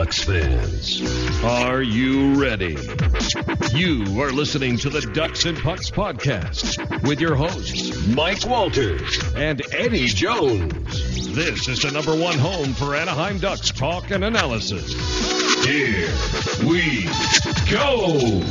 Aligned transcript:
Ducks 0.00 0.24
fans, 0.24 1.44
are 1.44 1.82
you 1.82 2.40
ready? 2.40 2.74
You 3.74 4.22
are 4.22 4.30
listening 4.32 4.78
to 4.78 4.88
the 4.88 5.02
Ducks 5.12 5.44
and 5.44 5.58
Pucks 5.58 5.90
podcast 5.90 7.06
with 7.06 7.20
your 7.20 7.34
hosts, 7.34 8.06
Mike 8.06 8.46
Walters 8.46 9.22
and 9.34 9.60
Eddie 9.74 10.06
Jones. 10.06 11.34
This 11.34 11.68
is 11.68 11.82
the 11.82 11.90
number 11.90 12.16
one 12.16 12.38
home 12.38 12.72
for 12.72 12.94
Anaheim 12.94 13.40
Ducks 13.40 13.70
talk 13.72 14.10
and 14.10 14.24
analysis. 14.24 14.90
Here 15.66 16.08
we 16.66 17.04
go. 17.70 18.42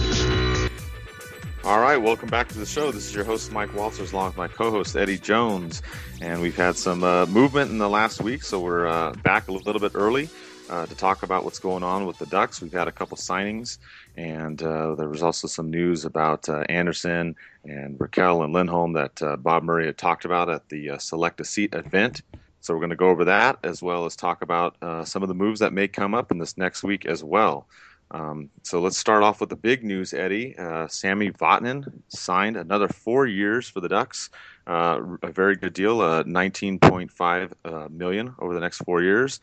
All 1.64 1.80
right, 1.80 1.98
welcome 1.98 2.30
back 2.30 2.50
to 2.50 2.60
the 2.60 2.66
show. 2.68 2.92
This 2.92 3.08
is 3.08 3.16
your 3.16 3.24
host, 3.24 3.52
Mike 3.52 3.74
Walters, 3.74 4.12
along 4.14 4.28
with 4.28 4.38
my 4.38 4.50
co 4.50 4.70
host, 4.70 4.96
Eddie 4.96 5.18
Jones. 5.18 5.82
And 6.22 6.44
we've 6.44 6.56
had 6.56 6.76
some 6.76 7.04
uh, 7.04 7.26
movement 7.26 7.72
in 7.72 7.80
the 7.80 7.90
last 7.90 8.22
week, 8.22 8.44
so 8.44 8.60
we're 8.60 8.86
uh, 8.86 9.14
back 9.24 9.48
a 9.48 9.52
little 9.52 9.80
bit 9.80 9.94
early 9.96 10.30
uh, 10.70 10.86
to 10.86 10.96
talk 10.96 11.24
about 11.24 11.44
what's 11.44 11.60
going 11.60 11.84
on 11.84 12.06
with 12.06 12.18
the 12.18 12.26
Ducks. 12.28 12.62
We've 12.62 12.72
had 12.72 12.88
a 12.88 12.92
couple 12.92 13.18
signings, 13.18 13.78
and 14.18 14.62
uh, 14.62 14.96
there 14.96 15.10
was 15.10 15.24
also 15.24 15.48
some 15.48 15.70
news 15.70 16.06
about 16.06 16.48
uh, 16.48 16.64
Andersen 16.70 17.36
and 17.64 17.98
Rakell 17.98 18.44
and 18.44 18.54
Lindholm 18.54 18.94
that 18.94 19.22
uh, 19.22 19.36
Bob 19.38 19.64
Murray 19.64 19.86
had 19.86 19.98
talked 19.98 20.26
about 20.26 20.50
at 20.50 20.68
the 20.70 20.92
Select 21.00 21.42
a 21.42 21.46
Seat 21.46 21.74
event. 21.74 22.22
So 22.62 22.74
we're 22.74 22.82
going 22.82 22.90
to 22.90 22.96
go 22.96 23.10
over 23.10 23.26
that 23.26 23.58
as 23.64 23.82
well 23.82 24.06
as 24.06 24.16
talk 24.16 24.42
about 24.42 24.76
some 25.08 25.24
of 25.24 25.30
the 25.30 25.36
moves 25.36 25.60
that 25.62 25.72
may 25.72 25.88
come 25.88 26.14
up 26.14 26.32
in 26.32 26.38
this 26.38 26.58
next 26.58 26.84
week 26.84 27.06
as 27.06 27.24
well. 27.24 27.68
Um, 28.12 28.50
so 28.64 28.82
let's 28.82 28.98
start 28.98 29.24
off 29.24 29.40
with 29.40 29.50
the 29.50 29.56
big 29.56 29.84
news, 29.84 30.14
Eddie. 30.14 30.58
Uh, 30.58 30.88
Sami 30.88 31.30
Vatanen 31.32 31.92
signed 32.08 32.58
another 32.58 32.88
four 32.88 33.28
years 33.28 33.70
for 33.70 33.82
the 33.82 33.90
Ducks. 33.90 34.30
Uh, 34.66 35.00
a 35.24 35.32
very 35.32 35.56
good 35.56 35.74
deal, 35.74 36.02
uh, 36.02 36.24
19.5 36.24 37.52
uh, 37.66 37.88
million 37.90 38.34
over 38.40 38.54
the 38.54 38.60
next 38.60 38.80
four 38.80 39.02
years. 39.02 39.40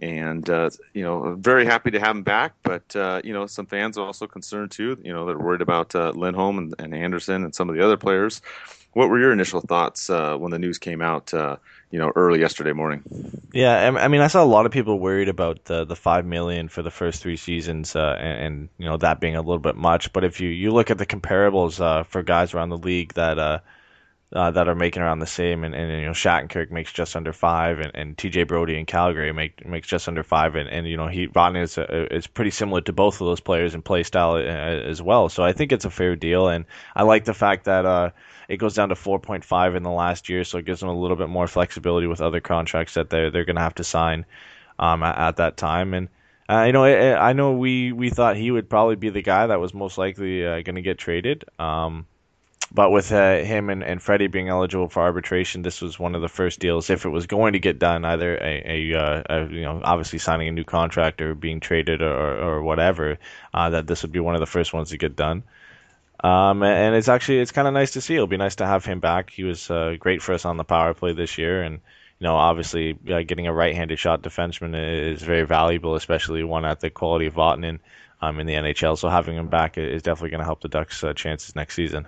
And 0.00 0.48
uh, 0.48 0.70
you 0.94 1.02
know, 1.02 1.34
very 1.34 1.66
happy 1.66 1.90
to 1.90 2.00
have 2.00 2.16
him 2.16 2.22
back. 2.22 2.54
But 2.62 2.94
uh, 2.96 3.20
you 3.24 3.32
know, 3.32 3.46
some 3.46 3.66
fans 3.66 3.98
are 3.98 4.06
also 4.06 4.26
concerned 4.26 4.70
too. 4.70 4.98
You 5.02 5.12
know, 5.12 5.26
they're 5.26 5.38
worried 5.38 5.60
about 5.60 5.94
Lindholm 5.94 6.58
and, 6.58 6.74
and, 6.78 6.94
Andersen 6.94 7.44
and 7.44 7.54
some 7.54 7.68
of 7.68 7.76
the 7.76 7.84
other 7.84 7.96
players. 7.96 8.40
What 8.92 9.08
were 9.08 9.20
your 9.20 9.32
initial 9.32 9.60
thoughts 9.60 10.08
when 10.08 10.50
the 10.50 10.58
news 10.58 10.78
came 10.78 11.02
out? 11.02 11.32
you 11.90 11.98
know 11.98 12.12
early 12.14 12.40
yesterday 12.40 12.72
morning. 12.72 13.02
Yeah, 13.52 13.90
I 13.98 14.08
mean, 14.08 14.20
I 14.20 14.28
saw 14.28 14.42
a 14.42 14.46
lot 14.46 14.66
of 14.66 14.72
people 14.72 14.98
worried 14.98 15.28
about 15.28 15.64
the 15.64 15.84
the 15.84 15.96
five 15.96 16.24
million 16.24 16.68
for 16.68 16.82
the 16.82 16.90
first 16.90 17.22
three 17.22 17.36
seasons, 17.36 17.96
uh, 17.96 18.16
and, 18.18 18.44
and, 18.44 18.68
you 18.78 18.86
know 18.86 18.96
that 18.98 19.20
being 19.20 19.36
a 19.36 19.40
little 19.40 19.58
bit 19.58 19.76
much. 19.76 20.12
But 20.12 20.24
if 20.24 20.40
you 20.40 20.48
you 20.48 20.70
look 20.70 20.90
at 20.90 20.98
the 20.98 21.06
comparables 21.06 21.80
uh, 21.80 22.04
for 22.04 22.22
guys 22.22 22.54
around 22.54 22.68
the 22.70 22.78
league 22.78 23.14
that 23.14 23.38
uh, 24.34 24.38
uh, 24.40 24.50
that 24.50 24.68
are 24.68 24.74
making 24.74 25.02
around 25.02 25.18
the 25.18 25.26
same, 25.26 25.64
and, 25.64 25.74
and 25.74 25.90
you 25.90 26.06
know 26.06 26.12
Shattenkirk 26.12 26.70
makes 26.70 26.92
just 26.92 27.14
under 27.14 27.32
five, 27.32 27.78
and, 27.78 27.90
and 27.94 28.18
T.J. 28.18 28.44
Brodie 28.44 28.78
in 28.78 28.86
Calgary 28.86 29.32
make 29.32 29.66
makes 29.66 29.86
just 29.88 30.08
under 30.08 30.22
five, 30.22 30.56
and, 30.56 30.68
and 30.68 30.88
you 30.88 30.96
know 30.96 31.08
he 31.08 31.26
Rodney 31.26 31.60
is 31.60 31.78
is 31.78 32.26
pretty 32.26 32.50
similar 32.50 32.80
to 32.82 32.92
both 32.92 33.20
of 33.20 33.26
those 33.26 33.40
players 33.40 33.74
in 33.74 33.82
play 33.82 34.02
style 34.02 34.32
uh, 34.32 34.40
as 34.40 35.00
well. 35.00 35.28
So 35.28 35.42
I 35.42 35.52
think 35.52 35.72
it's 35.72 35.84
a 35.84 35.90
fair 35.90 36.16
deal, 36.16 36.48
and 36.48 36.64
I 36.96 37.04
like 37.04 37.24
the 37.24 37.34
fact 37.34 37.64
that 37.64 37.86
uh, 37.86 38.10
it 38.48 38.56
goes 38.56 38.74
down 38.74 38.88
to 38.88 38.94
4.5 38.94 39.76
in 39.76 39.82
the 39.82 39.90
last 39.90 40.28
year, 40.28 40.44
so 40.44 40.58
it 40.58 40.64
gives 40.64 40.80
them 40.80 40.88
a 40.88 40.98
little 40.98 41.16
bit 41.16 41.28
more 41.28 41.46
flexibility 41.46 42.06
with 42.06 42.20
other 42.20 42.40
contracts 42.40 42.94
that 42.94 43.10
they're 43.10 43.30
they're 43.30 43.44
going 43.44 43.56
to 43.56 43.62
have 43.62 43.76
to 43.76 43.84
sign 43.84 44.26
um, 44.78 45.02
at, 45.02 45.18
at, 45.18 45.36
that 45.36 45.56
time. 45.56 45.94
And 45.94 46.08
uh, 46.48 46.64
you 46.64 46.72
know, 46.72 46.84
I, 46.84 47.30
I, 47.30 47.32
know 47.32 47.52
we 47.52 47.92
we 47.92 48.10
thought 48.10 48.36
he 48.36 48.50
would 48.50 48.68
probably 48.68 48.96
be 48.96 49.10
the 49.10 49.22
guy 49.22 49.46
that 49.46 49.60
was 49.60 49.72
most 49.74 49.98
likely 49.98 50.44
uh, 50.44 50.62
going 50.62 50.76
to 50.76 50.82
get 50.82 50.98
traded. 50.98 51.44
Um, 51.58 52.06
but 52.72 52.90
with 52.90 53.10
uh, 53.10 53.38
him 53.38 53.68
and, 53.68 53.82
and 53.82 54.00
Freddie 54.00 54.28
being 54.28 54.48
eligible 54.48 54.88
for 54.88 55.02
arbitration, 55.02 55.62
this 55.62 55.80
was 55.80 55.98
one 55.98 56.14
of 56.14 56.22
the 56.22 56.28
first 56.28 56.60
deals, 56.60 56.88
if 56.88 57.04
it 57.04 57.08
was 57.08 57.26
going 57.26 57.54
to 57.54 57.58
get 57.58 57.80
done, 57.80 58.04
either 58.04 58.36
a, 58.36 58.62
a, 58.64 58.98
uh, 58.98 59.22
a 59.28 59.48
you 59.48 59.62
know 59.62 59.80
obviously 59.82 60.20
signing 60.20 60.48
a 60.48 60.52
new 60.52 60.64
contract 60.64 61.20
or 61.20 61.34
being 61.34 61.58
traded 61.58 62.00
or, 62.00 62.38
or 62.38 62.62
whatever, 62.62 63.18
uh, 63.52 63.70
that 63.70 63.88
this 63.88 64.02
would 64.02 64.12
be 64.12 64.20
one 64.20 64.34
of 64.34 64.40
the 64.40 64.46
first 64.46 64.72
ones 64.72 64.90
to 64.90 64.98
get 64.98 65.16
done. 65.16 65.42
Um, 66.22 66.62
and 66.62 66.94
it's 66.94 67.08
actually 67.08 67.40
it's 67.40 67.50
kind 67.50 67.66
of 67.66 67.74
nice 67.74 67.92
to 67.92 68.00
see. 68.00 68.14
It'll 68.14 68.28
be 68.28 68.36
nice 68.36 68.56
to 68.56 68.66
have 68.66 68.84
him 68.84 69.00
back. 69.00 69.30
He 69.30 69.42
was 69.42 69.68
uh, 69.68 69.96
great 69.98 70.22
for 70.22 70.34
us 70.34 70.44
on 70.44 70.56
the 70.56 70.64
power 70.64 70.94
play 70.94 71.12
this 71.12 71.38
year, 71.38 71.62
and 71.62 71.80
you 72.20 72.26
know 72.26 72.36
obviously 72.36 72.96
uh, 73.10 73.22
getting 73.22 73.48
a 73.48 73.52
right-handed 73.52 73.98
shot 73.98 74.22
defenseman 74.22 75.12
is 75.12 75.22
very 75.22 75.44
valuable, 75.44 75.96
especially 75.96 76.44
one 76.44 76.64
at 76.64 76.78
the 76.78 76.90
quality 76.90 77.26
of 77.26 77.34
Vatanen 77.34 77.80
um, 78.22 78.38
in 78.38 78.46
the 78.46 78.54
NHL. 78.54 78.96
So 78.96 79.08
having 79.08 79.36
him 79.36 79.48
back 79.48 79.76
is 79.76 80.02
definitely 80.02 80.30
going 80.30 80.40
to 80.40 80.44
help 80.44 80.60
the 80.60 80.68
Ducks' 80.68 81.02
uh, 81.02 81.14
chances 81.14 81.56
next 81.56 81.74
season. 81.74 82.06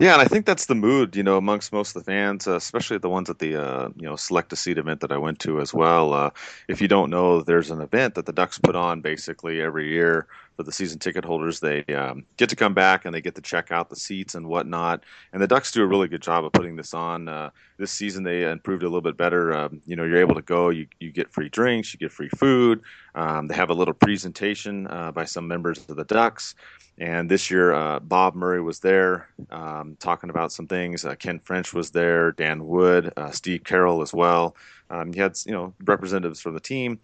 Yeah, 0.00 0.14
and 0.14 0.22
I 0.22 0.24
think 0.24 0.46
that's 0.46 0.64
the 0.64 0.74
mood, 0.74 1.14
you 1.14 1.22
know, 1.22 1.36
amongst 1.36 1.74
most 1.74 1.94
of 1.94 2.02
the 2.02 2.10
fans, 2.10 2.48
uh, 2.48 2.56
especially 2.56 2.96
the 2.96 3.10
ones 3.10 3.28
at 3.28 3.38
the 3.38 3.62
uh, 3.62 3.90
you 3.96 4.06
know 4.06 4.16
select 4.16 4.50
a 4.50 4.56
seat 4.56 4.78
event 4.78 5.00
that 5.02 5.12
I 5.12 5.18
went 5.18 5.40
to 5.40 5.60
as 5.60 5.74
well. 5.74 6.14
Uh, 6.14 6.30
if 6.68 6.80
you 6.80 6.88
don't 6.88 7.10
know, 7.10 7.42
there's 7.42 7.70
an 7.70 7.82
event 7.82 8.14
that 8.14 8.24
the 8.24 8.32
Ducks 8.32 8.58
put 8.58 8.74
on 8.74 9.02
basically 9.02 9.60
every 9.60 9.90
year 9.90 10.26
for 10.56 10.62
the 10.62 10.72
season 10.72 10.98
ticket 11.00 11.26
holders. 11.26 11.60
They 11.60 11.84
um, 11.94 12.24
get 12.38 12.48
to 12.48 12.56
come 12.56 12.72
back 12.72 13.04
and 13.04 13.14
they 13.14 13.20
get 13.20 13.34
to 13.34 13.42
check 13.42 13.70
out 13.70 13.90
the 13.90 13.96
seats 13.96 14.34
and 14.34 14.46
whatnot. 14.46 15.04
And 15.34 15.42
the 15.42 15.46
Ducks 15.46 15.70
do 15.70 15.82
a 15.82 15.86
really 15.86 16.08
good 16.08 16.22
job 16.22 16.46
of 16.46 16.52
putting 16.52 16.76
this 16.76 16.94
on. 16.94 17.28
Uh, 17.28 17.50
this 17.76 17.90
season 17.90 18.24
they 18.24 18.50
improved 18.50 18.82
a 18.82 18.86
little 18.86 19.02
bit 19.02 19.18
better. 19.18 19.52
Um, 19.52 19.82
you 19.84 19.96
know, 19.96 20.04
you're 20.04 20.16
able 20.16 20.34
to 20.34 20.42
go, 20.42 20.70
you 20.70 20.86
you 20.98 21.12
get 21.12 21.30
free 21.30 21.50
drinks, 21.50 21.92
you 21.92 21.98
get 21.98 22.10
free 22.10 22.30
food. 22.30 22.80
Um, 23.14 23.48
they 23.48 23.54
have 23.54 23.68
a 23.68 23.74
little 23.74 23.92
presentation 23.94 24.86
uh, 24.86 25.12
by 25.12 25.26
some 25.26 25.46
members 25.46 25.78
of 25.90 25.96
the 25.96 26.04
Ducks. 26.04 26.54
And 27.00 27.30
this 27.30 27.50
year, 27.50 27.72
uh, 27.72 27.98
Bob 27.98 28.34
Murray 28.34 28.60
was 28.60 28.80
there 28.80 29.26
um, 29.50 29.96
talking 29.98 30.28
about 30.28 30.52
some 30.52 30.66
things. 30.66 31.06
Uh, 31.06 31.14
Ken 31.14 31.40
French 31.40 31.72
was 31.72 31.90
there, 31.90 32.32
Dan 32.32 32.66
Wood, 32.66 33.10
uh, 33.16 33.30
Steve 33.30 33.64
Carroll 33.64 34.02
as 34.02 34.12
well. 34.12 34.54
Um, 34.90 35.10
had 35.14 35.38
you 35.46 35.52
know 35.52 35.72
representatives 35.84 36.40
from 36.40 36.52
the 36.52 36.60
team, 36.60 37.00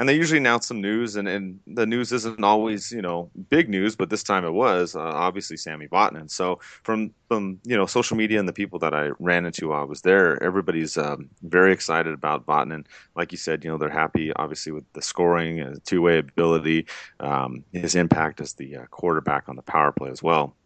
and 0.00 0.08
they 0.08 0.14
usually 0.14 0.38
announce 0.38 0.66
some 0.66 0.80
news, 0.80 1.16
and, 1.16 1.28
and 1.28 1.60
the 1.66 1.84
news 1.84 2.10
isn't 2.10 2.42
always 2.42 2.90
you 2.90 3.02
know 3.02 3.30
big 3.50 3.68
news, 3.68 3.94
but 3.94 4.08
this 4.08 4.22
time 4.22 4.46
it 4.46 4.52
was 4.52 4.96
uh, 4.96 5.00
obviously 5.00 5.58
Sami 5.58 5.88
Vatanen. 5.88 6.30
So 6.30 6.58
from 6.84 7.12
from 7.28 7.60
you 7.64 7.76
know 7.76 7.84
social 7.84 8.16
media 8.16 8.40
and 8.40 8.48
the 8.48 8.52
people 8.54 8.78
that 8.78 8.94
I 8.94 9.10
ran 9.18 9.44
into 9.44 9.68
while 9.68 9.82
I 9.82 9.84
was 9.84 10.00
there, 10.00 10.42
everybody's 10.42 10.96
um, 10.96 11.28
very 11.42 11.74
excited 11.74 12.14
about 12.14 12.46
Vatanen. 12.46 12.86
Like 13.14 13.30
you 13.30 13.38
said, 13.38 13.62
you 13.62 13.70
know 13.70 13.76
they're 13.76 13.90
happy 13.90 14.32
obviously 14.32 14.72
with 14.72 14.90
the 14.94 15.02
scoring, 15.02 15.60
and 15.60 15.84
two 15.84 16.00
way 16.00 16.18
ability, 16.18 16.86
um, 17.20 17.62
his 17.72 17.94
impact 17.94 18.40
as 18.40 18.54
the 18.54 18.76
uh, 18.76 18.86
quarterback 18.86 19.50
on 19.50 19.56
the 19.56 19.62
power 19.62 19.92
play 19.92 20.10
as 20.10 20.22
well. 20.22 20.56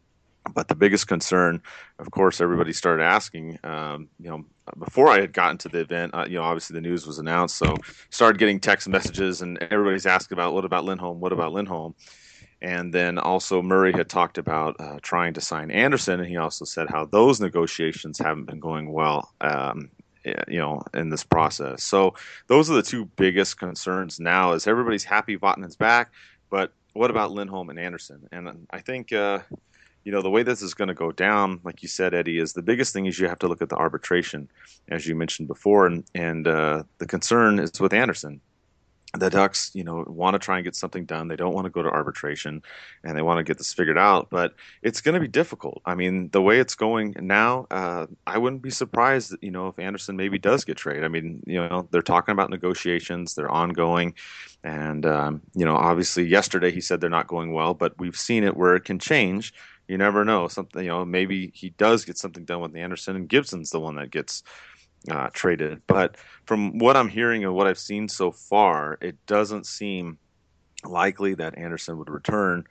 But 0.53 0.69
the 0.69 0.75
biggest 0.75 1.07
concern, 1.09 1.63
of 1.99 2.11
course, 2.11 2.41
everybody 2.41 2.73
started 2.73 3.03
asking, 3.03 3.59
um, 3.65 4.09
you 4.21 4.29
know, 4.29 4.45
before 4.79 5.09
I 5.09 5.21
had 5.21 5.33
gotten 5.33 5.57
to 5.59 5.69
the 5.69 5.81
event, 5.81 6.15
uh, 6.15 6.27
you 6.29 6.37
know, 6.37 6.43
obviously 6.43 6.75
the 6.75 6.83
news 6.83 7.07
was 7.07 7.19
announced, 7.19 7.57
so 7.57 7.77
started 8.11 8.39
getting 8.39 8.61
text 8.61 8.87
messages, 8.89 9.41
and 9.41 9.57
everybody's 9.63 10.07
asking 10.07 10.37
about 10.37 10.53
what 10.53 10.67
about 10.67 10.85
Lindholm, 10.85 11.19
what 11.19 11.33
about 11.33 11.53
Lindholm, 11.53 11.95
and 12.61 12.93
then 12.93 13.19
also 13.19 13.63
Murray 13.63 13.93
had 13.93 14.09
talked 14.09 14.37
about 14.37 14.77
uh, 14.79 14.99
trying 15.01 15.33
to 15.35 15.41
sign 15.41 15.71
Andersen, 15.71 16.21
and 16.21 16.29
he 16.29 16.37
also 16.37 16.67
said 16.67 16.89
how 16.91 17.07
those 17.07 17.41
negotiations 17.41 18.19
haven't 18.19 18.45
been 18.45 18.61
going 18.61 18.93
well, 18.93 19.33
um, 19.41 19.91
you 20.25 20.59
know, 20.59 20.83
in 20.93 21.09
this 21.09 21.25
process. 21.25 21.83
So 21.83 22.15
those 22.49 22.71
are 22.71 22.75
the 22.75 22.83
two 22.83 23.07
biggest 23.17 23.59
concerns 23.59 24.21
now. 24.21 24.53
Is 24.53 24.67
everybody's 24.67 25.05
happy 25.05 25.39
Vatanen's 25.39 25.77
back, 25.77 26.13
but 26.51 26.73
what 26.93 27.11
about 27.11 27.33
Lindholm 27.33 27.71
and 27.71 27.79
Andersen? 27.79 28.29
And 28.31 28.67
I 28.71 28.81
think. 28.81 29.11
Uh, 29.11 29.39
you 30.05 30.13
know, 30.13 30.23
the 30.23 30.31
way 30.31 30.43
this 30.43 30.63
is 30.63 30.75
going 30.75 30.89
to 30.89 30.95
go 30.95 31.11
down, 31.11 31.61
like 31.65 31.83
you 31.83 31.89
said, 31.89 32.15
Eddie, 32.15 32.39
is 32.39 32.53
the 32.53 32.63
biggest 32.63 32.93
thing 32.93 33.07
is 33.07 33.19
you 33.19 33.27
have 33.27 33.39
to 33.39 33.49
look 33.49 33.63
at 33.63 33.71
the 33.71 33.77
arbitration, 33.77 34.49
as 34.89 35.07
you 35.07 35.15
mentioned 35.15 35.49
before, 35.49 35.87
and 35.87 36.05
and 36.15 36.47
uh, 36.47 36.85
the 36.99 37.07
concern 37.07 37.59
is 37.59 37.81
with 37.81 37.95
Andersen. 37.95 38.41
The 39.17 39.31
Ducks, 39.31 39.71
you 39.75 39.85
know, 39.85 40.05
want 40.09 40.35
to 40.35 40.41
try 40.41 40.57
and 40.57 40.65
get 40.65 40.75
something 40.75 41.05
done. 41.05 41.29
They 41.29 41.37
don't 41.37 41.55
want 41.55 41.67
to 41.67 41.71
go 41.71 41.83
to 41.83 41.89
arbitration, 41.89 42.63
and 43.05 43.17
they 43.17 43.23
want 43.23 43.39
to 43.39 43.45
get 43.45 43.59
this 43.59 43.73
figured 43.73 43.97
out. 43.97 44.29
But 44.29 44.55
it's 44.83 45.01
going 45.01 45.15
to 45.15 45.21
be 45.21 45.29
difficult. 45.29 45.83
I 45.87 45.95
mean, 45.95 46.31
the 46.31 46.43
way 46.43 46.59
it's 46.59 46.75
going 46.75 47.15
now, 47.21 47.69
uh, 47.71 48.07
I 48.27 48.39
wouldn't 48.39 48.63
be 48.63 48.71
surprised, 48.71 49.37
you 49.41 49.53
know, 49.53 49.69
if 49.69 49.79
Andersen 49.79 50.17
maybe 50.17 50.39
does 50.39 50.65
get 50.65 50.77
traded. 50.77 51.05
I 51.05 51.09
mean, 51.09 51.45
you 51.47 51.61
know, 51.61 51.87
they're 51.93 52.03
talking 52.03 52.33
about 52.33 52.51
negotiations; 52.51 53.35
they're 53.35 53.51
ongoing, 53.51 54.15
and 54.65 55.07
um, 55.07 55.41
you 55.55 55.65
know, 55.65 55.77
obviously, 55.77 56.25
yesterday 56.27 56.73
he 56.73 56.81
said 56.81 57.01
they're 57.01 57.09
not 57.09 57.29
going 57.29 57.53
well, 57.53 57.73
but 57.73 57.97
we've 57.99 58.19
seen 58.19 58.43
it 58.43 58.57
where 58.57 58.75
it 58.75 58.85
can 58.85 58.99
change 58.99 59.55
you 59.89 59.99
never 59.99 60.25
know. 60.25 60.49
Something 60.49 60.85
you 60.85 60.91
know, 60.91 61.05
maybe 61.05 61.51
he 61.55 61.71
does 61.71 62.05
get 62.05 62.19
something 62.19 62.45
done 62.45 62.61
with 62.61 62.77
Andersen, 62.77 63.17
and 63.17 63.29
Gibson's 63.29 63.71
the 63.71 63.81
one 63.81 63.97
that 63.97 64.11
gets 64.11 64.43
uh, 65.11 65.29
traded. 65.33 65.83
But 65.87 66.17
from 66.47 66.79
what 66.79 66.97
I'm 66.97 67.09
hearing 67.09 67.45
and 67.45 67.55
what 67.55 67.67
I've 67.67 67.79
seen 67.79 68.09
so 68.09 68.31
far, 68.31 68.99
it 69.01 69.17
doesn't 69.27 69.67
seem 69.67 70.19
likely 70.85 71.35
that 71.35 71.59
Andersen 71.59 71.99
would 71.99 72.11
return 72.11 72.65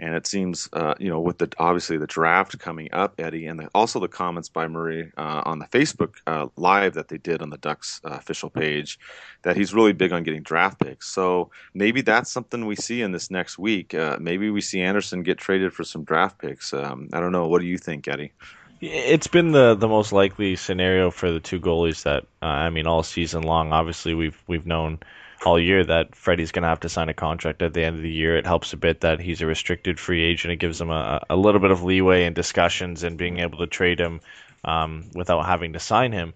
and 0.00 0.14
it 0.14 0.26
seems, 0.26 0.68
uh, 0.72 0.94
you 0.98 1.10
know, 1.10 1.20
with 1.20 1.38
the 1.38 1.52
obviously 1.58 1.98
the 1.98 2.06
draft 2.06 2.58
coming 2.58 2.88
up, 2.92 3.14
Eddie, 3.18 3.46
and 3.46 3.60
the, 3.60 3.68
also 3.74 4.00
the 4.00 4.08
comments 4.08 4.48
by 4.48 4.66
Murray 4.66 5.12
uh, 5.18 5.42
on 5.44 5.58
the 5.58 5.66
Facebook 5.66 6.14
uh, 6.26 6.46
live 6.56 6.94
that 6.94 7.08
they 7.08 7.18
did 7.18 7.42
on 7.42 7.50
the 7.50 7.58
Ducks 7.58 8.00
uh, 8.04 8.08
official 8.08 8.48
page, 8.48 8.98
that 9.42 9.56
he's 9.56 9.74
really 9.74 9.92
big 9.92 10.12
on 10.12 10.22
getting 10.22 10.42
draft 10.42 10.80
picks. 10.80 11.06
So 11.08 11.50
maybe 11.74 12.00
that's 12.00 12.30
something 12.30 12.64
we 12.64 12.76
see 12.76 13.02
in 13.02 13.12
this 13.12 13.30
next 13.30 13.58
week. 13.58 13.92
Uh, 13.94 14.16
maybe 14.18 14.48
we 14.48 14.62
see 14.62 14.80
Andersen 14.80 15.22
get 15.22 15.36
traded 15.36 15.74
for 15.74 15.84
some 15.84 16.02
draft 16.02 16.38
picks. 16.38 16.72
Um, 16.72 17.10
I 17.12 17.20
don't 17.20 17.32
know. 17.32 17.46
What 17.46 17.60
do 17.60 17.66
you 17.66 17.76
think, 17.76 18.08
Eddie? 18.08 18.32
It's 18.80 19.26
been 19.26 19.52
the, 19.52 19.74
the 19.74 19.88
most 19.88 20.12
likely 20.12 20.56
scenario 20.56 21.10
for 21.10 21.30
the 21.30 21.40
two 21.40 21.60
goalies 21.60 22.04
that 22.04 22.24
uh, 22.40 22.46
I 22.46 22.70
mean 22.70 22.86
all 22.86 23.02
season 23.02 23.42
long. 23.42 23.74
Obviously, 23.74 24.14
we've 24.14 24.42
we've 24.46 24.64
known 24.64 24.98
all 25.44 25.58
year 25.58 25.84
that 25.84 26.14
Freddie's 26.14 26.52
going 26.52 26.62
to 26.62 26.68
have 26.68 26.80
to 26.80 26.88
sign 26.88 27.08
a 27.08 27.14
contract 27.14 27.62
at 27.62 27.72
the 27.72 27.82
end 27.82 27.96
of 27.96 28.02
the 28.02 28.10
year. 28.10 28.36
It 28.36 28.46
helps 28.46 28.72
a 28.72 28.76
bit 28.76 29.00
that 29.00 29.20
he's 29.20 29.40
a 29.40 29.46
restricted 29.46 29.98
free 29.98 30.22
agent. 30.22 30.52
It 30.52 30.56
gives 30.56 30.80
him 30.80 30.90
a, 30.90 31.24
a 31.30 31.36
little 31.36 31.60
bit 31.60 31.70
of 31.70 31.82
leeway 31.82 32.24
in 32.24 32.34
discussions 32.34 33.02
and 33.02 33.16
being 33.16 33.38
able 33.38 33.58
to 33.58 33.66
trade 33.66 34.00
him 34.00 34.20
um, 34.64 35.10
without 35.14 35.46
having 35.46 35.72
to 35.72 35.78
sign 35.78 36.12
him. 36.12 36.34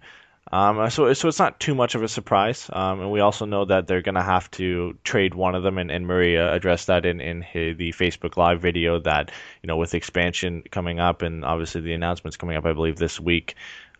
Um, 0.51 0.89
so, 0.91 1.11
so 1.13 1.27
it's 1.27 1.39
not 1.39 1.59
too 1.59 1.73
much 1.73 1.95
of 1.95 2.03
a 2.03 2.07
surprise. 2.07 2.69
Um, 2.71 3.01
and 3.01 3.11
we 3.11 3.19
also 3.19 3.45
know 3.45 3.65
that 3.65 3.87
they're 3.87 4.01
going 4.01 4.15
to 4.15 4.21
have 4.21 4.49
to 4.51 4.97
trade 5.03 5.33
one 5.33 5.55
of 5.55 5.63
them. 5.63 5.77
And, 5.77 5.91
and 5.91 6.09
uh, 6.09 6.51
addressed 6.53 6.87
that 6.87 7.05
in, 7.05 7.19
in 7.19 7.41
his, 7.41 7.77
the 7.77 7.91
Facebook 7.91 8.37
Live 8.37 8.61
video 8.61 8.99
that, 8.99 9.31
you 9.63 9.67
know, 9.67 9.77
with 9.77 9.95
expansion 9.95 10.63
coming 10.71 10.99
up 10.99 11.23
and 11.23 11.43
obviously 11.43 11.81
the 11.81 11.93
announcements 11.93 12.37
coming 12.37 12.57
up, 12.57 12.65
I 12.65 12.73
believe, 12.73 12.97
this 12.97 13.19
week, 13.19 13.55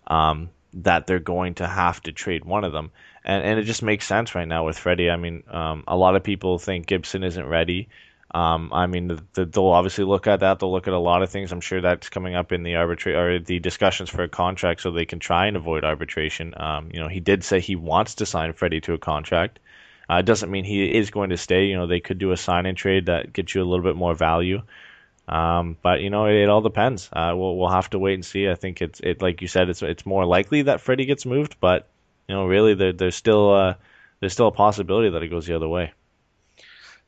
um, 0.08 0.50
that 0.74 1.08
they're 1.08 1.20
going 1.20 1.56
to 1.56 1.68
have 1.68 2.02
to 2.04 2.12
trade 2.12 2.46
one 2.46 2.64
of 2.64 2.74
them. 2.74 2.92
And, 3.26 3.44
and 3.44 3.60
it 3.60 3.64
just 3.64 3.82
makes 3.82 4.06
sense 4.06 4.36
right 4.36 4.48
now 4.48 4.66
with 4.66 4.78
Freddie. 4.78 5.10
I 5.10 5.18
mean, 5.18 5.44
um, 5.50 5.84
a 5.88 5.98
lot 5.98 6.16
of 6.16 6.24
people 6.24 6.60
think 6.60 6.86
Gibson 6.86 7.24
isn't 7.24 7.46
ready. 7.46 7.90
Um, 8.32 8.72
I 8.74 8.88
mean, 8.88 9.08
the, 9.08 9.24
the, 9.34 9.46
they'll 9.46 9.68
obviously 9.68 10.04
look 10.04 10.28
at 10.28 10.42
that. 10.42 10.60
They'll 10.60 10.72
look 10.72 10.88
at 10.88 10.94
a 10.94 11.00
lot 11.00 11.24
of 11.24 11.30
things. 11.30 11.52
I'm 11.52 11.62
sure 11.62 11.82
that's 11.82 12.10
coming 12.10 12.36
up 12.36 12.52
in 12.52 12.64
the 12.64 12.74
arbitra- 12.74 13.16
or 13.16 13.40
the 13.40 13.60
discussions 13.60 14.10
for 14.10 14.24
a 14.24 14.30
contract, 14.30 14.82
so 14.82 14.92
they 14.92 15.06
can 15.06 15.20
try 15.20 15.48
and 15.48 15.56
avoid 15.56 15.84
arbitration. 15.84 16.54
Um, 16.58 16.90
you 16.94 17.00
know, 17.00 17.08
he 17.08 17.20
did 17.20 17.44
say 17.44 17.60
he 17.60 17.76
wants 17.76 18.16
to 18.16 18.26
sign 18.26 18.54
Freddie 18.54 18.82
to 18.82 18.94
a 18.94 18.98
contract. 18.98 19.60
Uh, 20.10 20.18
it 20.18 20.26
doesn't 20.26 20.52
mean 20.52 20.66
he 20.66 20.86
is 20.86 21.10
going 21.12 21.30
to 21.30 21.38
stay. 21.38 21.66
You 21.66 21.78
know, 21.78 21.88
they 21.88 22.02
could 22.02 22.20
do 22.20 22.32
a 22.32 22.38
sign 22.38 22.66
and 22.66 22.78
trade 22.78 23.08
that 23.08 23.34
gets 23.34 23.56
you 23.56 23.64
a 23.64 23.66
little 23.66 23.84
bit 23.84 23.96
more 23.96 24.14
value. 24.14 24.62
Um, 25.28 25.78
but 25.82 26.02
you 26.02 26.10
know, 26.10 26.26
it, 26.26 26.36
it 26.36 26.50
all 26.50 26.62
depends. 26.62 27.10
Uh, 27.12 27.34
we'll 27.36 27.58
we'll 27.58 27.70
have 27.70 27.90
to 27.92 28.00
wait 28.00 28.16
and 28.16 28.26
see. 28.26 28.50
I 28.50 28.56
think 28.56 28.82
it's 28.82 29.00
it 29.00 29.22
like 29.22 29.42
you 29.42 29.48
said, 29.48 29.70
it's 29.70 29.82
it's 29.82 30.06
more 30.06 30.26
likely 30.26 30.64
that 30.64 30.82
Freddie 30.82 31.06
gets 31.06 31.26
moved, 31.26 31.56
but 31.60 31.88
you 32.28 32.36
know, 32.36 32.46
really, 32.46 32.74
there, 32.74 32.94
there's 32.94 33.16
still 33.16 33.54
uh, 33.54 33.76
there's 34.20 34.34
still 34.34 34.48
a 34.48 34.52
possibility 34.52 35.10
that 35.10 35.24
it 35.24 35.30
goes 35.30 35.46
the 35.46 35.56
other 35.56 35.68
way. 35.68 35.92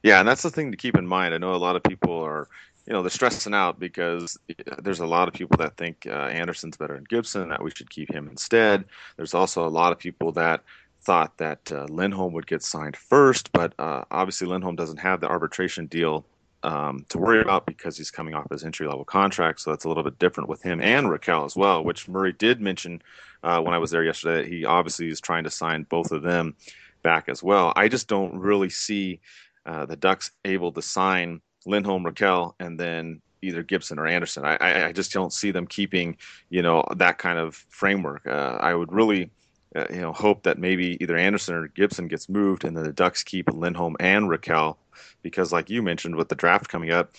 Yeah, 0.04 0.20
and 0.20 0.28
that's 0.28 0.44
the 0.44 0.52
thing 0.52 0.72
to 0.72 0.78
keep 0.78 0.96
in 0.96 1.08
mind. 1.08 1.34
I 1.34 1.38
know 1.40 1.54
a 1.54 1.58
lot 1.58 1.76
of 1.76 1.84
people 1.84 2.14
are, 2.22 2.48
you 2.86 2.94
know, 2.94 3.02
they're 3.02 3.10
stressing 3.10 3.54
out 3.54 3.80
because 3.80 4.38
there's 4.82 5.00
a 5.00 5.06
lot 5.06 5.28
of 5.28 5.34
people 5.34 5.58
that 5.58 5.76
think 5.76 6.06
uh, 6.08 6.28
Andersen's 6.28 6.78
better 6.78 6.94
than 6.94 7.06
Gibson, 7.06 7.50
that 7.50 7.64
we 7.64 7.72
should 7.72 7.90
keep 7.90 8.14
him 8.14 8.28
instead. 8.30 8.86
There's 9.16 9.34
also 9.34 9.66
a 9.66 9.70
lot 9.70 9.92
of 9.92 9.98
people 9.98 10.32
that 10.34 10.62
thought 11.02 11.38
that 11.38 11.72
uh, 11.72 11.86
Lindholm 11.90 12.34
would 12.34 12.48
get 12.48 12.64
signed 12.64 12.96
first, 12.96 13.52
but 13.52 13.74
uh, 13.80 14.04
obviously 14.12 14.48
Lindholm 14.48 14.76
doesn't 14.76 14.98
have 14.98 15.20
the 15.20 15.28
arbitration 15.28 15.88
deal 15.88 16.26
um, 16.68 17.06
to 17.08 17.18
worry 17.18 17.40
about 17.42 17.66
because 17.66 17.98
he's 17.98 18.12
coming 18.12 18.34
off 18.34 18.52
his 18.52 18.66
entry 18.66 18.88
level 18.88 19.06
contract. 19.06 19.62
So 19.62 19.70
that's 19.70 19.86
a 19.86 19.88
little 19.88 20.04
bit 20.04 20.20
different 20.20 20.50
with 20.50 20.62
him 20.62 20.82
and 20.82 21.08
Rakell 21.08 21.46
as 21.46 21.56
well, 21.56 21.82
which 21.82 22.10
Murray 22.10 22.34
did 22.34 22.60
mention 22.60 23.02
uh, 23.42 23.62
when 23.62 23.74
I 23.74 23.78
was 23.78 23.90
there 23.90 24.04
yesterday. 24.04 24.50
He 24.50 24.66
obviously 24.66 25.08
is 25.08 25.22
trying 25.22 25.46
to 25.46 25.50
sign 25.50 25.84
both 25.84 26.12
of 26.12 26.24
them 26.24 26.56
back 27.04 27.30
as 27.30 27.42
well. 27.42 27.72
I 27.78 27.88
just 27.88 28.10
don't 28.10 28.38
really 28.38 28.70
see 28.70 29.22
uh, 29.66 29.86
the 29.86 29.96
Ducks 29.96 30.32
able 30.44 30.74
to 30.74 30.82
sign 30.82 31.40
Lindholm, 31.66 32.04
Rakell, 32.04 32.54
and 32.60 32.78
then 32.78 33.22
either 33.42 33.64
Gibson 33.64 33.98
or 33.98 34.06
Andersen. 34.06 34.44
I, 34.44 34.88
I, 34.88 34.92
just 34.92 35.14
don't 35.14 35.32
see 35.32 35.52
them 35.52 35.68
keeping, 35.68 36.18
you 36.50 36.62
know, 36.62 36.84
that 36.96 37.18
kind 37.18 37.40
of 37.40 37.56
framework. 37.70 38.28
Uh, 38.28 38.58
I 38.60 38.74
would 38.74 38.92
really, 38.92 39.30
uh, 39.76 39.86
you 39.90 40.02
know, 40.02 40.12
hope 40.12 40.44
that 40.44 40.58
maybe 40.58 40.98
either 41.00 41.16
Andersen 41.16 41.54
or 41.54 41.68
Gibson 41.68 42.08
gets 42.08 42.28
moved, 42.28 42.66
and 42.66 42.76
then 42.76 42.84
the 42.84 42.92
Ducks 42.92 43.24
keep 43.24 43.50
Lindholm 43.54 43.96
and 44.00 44.28
Rakell, 44.28 44.78
because 45.28 45.52
like 45.52 45.70
you 45.70 45.82
mentioned 45.82 46.16
with 46.16 46.30
the 46.30 46.36
draft 46.36 46.70
coming 46.70 46.92
up, 46.92 47.16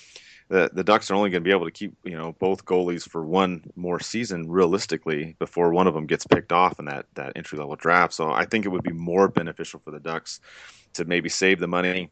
the 0.49 0.70
the 0.72 0.84
Ducks 0.84 1.10
are 1.10 1.14
only 1.14 1.31
going 1.31 1.43
to 1.43 1.49
be 1.49 1.55
able 1.55 1.66
to 1.66 1.70
keep 1.70 1.94
you 2.05 2.16
know 2.16 2.34
both 2.38 2.64
goalies 2.64 3.08
for 3.08 3.25
one 3.25 3.64
more 3.76 4.00
season 4.00 4.49
realistically 4.49 5.37
before 5.38 5.70
one 5.70 5.87
of 5.87 5.94
them 5.94 6.06
gets 6.06 6.26
picked 6.26 6.52
off 6.52 6.78
in 6.78 6.87
that 6.87 7.06
that 7.14 7.32
entry 7.37 7.58
level 7.58 7.76
draft. 7.76 8.14
So 8.14 8.31
I 8.31 8.46
think 8.46 8.64
it 8.64 8.70
would 8.70 8.82
be 8.82 8.93
more 8.93 9.28
beneficial 9.28 9.81
for 9.84 9.90
the 9.90 10.00
Ducks 10.00 10.40
to 10.94 11.05
maybe 11.05 11.28
save 11.28 11.60
the 11.60 11.69
money 11.69 12.10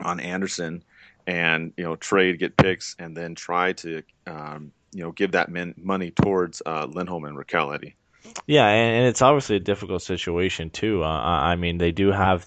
on 0.00 0.20
Andersen 0.20 0.84
and 1.26 1.72
you 1.76 1.84
know 1.84 1.96
trade, 1.96 2.38
get 2.38 2.56
picks, 2.56 2.96
and 2.98 3.16
then 3.16 3.34
try 3.34 3.72
to 3.72 4.02
um, 4.26 4.72
you 4.92 5.02
know 5.02 5.12
give 5.12 5.32
that 5.32 5.48
men, 5.48 5.74
money 5.76 6.10
towards 6.10 6.62
uh, 6.66 6.86
Lindholm 6.90 7.24
and 7.24 7.38
Eddie. 7.52 7.96
Yeah, 8.46 8.66
and 8.66 9.06
it's 9.06 9.22
obviously 9.22 9.56
a 9.56 9.60
difficult 9.60 10.02
situation 10.02 10.70
too. 10.70 11.02
Uh, 11.02 11.08
I 11.08 11.56
mean, 11.56 11.78
they 11.78 11.92
do 11.92 12.10
have. 12.10 12.46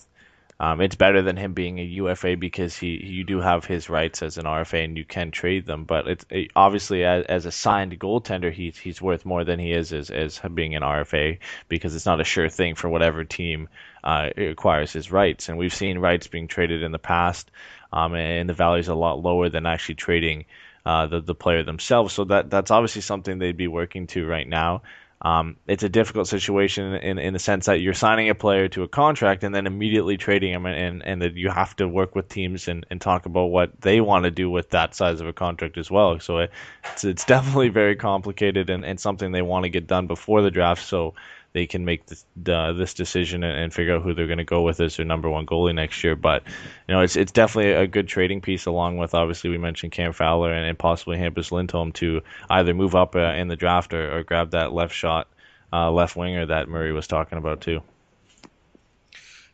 Um, 0.59 0.81
it's 0.81 0.95
better 0.95 1.21
than 1.21 1.37
him 1.37 1.53
being 1.53 1.79
a 1.79 1.83
UFA 1.83 2.35
because 2.35 2.75
he 2.75 2.99
you 3.05 3.23
do 3.23 3.39
have 3.39 3.65
his 3.65 3.89
rights 3.89 4.23
as 4.23 4.39
an 4.39 4.45
RFA 4.45 4.85
and 4.85 4.97
you 4.97 5.05
can 5.05 5.29
trade 5.29 5.67
them. 5.67 5.83
But 5.83 6.07
it's 6.07 6.25
it, 6.31 6.51
obviously 6.55 7.03
as, 7.03 7.25
as 7.25 7.45
a 7.45 7.51
signed 7.51 7.99
goaltender, 7.99 8.51
he's 8.51 8.77
he's 8.77 9.01
worth 9.01 9.23
more 9.23 9.43
than 9.43 9.59
he 9.59 9.71
is 9.71 9.93
as, 9.93 10.09
as 10.09 10.39
being 10.55 10.75
an 10.75 10.81
RFA 10.81 11.37
because 11.67 11.95
it's 11.95 12.07
not 12.07 12.21
a 12.21 12.23
sure 12.23 12.49
thing 12.49 12.73
for 12.73 12.89
whatever 12.89 13.23
team 13.23 13.69
uh, 14.03 14.29
acquires 14.35 14.91
his 14.91 15.11
rights. 15.11 15.47
And 15.47 15.59
we've 15.59 15.73
seen 15.73 15.99
rights 15.99 16.27
being 16.27 16.47
traded 16.47 16.81
in 16.81 16.91
the 16.91 16.99
past, 16.99 17.51
um, 17.93 18.15
and 18.15 18.49
the 18.49 18.53
value 18.53 18.79
is 18.79 18.87
a 18.87 18.95
lot 18.95 19.21
lower 19.21 19.49
than 19.49 19.67
actually 19.67 19.95
trading 19.95 20.45
uh, 20.87 21.05
the 21.05 21.21
the 21.21 21.35
player 21.35 21.63
themselves. 21.63 22.15
So 22.15 22.23
that 22.25 22.49
that's 22.49 22.71
obviously 22.71 23.01
something 23.01 23.37
they'd 23.37 23.57
be 23.57 23.67
working 23.67 24.07
to 24.07 24.25
right 24.25 24.47
now. 24.47 24.81
Um, 25.19 25.55
it's 25.65 25.81
a 25.81 25.89
difficult 25.89 26.27
situation 26.27 26.93
in, 26.93 27.17
in 27.17 27.33
the 27.33 27.39
sense 27.39 27.65
that 27.65 27.81
you're 27.81 27.95
signing 27.95 28.29
a 28.29 28.35
player 28.35 28.67
to 28.69 28.83
a 28.83 28.87
contract 28.87 29.43
and 29.43 29.53
then 29.53 29.65
immediately 29.65 30.15
trading 30.17 30.53
him, 30.53 30.67
and, 30.67 31.03
and 31.03 31.21
that 31.23 31.33
you 31.35 31.49
have 31.49 31.75
to 31.77 31.87
work 31.87 32.13
with 32.13 32.29
teams 32.29 32.67
and, 32.67 32.85
and 32.91 33.01
talk 33.01 33.25
about 33.25 33.45
what 33.45 33.81
they 33.81 33.99
want 33.99 34.25
to 34.25 34.31
do 34.31 34.47
with 34.47 34.69
that 34.69 34.93
size 34.93 35.19
of 35.19 35.27
a 35.27 35.33
contract 35.33 35.77
as 35.79 35.89
well. 35.89 36.19
So 36.19 36.37
it, 36.37 36.51
it's, 36.93 37.03
it's 37.03 37.25
definitely 37.25 37.69
very 37.69 37.95
complicated 37.95 38.69
and, 38.69 38.85
and 38.85 38.99
something 38.99 39.31
they 39.31 39.41
want 39.41 39.63
to 39.63 39.69
get 39.69 39.87
done 39.87 40.05
before 40.05 40.43
the 40.43 40.51
draft. 40.51 40.85
So 40.85 41.15
they 41.57 41.65
can 41.65 41.85
make 41.85 42.05
this 42.05 42.23
this 42.35 42.93
decision 42.93 43.43
and, 43.43 43.57
and, 43.57 43.73
figure 43.73 43.95
out 43.95 44.03
who 44.03 44.13
they're 44.13 44.27
going 44.27 44.37
to 44.37 44.43
go 44.43 44.61
with 44.61 44.79
as 44.79 44.95
their 44.95 45.05
number 45.07 45.27
one 45.27 45.43
goalie 45.43 45.73
next 45.73 46.03
year. 46.03 46.15
But 46.15 46.43
you 46.87 46.93
know, 46.93 47.01
it's 47.01 47.15
it's 47.15 47.31
definitely 47.31 47.71
a 47.71 47.87
good 47.87 48.07
trading 48.07 48.41
piece, 48.41 48.67
along 48.67 48.97
with 48.97 49.15
obviously 49.15 49.49
we 49.49 49.57
mentioned 49.57 49.91
Cam 49.91 50.13
Fowler 50.13 50.53
and, 50.53 50.67
and 50.67 50.77
possibly 50.77 51.17
Hampus 51.17 51.51
Lindholm 51.51 51.93
to 51.93 52.21
either 52.51 52.75
move 52.75 52.93
up 52.93 53.15
uh, 53.15 53.33
in 53.33 53.47
the 53.47 53.55
draft 53.55 53.95
or, 53.95 54.19
or, 54.19 54.23
grab 54.23 54.51
that 54.51 54.71
left 54.71 54.93
shot, 54.93 55.27
uh, 55.73 55.91
left 55.91 56.15
winger 56.15 56.45
that 56.45 56.69
Murray 56.69 56.91
was 56.91 57.07
talking 57.07 57.39
about 57.39 57.61
too. 57.61 57.81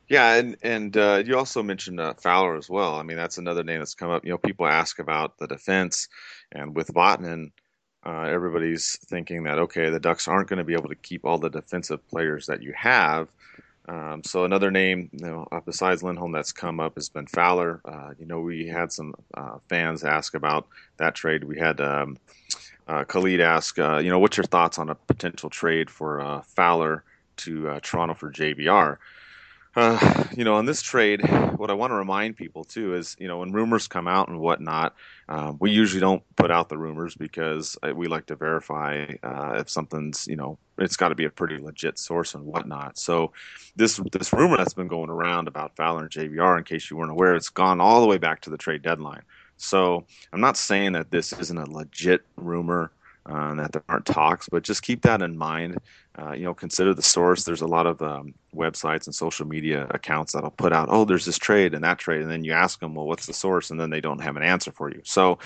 Yeah, 0.09 0.33
and 0.33 0.57
and 0.61 0.97
uh, 0.97 1.23
you 1.25 1.37
also 1.37 1.63
mentioned 1.63 2.01
uh, 2.01 2.15
Fowler 2.15 2.57
as 2.57 2.69
well. 2.69 2.95
I 2.95 3.03
mean, 3.03 3.15
that's 3.15 3.37
another 3.37 3.63
name 3.63 3.79
that's 3.79 3.95
come 3.95 4.09
up. 4.09 4.25
You 4.25 4.31
know, 4.31 4.37
people 4.37 4.67
ask 4.67 4.99
about 4.99 5.37
the 5.37 5.47
defense, 5.47 6.09
and 6.51 6.75
with 6.75 6.93
Vatanen, 6.93 7.51
uh, 8.05 8.23
everybody's 8.23 8.97
thinking 9.05 9.43
that 9.43 9.59
okay, 9.59 9.89
the 9.89 9.99
Ducks 9.99 10.27
aren't 10.27 10.49
going 10.49 10.57
to 10.57 10.63
be 10.63 10.73
able 10.73 10.89
to 10.89 10.95
keep 10.95 11.25
all 11.25 11.37
the 11.37 11.49
defensive 11.49 12.05
players 12.09 12.45
that 12.47 12.61
you 12.61 12.73
have. 12.75 13.29
Um, 13.87 14.23
so 14.23 14.45
another 14.45 14.71
name, 14.71 15.09
you 15.11 15.25
know, 15.25 15.47
uh, 15.51 15.59
besides 15.59 16.03
Lindholm 16.03 16.31
that's 16.31 16.53
come 16.53 16.79
up 16.79 16.95
has 16.95 17.09
been 17.09 17.27
Fowler. 17.27 17.81
Uh, 17.83 18.11
you 18.17 18.25
know, 18.25 18.39
we 18.39 18.67
had 18.67 18.91
some 18.91 19.13
uh, 19.33 19.57
fans 19.67 20.03
ask 20.03 20.35
about 20.35 20.67
that 20.97 21.15
trade. 21.15 21.43
We 21.43 21.59
had 21.59 21.81
um, 21.81 22.17
uh, 22.87 23.03
Khalid 23.03 23.41
ask, 23.41 23.77
uh, 23.79 23.97
you 23.97 24.09
know, 24.09 24.19
what's 24.19 24.37
your 24.37 24.45
thoughts 24.45 24.79
on 24.79 24.89
a 24.89 24.95
potential 24.95 25.49
trade 25.49 25.89
for 25.89 26.43
Fowler 26.47 27.03
to 27.37 27.79
Toronto 27.81 28.13
for 28.13 28.31
JVR? 28.31 28.97
Uh, 29.75 30.23
you 30.35 30.43
know, 30.43 30.55
on 30.55 30.65
this 30.65 30.81
trade, 30.81 31.21
what 31.57 31.69
I 31.69 31.73
want 31.73 31.91
to 31.91 31.95
remind 31.95 32.35
people 32.35 32.63
too 32.63 32.95
is, 32.95 33.15
you 33.19 33.27
know, 33.27 33.39
when 33.39 33.51
rumors 33.51 33.87
come 33.87 34.07
out 34.07 34.27
and 34.27 34.39
whatnot, 34.39 34.95
um, 35.29 35.57
we 35.59 35.71
usually 35.71 36.01
don't 36.01 36.23
put 36.35 36.51
out 36.51 36.69
the 36.69 36.77
rumors 36.77 37.15
because 37.15 37.77
uh, 37.83 37.93
we 37.93 38.07
like 38.07 38.25
to 38.27 38.35
verify 38.35 39.05
uh, 39.23 39.53
if 39.57 39.69
something's, 39.69 40.27
you 40.27 40.35
know, 40.35 40.57
it's 40.77 40.95
got 40.95 41.09
to 41.09 41.15
be 41.15 41.25
a 41.25 41.29
pretty 41.29 41.57
legit 41.57 41.97
source 41.97 42.33
and 42.33 42.45
whatnot. 42.45 42.97
So, 42.97 43.31
this 43.75 43.99
this 44.11 44.33
rumor 44.33 44.57
that's 44.57 44.73
been 44.73 44.87
going 44.87 45.09
around 45.09 45.47
about 45.47 45.75
Fowler 45.75 46.01
and 46.01 46.09
JVR, 46.09 46.57
in 46.57 46.63
case 46.63 46.89
you 46.89 46.97
weren't 46.97 47.11
aware, 47.11 47.35
it's 47.35 47.49
gone 47.49 47.79
all 47.79 48.01
the 48.01 48.07
way 48.07 48.17
back 48.17 48.41
to 48.41 48.49
the 48.49 48.57
trade 48.57 48.81
deadline. 48.81 49.21
So, 49.57 50.05
I'm 50.31 50.41
not 50.41 50.57
saying 50.57 50.93
that 50.93 51.11
this 51.11 51.31
isn't 51.33 51.57
a 51.57 51.69
legit 51.69 52.21
rumor 52.35 52.91
uh, 53.25 53.55
that 53.55 53.71
there 53.71 53.83
aren't 53.87 54.05
talks, 54.05 54.49
but 54.49 54.63
just 54.63 54.83
keep 54.83 55.01
that 55.03 55.21
in 55.21 55.37
mind. 55.37 55.77
Uh, 56.19 56.33
you 56.33 56.43
know, 56.43 56.53
consider 56.53 56.93
the 56.93 57.01
source. 57.01 57.43
There's 57.43 57.61
a 57.61 57.67
lot 57.67 57.87
of 57.87 58.01
um, 58.01 58.33
websites 58.53 59.05
and 59.05 59.15
social 59.15 59.47
media 59.47 59.87
accounts 59.89 60.33
that'll 60.33 60.51
put 60.51 60.73
out, 60.73 60.89
oh, 60.91 61.05
there's 61.05 61.25
this 61.25 61.37
trade 61.37 61.73
and 61.73 61.83
that 61.83 61.97
trade, 61.97 62.21
and 62.21 62.29
then 62.29 62.43
you 62.43 62.51
ask 62.51 62.79
them, 62.79 62.95
well, 62.95 63.07
what's 63.07 63.25
the 63.25 63.33
source, 63.33 63.71
and 63.71 63.79
then 63.79 63.89
they 63.89 64.01
don't 64.01 64.21
have 64.21 64.35
an 64.35 64.43
answer 64.43 64.71
for 64.71 64.89
you. 64.91 65.01
So, 65.03 65.39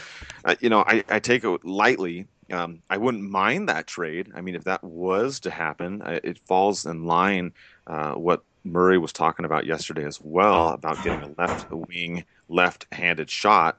uh, 0.46 0.56
you 0.60 0.70
know, 0.70 0.84
I, 0.88 1.04
I, 1.10 1.20
take 1.20 1.44
it 1.44 1.64
lightly. 1.64 2.28
Um, 2.52 2.82
I 2.90 2.98
wouldn't 2.98 3.24
mind 3.24 3.70
that 3.70 3.88
trade. 3.88 4.32
I 4.36 4.42
mean, 4.42 4.56
if 4.56 4.64
that 4.66 4.84
was 4.84 5.40
to 5.42 5.52
happen, 5.52 6.02
uh, 6.02 6.20
it 6.24 6.40
falls 6.40 6.86
in 6.86 7.06
line 7.06 7.54
uh, 7.86 8.14
what 8.14 8.44
Murray 8.64 8.98
was 8.98 9.14
talking 9.14 9.46
about 9.46 9.66
yesterday 9.66 10.06
as 10.06 10.20
well 10.22 10.70
about 10.70 11.02
getting 11.04 11.24
a 11.24 11.42
left 11.42 11.72
wing, 11.72 12.26
left-handed 12.50 13.30
shot 13.30 13.78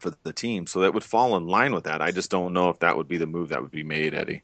for 0.00 0.12
the 0.22 0.32
team. 0.32 0.66
So 0.66 0.80
that 0.80 0.94
would 0.94 1.04
fall 1.04 1.36
in 1.36 1.46
line 1.46 1.74
with 1.74 1.84
that. 1.84 2.02
I 2.02 2.10
just 2.10 2.30
don't 2.30 2.52
know 2.52 2.70
if 2.70 2.80
that 2.80 2.96
would 2.96 3.08
be 3.08 3.18
the 3.18 3.26
move 3.26 3.50
that 3.50 3.62
would 3.62 3.70
be 3.70 3.82
made, 3.82 4.14
Eddie. 4.14 4.42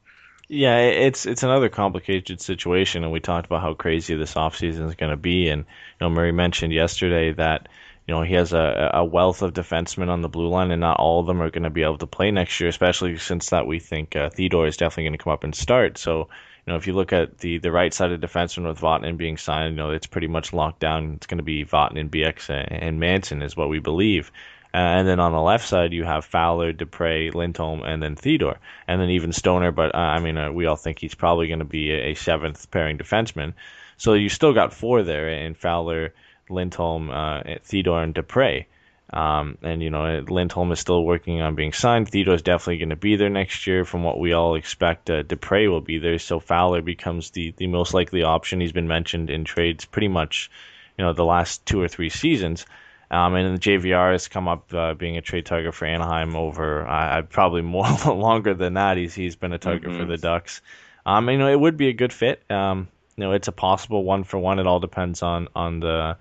Yeah, 0.48 0.78
it's 0.78 1.26
it's 1.26 1.44
another 1.44 1.68
complicated 1.68 2.40
situation, 2.40 3.04
and 3.04 3.12
we 3.12 3.20
talked 3.20 3.46
about 3.46 3.62
how 3.62 3.74
crazy 3.74 4.16
this 4.16 4.34
offseason 4.34 4.88
is 4.88 4.96
going 4.96 5.12
to 5.12 5.16
be. 5.16 5.48
And 5.48 5.60
you 5.60 5.96
know, 6.00 6.10
Murray 6.10 6.32
mentioned 6.32 6.72
yesterday 6.72 7.32
that 7.34 7.68
you 8.08 8.14
know 8.14 8.22
he 8.22 8.34
has 8.34 8.52
a, 8.52 8.90
a 8.94 9.04
wealth 9.04 9.42
of 9.42 9.52
defensemen 9.52 10.08
on 10.08 10.22
the 10.22 10.28
blue 10.28 10.48
line, 10.48 10.72
and 10.72 10.80
not 10.80 10.98
all 10.98 11.20
of 11.20 11.28
them 11.28 11.40
are 11.40 11.50
going 11.50 11.62
to 11.62 11.70
be 11.70 11.84
able 11.84 11.98
to 11.98 12.06
play 12.06 12.32
next 12.32 12.58
year, 12.58 12.68
especially 12.68 13.16
since 13.16 13.50
that 13.50 13.68
we 13.68 13.78
think 13.78 14.16
uh, 14.16 14.30
Theodore 14.30 14.66
is 14.66 14.76
definitely 14.76 15.04
going 15.04 15.18
to 15.18 15.22
come 15.22 15.32
up 15.32 15.44
and 15.44 15.54
start. 15.54 15.98
So 15.98 16.28
you 16.66 16.72
know, 16.72 16.76
if 16.76 16.86
you 16.86 16.92
look 16.92 17.12
at 17.12 17.38
the, 17.38 17.58
the 17.58 17.72
right 17.72 17.92
side 17.92 18.12
of 18.12 18.20
defenseman 18.20 18.68
with 18.68 18.80
Vatanen 18.80 19.16
being 19.16 19.36
signed, 19.36 19.72
you 19.72 19.76
know, 19.76 19.90
it's 19.90 20.06
pretty 20.06 20.26
much 20.26 20.52
locked 20.52 20.80
down. 20.80 21.14
It's 21.14 21.26
going 21.26 21.38
to 21.38 21.44
be 21.44 21.64
Vatanen, 21.64 22.10
Bieksa, 22.10 22.66
and 22.70 23.00
Manson 23.00 23.42
is 23.42 23.56
what 23.56 23.68
we 23.68 23.78
believe. 23.78 24.30
Uh, 24.72 24.78
and 24.78 25.08
then 25.08 25.18
on 25.18 25.32
the 25.32 25.40
left 25.40 25.66
side, 25.66 25.92
you 25.92 26.04
have 26.04 26.24
Fowler, 26.24 26.72
Dupre, 26.72 27.30
Lindholm, 27.34 27.82
and 27.82 28.02
then 28.02 28.14
Theodore. 28.14 28.58
And 28.86 29.00
then 29.00 29.10
even 29.10 29.32
Stoner, 29.32 29.72
but 29.72 29.94
uh, 29.94 29.98
I 29.98 30.20
mean, 30.20 30.36
uh, 30.36 30.52
we 30.52 30.66
all 30.66 30.76
think 30.76 31.00
he's 31.00 31.14
probably 31.14 31.48
going 31.48 31.58
to 31.58 31.64
be 31.64 31.90
a, 31.90 32.12
a, 32.12 32.14
seventh 32.14 32.70
pairing 32.70 32.96
defenseman. 32.96 33.54
So 33.96 34.14
you 34.14 34.28
still 34.28 34.52
got 34.52 34.72
four 34.72 35.02
there 35.02 35.28
in 35.28 35.54
Fowler, 35.54 36.14
Lindholm, 36.48 37.10
uh, 37.10 37.40
Theodore, 37.64 38.02
and 38.02 38.14
Dupre. 38.14 38.66
Um, 39.12 39.58
and 39.62 39.82
you 39.82 39.90
know, 39.90 40.24
Lindholm 40.28 40.70
is 40.70 40.78
still 40.78 41.04
working 41.04 41.40
on 41.40 41.56
being 41.56 41.72
signed. 41.72 42.08
Theodore 42.08 42.36
is 42.36 42.42
definitely 42.42 42.78
going 42.78 42.90
to 42.90 42.96
be 42.96 43.16
there 43.16 43.28
next 43.28 43.66
year, 43.66 43.84
from 43.84 44.04
what 44.04 44.20
we 44.20 44.32
all 44.32 44.54
expect. 44.54 45.10
Uh, 45.10 45.22
Dupre 45.22 45.66
will 45.66 45.80
be 45.80 45.98
there, 45.98 46.18
so 46.20 46.38
Fowler 46.38 46.80
becomes 46.80 47.30
the 47.30 47.52
the 47.56 47.66
most 47.66 47.92
likely 47.92 48.22
option. 48.22 48.60
He's 48.60 48.70
been 48.70 48.86
mentioned 48.86 49.28
in 49.28 49.42
trades 49.42 49.84
pretty 49.84 50.06
much, 50.06 50.48
you 50.96 51.04
know, 51.04 51.12
the 51.12 51.24
last 51.24 51.66
two 51.66 51.82
or 51.82 51.88
three 51.88 52.08
seasons. 52.08 52.66
Um, 53.10 53.34
and 53.34 53.56
the 53.56 53.60
JVR 53.60 54.12
has 54.12 54.28
come 54.28 54.46
up 54.46 54.72
uh, 54.72 54.94
being 54.94 55.16
a 55.16 55.20
trade 55.20 55.46
target 55.46 55.74
for 55.74 55.84
Anaheim 55.84 56.36
over 56.36 56.86
uh, 56.86 57.22
probably 57.22 57.62
more 57.62 57.88
longer 58.06 58.54
than 58.54 58.74
that. 58.74 58.96
He's 58.96 59.14
he's 59.14 59.36
been 59.36 59.52
a 59.52 59.58
target 59.58 59.90
mm-hmm. 59.90 60.00
for 60.00 60.06
the 60.06 60.16
Ducks. 60.16 60.60
Um, 61.04 61.28
you 61.28 61.38
know, 61.38 61.48
it 61.48 61.58
would 61.58 61.76
be 61.76 61.88
a 61.88 61.92
good 61.92 62.12
fit. 62.12 62.42
Um, 62.50 62.88
you 63.16 63.24
know, 63.24 63.32
it's 63.32 63.48
a 63.48 63.52
possible 63.52 64.04
one 64.04 64.22
for 64.24 64.38
one. 64.38 64.58
It 64.58 64.66
all 64.66 64.80
depends 64.80 65.22
on 65.22 65.48
on 65.56 65.80
the 65.80 66.16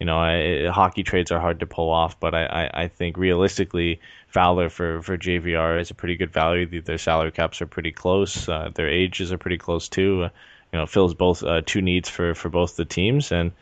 you 0.00 0.06
know, 0.06 0.18
I, 0.18 0.68
hockey 0.70 1.02
trades 1.02 1.30
are 1.30 1.40
hard 1.40 1.60
to 1.60 1.66
pull 1.66 1.90
off, 1.90 2.18
but 2.18 2.34
I, 2.34 2.44
I, 2.44 2.82
I, 2.82 2.88
think 2.88 3.16
realistically, 3.16 4.00
Fowler 4.26 4.68
for, 4.68 5.00
for 5.02 5.16
JVR 5.16 5.80
is 5.80 5.90
a 5.90 5.94
pretty 5.94 6.16
good 6.16 6.32
value. 6.32 6.80
Their 6.82 6.98
salary 6.98 7.30
caps 7.30 7.62
are 7.62 7.66
pretty 7.66 7.92
close. 7.92 8.48
Uh, 8.48 8.70
their 8.74 8.88
ages 8.88 9.32
are 9.32 9.38
pretty 9.38 9.58
close 9.58 9.88
too. 9.88 10.24
Uh, 10.24 10.28
you 10.72 10.80
know, 10.80 10.86
fills 10.86 11.14
both 11.14 11.44
uh, 11.44 11.62
two 11.64 11.80
needs 11.80 12.08
for, 12.08 12.34
for 12.34 12.48
both 12.48 12.74
the 12.74 12.84
teams, 12.84 13.30
and 13.30 13.52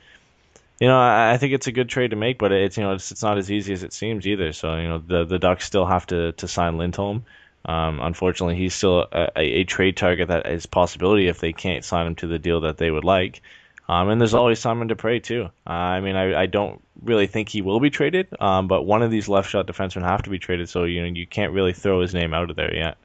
you 0.83 0.89
know, 0.89 0.99
I, 0.99 1.35
I, 1.35 1.37
think 1.37 1.53
it's 1.53 1.69
a 1.69 1.73
good 1.73 1.89
trade 1.89 2.11
to 2.11 2.17
make. 2.17 2.39
But 2.39 2.51
it's 2.51 2.77
you 2.77 2.83
know, 2.83 2.95
it's, 2.95 3.12
it's 3.12 3.23
not 3.23 3.39
as 3.39 3.53
easy 3.53 3.73
as 3.73 3.85
it 3.85 3.93
seems 3.93 4.27
either. 4.27 4.53
So 4.53 4.75
you 4.75 4.89
know, 4.89 4.99
the 4.99 5.25
the 5.25 5.39
Ducks 5.39 5.65
still 5.65 5.87
have 5.87 6.07
to 6.07 6.33
to 6.33 6.49
sign 6.49 6.77
Lindholm. 6.77 7.25
Um, 7.65 8.01
unfortunately, 8.01 8.57
he's 8.57 8.75
still 8.75 9.07
a, 9.12 9.29
a, 9.37 9.62
trade 9.62 9.97
target 9.97 10.27
that 10.27 10.49
is 10.51 10.67
possibility 10.67 11.29
if 11.29 11.39
they 11.39 11.53
can't 11.53 11.85
sign 11.85 12.09
him 12.09 12.15
to 12.17 12.27
the 12.27 12.41
deal 12.41 12.62
that 12.62 12.79
they 12.79 12.91
would 12.91 13.05
like. 13.05 13.41
Um, 13.89 14.09
and 14.09 14.21
there's 14.21 14.35
always 14.35 14.59
Simon 14.59 14.89
Dupre 14.89 15.21
too. 15.21 15.51
Uh, 15.65 15.71
I 15.71 16.01
mean, 16.01 16.17
I, 16.17 16.43
I 16.43 16.47
don't 16.47 16.83
really 17.01 17.29
think 17.29 17.49
he 17.49 17.62
will 17.62 17.79
be 17.79 17.91
traded, 17.91 18.27
um, 18.41 18.67
but 18.67 18.83
one 18.83 19.03
of 19.03 19.12
these 19.12 19.29
left 19.29 19.49
shot 19.49 19.69
defensemen 19.69 20.03
have 20.03 20.23
to 20.23 20.31
be 20.31 20.41
traded, 20.41 20.69
so 20.69 20.83
you 20.83 21.03
know 21.03 21.07
you 21.07 21.29
can't 21.29 21.53
really 21.53 21.73
throw 21.73 22.01
his 22.01 22.12
name 22.12 22.35
out 22.35 22.51
of 22.51 22.57
there 22.57 22.75
yet. 22.75 22.97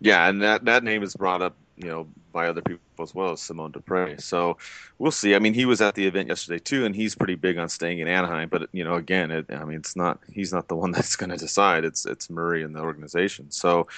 Yeah, 0.00 0.28
and 0.28 0.42
that 0.42 0.66
that 0.66 0.84
name 0.84 1.02
is 1.02 1.16
brought 1.16 1.42
up, 1.42 1.56
you 1.76 1.88
know, 1.88 2.06
by 2.32 2.48
other 2.48 2.60
people 2.60 2.82
as 3.00 3.14
well 3.14 3.32
as 3.32 3.42
Simon 3.42 3.72
Dupre. 3.72 4.16
So 4.18 4.56
we'll 4.98 5.10
see. 5.10 5.34
I 5.34 5.38
mean, 5.38 5.54
he 5.54 5.64
was 5.64 5.80
at 5.80 5.94
the 5.94 6.06
event 6.06 6.28
yesterday 6.28 6.58
too, 6.58 6.84
and 6.84 6.94
he's 6.94 7.14
pretty 7.14 7.34
big 7.34 7.58
on 7.58 7.68
staying 7.68 7.98
in 7.98 8.08
Anaheim. 8.08 8.48
But 8.48 8.68
you 8.72 8.84
know, 8.84 8.94
again, 8.94 9.30
it, 9.30 9.46
I 9.50 9.64
mean, 9.64 9.78
it's 9.78 9.96
not 9.96 10.20
he's 10.30 10.52
not 10.52 10.68
the 10.68 10.76
one 10.82 10.92
that's 10.92 11.16
going 11.16 11.30
to 11.30 11.36
decide. 11.36 11.84
It's 11.84 12.06
it's 12.06 12.30
Murray 12.30 12.62
and 12.62 12.74
the 12.74 12.80
organization. 12.80 13.50
So 13.50 13.88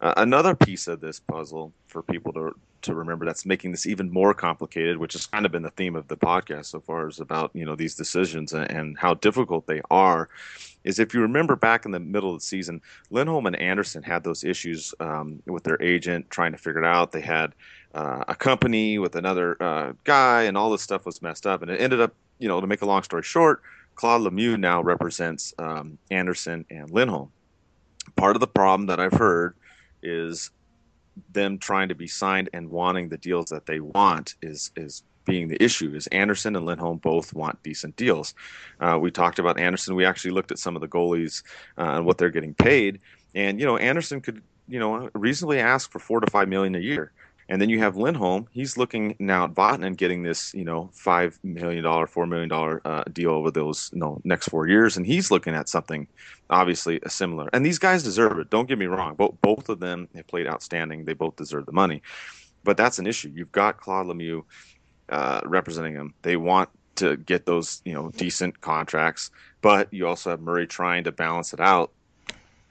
uh, 0.00 0.14
another 0.16 0.54
piece 0.54 0.88
of 0.88 1.00
this 1.00 1.20
puzzle 1.20 1.72
for 1.86 2.02
people 2.02 2.32
to 2.34 2.54
to 2.82 2.94
remember 2.94 3.26
that's 3.26 3.44
making 3.44 3.72
this 3.72 3.86
even 3.86 4.10
more 4.10 4.32
complicated, 4.32 4.96
which 4.96 5.12
has 5.12 5.26
kind 5.26 5.44
of 5.44 5.52
been 5.52 5.62
the 5.62 5.70
theme 5.70 5.96
of 5.96 6.08
the 6.08 6.16
podcast 6.16 6.66
so 6.66 6.80
far, 6.80 7.08
is 7.08 7.20
about 7.20 7.50
you 7.54 7.64
know 7.64 7.76
these 7.76 7.94
decisions 7.94 8.52
and, 8.52 8.70
and 8.70 8.98
how 8.98 9.14
difficult 9.14 9.66
they 9.66 9.80
are. 9.90 10.28
Is 10.84 10.98
if 10.98 11.12
you 11.12 11.20
remember 11.20 11.56
back 11.56 11.84
in 11.84 11.90
the 11.90 12.00
middle 12.00 12.32
of 12.34 12.40
the 12.40 12.44
season, 12.44 12.80
Lindholm 13.10 13.46
and 13.46 13.56
Andersen 13.56 14.02
had 14.02 14.24
those 14.24 14.44
issues 14.44 14.94
um, 15.00 15.42
with 15.46 15.64
their 15.64 15.80
agent 15.82 16.30
trying 16.30 16.52
to 16.52 16.58
figure 16.58 16.82
it 16.82 16.86
out. 16.86 17.12
They 17.12 17.20
had 17.20 17.54
uh, 17.94 18.24
a 18.28 18.34
company 18.34 18.98
with 18.98 19.16
another 19.16 19.62
uh, 19.62 19.92
guy, 20.04 20.42
and 20.44 20.56
all 20.56 20.70
this 20.70 20.82
stuff 20.82 21.04
was 21.04 21.20
messed 21.20 21.46
up. 21.46 21.62
And 21.62 21.70
it 21.70 21.80
ended 21.80 22.00
up, 22.00 22.14
you 22.38 22.48
know, 22.48 22.60
to 22.60 22.66
make 22.66 22.82
a 22.82 22.86
long 22.86 23.02
story 23.02 23.22
short, 23.22 23.62
Claude 23.94 24.22
Lemieux 24.22 24.58
now 24.58 24.82
represents 24.82 25.52
um, 25.58 25.98
Andersen 26.10 26.64
and 26.70 26.90
Lindholm. 26.90 27.30
Part 28.16 28.36
of 28.36 28.40
the 28.40 28.46
problem 28.46 28.86
that 28.86 28.98
I've 28.98 29.12
heard 29.12 29.54
is 30.02 30.50
them 31.32 31.58
trying 31.58 31.88
to 31.88 31.94
be 31.94 32.06
signed 32.06 32.48
and 32.52 32.70
wanting 32.70 33.08
the 33.08 33.18
deals 33.18 33.50
that 33.50 33.66
they 33.66 33.80
want 33.80 34.36
is 34.42 34.70
is 34.76 35.02
being 35.24 35.48
the 35.48 35.62
issue 35.62 35.94
is 35.94 36.06
Andersen 36.08 36.56
and 36.56 36.66
Lindholm 36.66 36.98
both 36.98 37.32
want 37.34 37.62
decent 37.62 37.96
deals. 37.96 38.34
Uh, 38.80 38.98
we 39.00 39.10
talked 39.10 39.38
about 39.38 39.58
Andersen. 39.58 39.94
We 39.94 40.04
actually 40.04 40.32
looked 40.32 40.50
at 40.50 40.58
some 40.58 40.76
of 40.76 40.82
the 40.82 40.88
goalies 40.88 41.42
uh, 41.78 41.96
and 41.96 42.06
what 42.06 42.18
they're 42.18 42.30
getting 42.30 42.54
paid, 42.54 43.00
and 43.34 43.60
you 43.60 43.66
know 43.66 43.76
Andersen 43.76 44.20
could 44.20 44.42
you 44.68 44.78
know 44.78 45.10
reasonably 45.14 45.60
ask 45.60 45.90
for 45.90 45.98
four 45.98 46.20
to 46.20 46.30
five 46.30 46.48
million 46.48 46.74
a 46.74 46.80
year. 46.80 47.12
And 47.50 47.60
then 47.60 47.68
you 47.68 47.80
have 47.80 47.96
Lindholm. 47.96 48.46
He's 48.52 48.76
looking 48.76 49.16
now 49.18 49.46
at 49.46 49.54
Vatanen 49.54 49.96
getting 49.96 50.22
this, 50.22 50.54
you 50.54 50.64
know, 50.64 50.88
five 50.92 51.36
million 51.42 51.82
dollar, 51.82 52.06
four 52.06 52.24
million 52.24 52.48
dollar 52.48 52.80
uh, 52.84 53.02
deal 53.12 53.32
over 53.32 53.50
those, 53.50 53.90
you 53.92 53.98
know, 53.98 54.20
next 54.22 54.48
four 54.48 54.68
years, 54.68 54.96
and 54.96 55.04
he's 55.04 55.32
looking 55.32 55.56
at 55.56 55.68
something 55.68 56.06
obviously 56.48 57.00
similar. 57.08 57.50
And 57.52 57.66
these 57.66 57.80
guys 57.80 58.04
deserve 58.04 58.38
it. 58.38 58.50
Don't 58.50 58.68
get 58.68 58.78
me 58.78 58.86
wrong. 58.86 59.16
Both 59.16 59.34
both 59.42 59.68
of 59.68 59.80
them 59.80 60.08
have 60.14 60.28
played 60.28 60.46
outstanding. 60.46 61.04
They 61.04 61.12
both 61.12 61.34
deserve 61.34 61.66
the 61.66 61.72
money. 61.72 62.02
But 62.62 62.76
that's 62.76 63.00
an 63.00 63.06
issue. 63.08 63.32
You've 63.34 63.52
got 63.52 63.78
Claude 63.78 64.06
Lemieux 64.06 64.44
uh, 65.10 65.40
representing 65.44 65.94
them. 65.94 66.14
They 66.22 66.36
want 66.36 66.70
to 66.96 67.16
get 67.16 67.46
those, 67.46 67.82
you 67.84 67.92
know, 67.92 68.10
decent 68.10 68.60
contracts, 68.60 69.30
but 69.60 69.92
you 69.92 70.06
also 70.06 70.30
have 70.30 70.40
Murray 70.40 70.66
trying 70.66 71.04
to 71.04 71.12
balance 71.12 71.52
it 71.52 71.60
out 71.60 71.92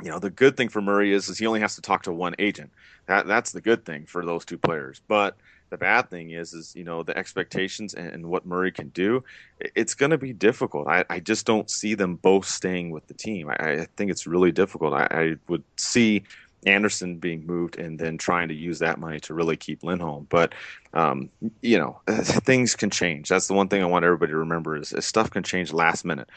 you 0.02 0.10
know 0.10 0.20
the 0.20 0.30
good 0.30 0.56
thing 0.56 0.70
for 0.70 0.82
Murray 0.82 1.14
is 1.14 1.30
is 1.30 1.38
he 1.38 1.48
only 1.48 1.60
has 1.60 1.76
to 1.76 1.82
talk 1.82 2.04
to 2.04 2.14
one 2.14 2.36
agent. 2.40 2.72
That 3.08 3.28
that's 3.28 3.52
the 3.52 3.62
good 3.62 3.86
thing 3.86 4.06
for 4.06 4.26
those 4.26 4.46
two 4.46 4.58
players. 4.58 5.02
But 5.08 5.38
the 5.70 5.78
bad 5.78 6.10
thing 6.10 6.32
is 6.32 6.54
is 6.54 6.76
you 6.76 6.84
know 6.84 7.04
the 7.04 7.18
expectations 7.18 7.94
and, 7.94 8.08
and 8.08 8.26
what 8.26 8.46
Murray 8.46 8.72
can 8.72 8.90
do. 8.90 9.24
It's 9.60 9.96
going 9.96 10.12
to 10.12 10.18
be 10.18 10.34
difficult. 10.34 10.88
I, 10.88 11.06
I 11.10 11.20
just 11.20 11.46
don't 11.46 11.70
see 11.70 11.96
them 11.96 12.16
both 12.16 12.46
staying 12.46 12.92
with 12.92 13.08
the 13.08 13.14
team. 13.14 13.50
I, 13.50 13.56
I 13.56 13.88
think 13.98 14.12
it's 14.12 14.28
really 14.28 14.52
difficult. 14.52 14.94
I, 14.94 15.08
I 15.12 15.36
would 15.48 15.64
see 15.76 16.24
Andersen 16.66 17.18
being 17.18 17.46
moved 17.46 17.78
and 17.78 17.98
then 17.98 18.18
trying 18.18 18.50
to 18.50 18.54
use 18.54 18.80
that 18.80 19.00
money 19.00 19.20
to 19.22 19.34
really 19.34 19.58
keep 19.58 19.84
Lindholm. 19.84 20.28
But 20.30 20.54
um, 20.94 21.30
you 21.62 21.78
know, 21.78 22.02
things 22.08 22.76
can 22.76 22.90
change. 22.90 23.30
That's 23.30 23.48
the 23.48 23.54
one 23.54 23.68
thing 23.68 23.82
I 23.82 23.88
want 23.88 24.06
everybody 24.06 24.32
to 24.32 24.38
remember 24.38 24.76
is, 24.76 24.92
is 24.94 25.06
stuff 25.06 25.30
can 25.30 25.44
change 25.44 25.72
last 25.72 26.06
minute. 26.06 26.30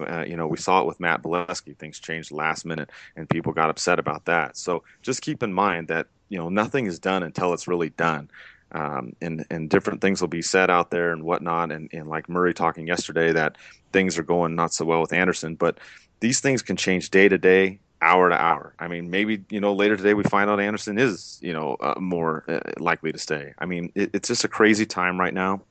Uh, 0.00 0.24
you 0.26 0.36
know, 0.36 0.46
we 0.46 0.56
saw 0.56 0.80
it 0.80 0.86
with 0.86 1.00
Matt 1.00 1.22
Beleskey. 1.22 1.76
Things 1.76 1.98
changed 1.98 2.30
last 2.30 2.64
minute, 2.64 2.90
and 3.16 3.28
people 3.28 3.52
got 3.52 3.70
upset 3.70 3.98
about 3.98 4.24
that. 4.26 4.56
So 4.56 4.84
just 5.02 5.22
keep 5.22 5.42
in 5.42 5.52
mind 5.52 5.88
that 5.88 6.06
you 6.28 6.38
know 6.38 6.48
nothing 6.48 6.86
is 6.86 6.98
done 6.98 7.22
until 7.22 7.52
it's 7.52 7.68
really 7.68 7.90
done. 7.90 8.30
Um, 8.70 9.14
and 9.20 9.46
and 9.50 9.70
different 9.70 10.00
things 10.00 10.20
will 10.20 10.28
be 10.28 10.42
said 10.42 10.70
out 10.70 10.90
there 10.90 11.12
and 11.12 11.24
whatnot. 11.24 11.72
And, 11.72 11.88
and 11.92 12.08
like 12.08 12.28
Murray 12.28 12.54
talking 12.54 12.86
yesterday, 12.86 13.32
that 13.32 13.56
things 13.92 14.18
are 14.18 14.22
going 14.22 14.54
not 14.54 14.74
so 14.74 14.84
well 14.84 15.00
with 15.00 15.12
Andersen, 15.12 15.54
but 15.54 15.78
these 16.20 16.40
things 16.40 16.62
can 16.62 16.76
change 16.76 17.10
day 17.10 17.28
to 17.28 17.38
day, 17.38 17.78
hour 18.00 18.28
to 18.28 18.40
hour. 18.40 18.74
I 18.78 18.88
mean, 18.88 19.10
maybe 19.10 19.44
you 19.50 19.60
know 19.60 19.72
later 19.72 19.96
today 19.96 20.14
we 20.14 20.24
find 20.24 20.50
out 20.50 20.60
Andersen 20.60 20.98
is 20.98 21.38
you 21.42 21.52
know 21.52 21.76
uh, 21.80 21.94
more 21.98 22.44
uh, 22.48 22.60
likely 22.78 23.12
to 23.12 23.18
stay. 23.18 23.54
I 23.58 23.66
mean, 23.66 23.92
it, 23.94 24.10
it's 24.14 24.28
just 24.28 24.44
a 24.44 24.48
crazy 24.48 24.86
time 24.86 25.18
right 25.18 25.34
now. 25.34 25.62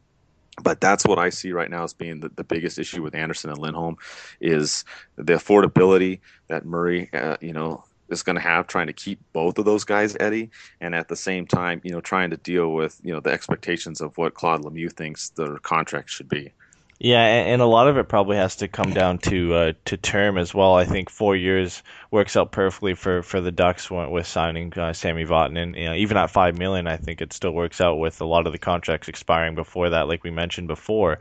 But 0.63 0.81
that's 0.81 1.05
what 1.05 1.19
I 1.19 1.29
see 1.29 1.51
right 1.51 1.69
now 1.69 1.84
as 1.84 1.93
being 1.93 2.19
the, 2.19 2.29
the 2.29 2.43
biggest 2.43 2.79
issue 2.79 3.03
with 3.03 3.13
Andersen 3.13 3.51
and 3.51 3.60
Lindholm 3.60 3.98
is 4.41 4.86
the 5.15 5.34
affordability 5.34 6.19
that 6.48 6.65
Murray, 6.65 7.12
uh, 7.13 7.38
you 7.41 7.53
know, 7.53 7.84
is 8.10 8.24
going 8.24 8.38
to 8.38 8.41
have 8.41 8.65
trying 8.65 8.88
to 8.88 8.93
keep 8.93 9.19
both 9.34 9.60
of 9.60 9.65
those 9.65 9.84
guys 9.84 10.17
Eddie, 10.19 10.50
and 10.81 10.96
at 10.96 11.10
the 11.10 11.15
same 11.15 11.46
time, 11.46 11.81
you 11.84 11.91
know, 11.91 12.01
trying 12.01 12.31
to 12.31 12.38
deal 12.38 12.74
with 12.74 13.00
you 13.03 13.13
know 13.13 13.19
the 13.19 13.29
expectations 13.29 14.01
of 14.01 14.17
what 14.17 14.34
Claude 14.34 14.63
Lemieux 14.63 14.91
thinks 14.91 15.29
their 15.29 15.57
contract 15.60 16.10
should 16.10 16.29
be. 16.29 16.53
Yeah, 17.00 17.24
and 17.24 17.62
a 17.62 17.66
lot 17.68 17.88
of 17.88 17.98
it 17.98 18.10
probably 18.10 18.38
has 18.38 18.56
to 18.58 18.68
come 18.68 18.92
down 18.92 19.20
to 19.20 19.54
uh, 19.54 19.74
to 19.86 19.98
term 19.98 20.39
as 20.39 20.51
well. 20.51 20.74
I 20.74 20.86
think 20.86 21.12
four 21.12 21.36
years 21.36 21.84
works 22.10 22.36
out 22.36 22.51
perfectly 22.51 22.96
for, 22.96 23.22
for 23.22 23.39
the 23.39 23.51
Ducks 23.51 23.92
with 23.92 24.25
signing 24.25 24.74
uh, 24.74 24.94
Sami 24.94 25.24
Vatanen. 25.24 25.77
You 25.77 25.86
know, 25.86 25.94
even 25.94 26.18
at 26.18 26.32
five 26.32 26.58
million, 26.58 26.88
I 26.88 26.98
think 26.98 27.22
it 27.22 27.34
still 27.34 27.51
works 27.51 27.82
out 27.82 28.00
with 28.00 28.20
a 28.22 28.25
lot 28.25 28.48
of 28.48 28.51
the 28.51 28.58
contracts 28.58 29.10
expiring 29.10 29.54
before 29.54 29.92
that, 29.92 30.08
like 30.08 30.24
we 30.24 30.32
mentioned 30.32 30.70
before. 30.70 31.20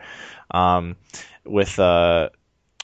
Um, 0.51 0.97
with 1.45 1.79
uh, 1.79 2.31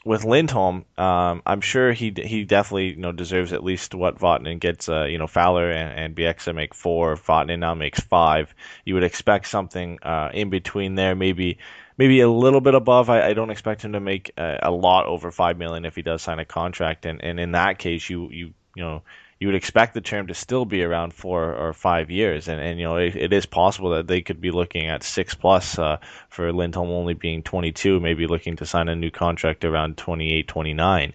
with 0.04 0.24
Lindholm, 0.24 0.84
um, 0.98 1.42
I'm 1.46 1.62
sure 1.62 1.92
he 1.92 2.12
he 2.14 2.44
definitely 2.44 2.90
you 2.90 2.96
know 2.96 3.12
deserves 3.12 3.54
at 3.54 3.64
least 3.64 3.94
what 3.94 4.18
Vatanen 4.18 4.60
gets. 4.60 4.90
Uh, 4.90 5.04
you 5.04 5.16
know, 5.16 5.26
Fowler 5.26 5.70
and, 5.70 5.98
and 5.98 6.16
Bieksa 6.16 6.54
make 6.54 6.74
four. 6.74 7.16
Vatanen 7.16 7.60
now 7.60 7.74
makes 7.74 8.00
five. 8.00 8.54
You 8.84 8.94
would 8.94 9.04
expect 9.04 9.46
something 9.46 9.98
uh, 10.02 10.30
in 10.34 10.50
between 10.50 10.94
there, 10.94 11.14
maybe 11.14 11.56
maybe 11.96 12.20
a 12.20 12.28
little 12.28 12.60
bit 12.60 12.74
above. 12.74 13.10
I, 13.10 13.28
I 13.28 13.32
don't 13.34 13.50
expect 13.50 13.82
him 13.82 13.92
to 13.92 14.00
make 14.00 14.32
a, 14.36 14.60
a, 14.64 14.70
lot 14.70 15.06
over 15.06 15.30
five 15.30 15.58
million 15.58 15.84
if 15.84 15.94
he 15.94 16.02
does 16.02 16.22
sign 16.22 16.38
a 16.38 16.44
contract, 16.44 17.06
and, 17.06 17.22
and 17.22 17.38
in 17.38 17.52
that 17.52 17.78
case, 17.78 18.08
you 18.08 18.28
you 18.30 18.54
you 18.74 18.82
know 18.82 19.02
you 19.38 19.48
would 19.48 19.56
expect 19.56 19.92
the 19.94 20.00
term 20.00 20.28
to 20.28 20.34
still 20.34 20.64
be 20.64 20.84
around 20.84 21.12
four 21.12 21.52
or 21.54 21.72
five 21.72 22.10
years, 22.10 22.46
and 22.48 22.60
and 22.60 22.78
you 22.78 22.84
know 22.84 22.96
it, 22.96 23.16
it 23.16 23.32
is 23.32 23.44
possible 23.44 23.90
that 23.90 24.06
they 24.06 24.22
could 24.22 24.40
be 24.40 24.50
looking 24.50 24.86
at 24.86 25.02
six 25.02 25.34
plus 25.34 25.78
uh, 25.78 25.98
for 26.28 26.52
Lindholm 26.52 26.90
only 26.90 27.14
being 27.14 27.42
22, 27.42 27.98
maybe 27.98 28.26
looking 28.26 28.56
to 28.56 28.66
sign 28.66 28.88
a 28.88 28.94
new 28.94 29.10
contract 29.10 29.64
around 29.64 29.96
28, 29.96 30.46
29. 30.46 31.12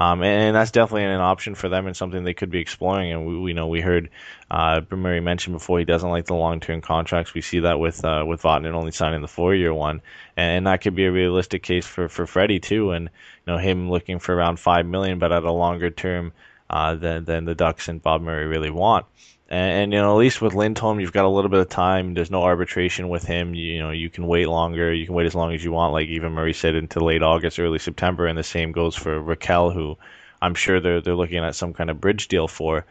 Um, 0.00 0.22
and, 0.22 0.56
that's 0.56 0.70
definitely 0.70 1.04
an 1.04 1.20
option 1.20 1.54
for 1.54 1.68
them 1.68 1.86
and 1.86 1.94
something 1.94 2.24
they 2.24 2.32
could 2.32 2.50
be 2.50 2.58
exploring. 2.58 3.12
And 3.12 3.26
we, 3.26 3.38
we 3.38 3.52
know 3.52 3.68
we 3.68 3.82
heard 3.82 4.08
uh, 4.50 4.80
Murray 4.90 5.20
mentioned 5.20 5.54
before 5.54 5.78
he 5.78 5.84
doesn't 5.84 6.08
like 6.08 6.24
the 6.24 6.34
long-term 6.34 6.80
contracts. 6.80 7.34
We 7.34 7.42
see 7.42 7.60
that 7.60 7.78
with 7.78 8.02
uh, 8.02 8.24
with 8.26 8.40
Vatanen 8.40 8.72
only 8.72 8.92
signing 8.92 9.20
the 9.20 9.28
four-year 9.28 9.74
one, 9.74 10.00
and, 10.38 10.56
and 10.56 10.66
that 10.66 10.80
could 10.80 10.94
be 10.94 11.04
a 11.04 11.12
realistic 11.12 11.62
case 11.62 11.86
for 11.86 12.08
for 12.08 12.26
Freddie 12.26 12.60
too. 12.60 12.92
And 12.92 13.10
you 13.46 13.52
know 13.52 13.58
him 13.58 13.90
looking 13.90 14.20
for 14.20 14.34
around 14.34 14.58
five 14.58 14.86
million, 14.86 15.18
but 15.18 15.32
at 15.32 15.44
a 15.44 15.52
longer 15.52 15.90
term 15.90 16.32
uh, 16.70 16.94
than 16.94 17.24
than 17.24 17.44
the 17.44 17.54
Ducks 17.54 17.88
and 17.88 18.02
Bob 18.02 18.22
Murray 18.22 18.46
really 18.46 18.70
want. 18.70 19.04
And, 19.48 19.72
and, 19.72 19.92
you 19.92 19.98
know, 19.98 20.12
at 20.12 20.18
least 20.18 20.40
with 20.40 20.54
Lindholm, 20.54 21.00
you've 21.00 21.12
got 21.12 21.24
a 21.24 21.28
little 21.28 21.50
bit 21.50 21.58
of 21.58 21.68
time. 21.68 22.14
There's 22.14 22.30
no 22.30 22.44
arbitration 22.44 23.08
with 23.08 23.24
him. 23.24 23.52
You, 23.52 23.64
you, 23.64 23.78
know, 23.80 23.90
you 23.90 24.08
can 24.08 24.28
wait 24.28 24.46
longer. 24.46 24.94
You 24.94 25.04
can 25.04 25.14
wait 25.16 25.26
as 25.26 25.34
long 25.34 25.52
as 25.52 25.64
you 25.64 25.72
want. 25.72 25.92
Like 25.92 26.06
even 26.06 26.32
Murray 26.32 26.52
said, 26.52 26.76
into 26.76 27.04
late 27.04 27.24
August, 27.24 27.58
early 27.58 27.80
September. 27.80 28.26
And 28.26 28.38
the 28.38 28.44
same 28.44 28.70
goes 28.70 28.94
for 28.94 29.20
Rakell, 29.20 29.74
who 29.74 29.98
I'm 30.40 30.54
sure 30.54 30.80
they're 30.80 31.00
they're 31.00 31.16
looking 31.16 31.44
at 31.44 31.56
some 31.56 31.72
kind 31.72 31.90
of 31.90 32.00
bridge 32.00 32.28
deal 32.28 32.46
for. 32.46 32.86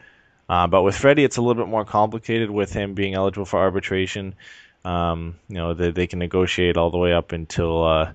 Uh, 0.50 0.66
but 0.66 0.82
with 0.82 0.96
Freddie, 0.96 1.24
it's 1.24 1.38
a 1.38 1.42
little 1.42 1.62
bit 1.62 1.70
more 1.70 1.86
complicated 1.86 2.50
with 2.50 2.72
him 2.72 2.92
being 2.92 3.14
eligible 3.14 3.46
for 3.46 3.60
arbitration. 3.60 4.34
Um, 4.84 5.36
you 5.48 5.56
know, 5.56 5.74
they, 5.74 5.92
they 5.92 6.06
can 6.06 6.18
negotiate 6.18 6.76
all 6.76 6.90
the 6.90 6.98
way 6.98 7.14
up 7.14 7.32
until 7.32 7.84
uh, 7.84 8.12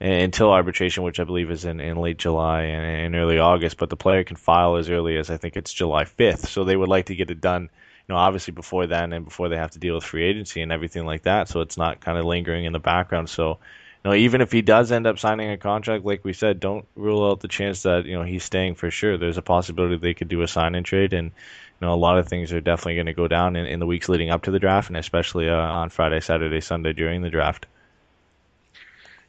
until 0.00 0.50
arbitration, 0.50 1.02
which 1.02 1.20
I 1.20 1.24
believe 1.24 1.50
is 1.50 1.64
in, 1.64 1.80
in 1.80 1.96
late 1.96 2.18
July 2.18 2.62
and 2.62 3.14
in 3.14 3.20
early 3.20 3.38
August. 3.38 3.76
But 3.76 3.90
the 3.90 3.96
player 3.96 4.24
can 4.24 4.36
file 4.36 4.76
as 4.76 4.90
early 4.90 5.16
as 5.16 5.30
I 5.30 5.36
think 5.36 5.56
it's 5.56 5.72
July 5.72 6.04
5th. 6.04 6.46
So 6.46 6.64
they 6.64 6.76
would 6.76 6.88
like 6.88 7.06
to 7.06 7.14
get 7.14 7.30
it 7.30 7.40
done, 7.40 7.62
you 7.62 8.12
know, 8.12 8.16
obviously 8.16 8.52
before 8.52 8.86
then 8.86 9.12
and 9.12 9.24
before 9.24 9.48
they 9.48 9.56
have 9.56 9.70
to 9.72 9.78
deal 9.78 9.94
with 9.94 10.04
free 10.04 10.24
agency 10.24 10.62
and 10.62 10.72
everything 10.72 11.06
like 11.06 11.22
that. 11.22 11.48
So 11.48 11.60
it's 11.60 11.76
not 11.76 12.00
kind 12.00 12.18
of 12.18 12.24
lingering 12.24 12.64
in 12.64 12.72
the 12.72 12.80
background. 12.80 13.30
So, 13.30 13.58
you 14.04 14.10
know, 14.10 14.14
even 14.14 14.40
if 14.40 14.52
he 14.52 14.60
does 14.60 14.92
end 14.92 15.06
up 15.06 15.18
signing 15.18 15.50
a 15.50 15.56
contract, 15.56 16.04
like 16.04 16.24
we 16.24 16.34
said, 16.34 16.60
don't 16.60 16.86
rule 16.96 17.30
out 17.30 17.40
the 17.40 17.48
chance 17.48 17.84
that 17.84 18.04
you 18.04 18.12
know 18.12 18.22
he's 18.22 18.44
staying 18.44 18.74
for 18.74 18.90
sure. 18.90 19.16
There's 19.16 19.38
a 19.38 19.42
possibility 19.42 19.96
they 19.96 20.12
could 20.12 20.28
do 20.28 20.42
a 20.42 20.48
sign 20.48 20.74
and 20.74 20.84
trade, 20.84 21.14
and 21.14 21.30
you 21.80 21.86
know, 21.86 21.94
a 21.94 21.96
lot 21.96 22.18
of 22.18 22.28
things 22.28 22.52
are 22.52 22.60
definitely 22.60 22.96
going 22.96 23.06
to 23.06 23.14
go 23.14 23.28
down 23.28 23.56
in, 23.56 23.64
in 23.64 23.80
the 23.80 23.86
weeks 23.86 24.10
leading 24.10 24.30
up 24.30 24.42
to 24.42 24.50
the 24.50 24.58
draft, 24.58 24.88
and 24.88 24.98
especially 24.98 25.48
uh, 25.48 25.56
on 25.56 25.88
Friday, 25.88 26.20
Saturday, 26.20 26.60
Sunday 26.60 26.92
during 26.92 27.22
the 27.22 27.30
draft. 27.30 27.66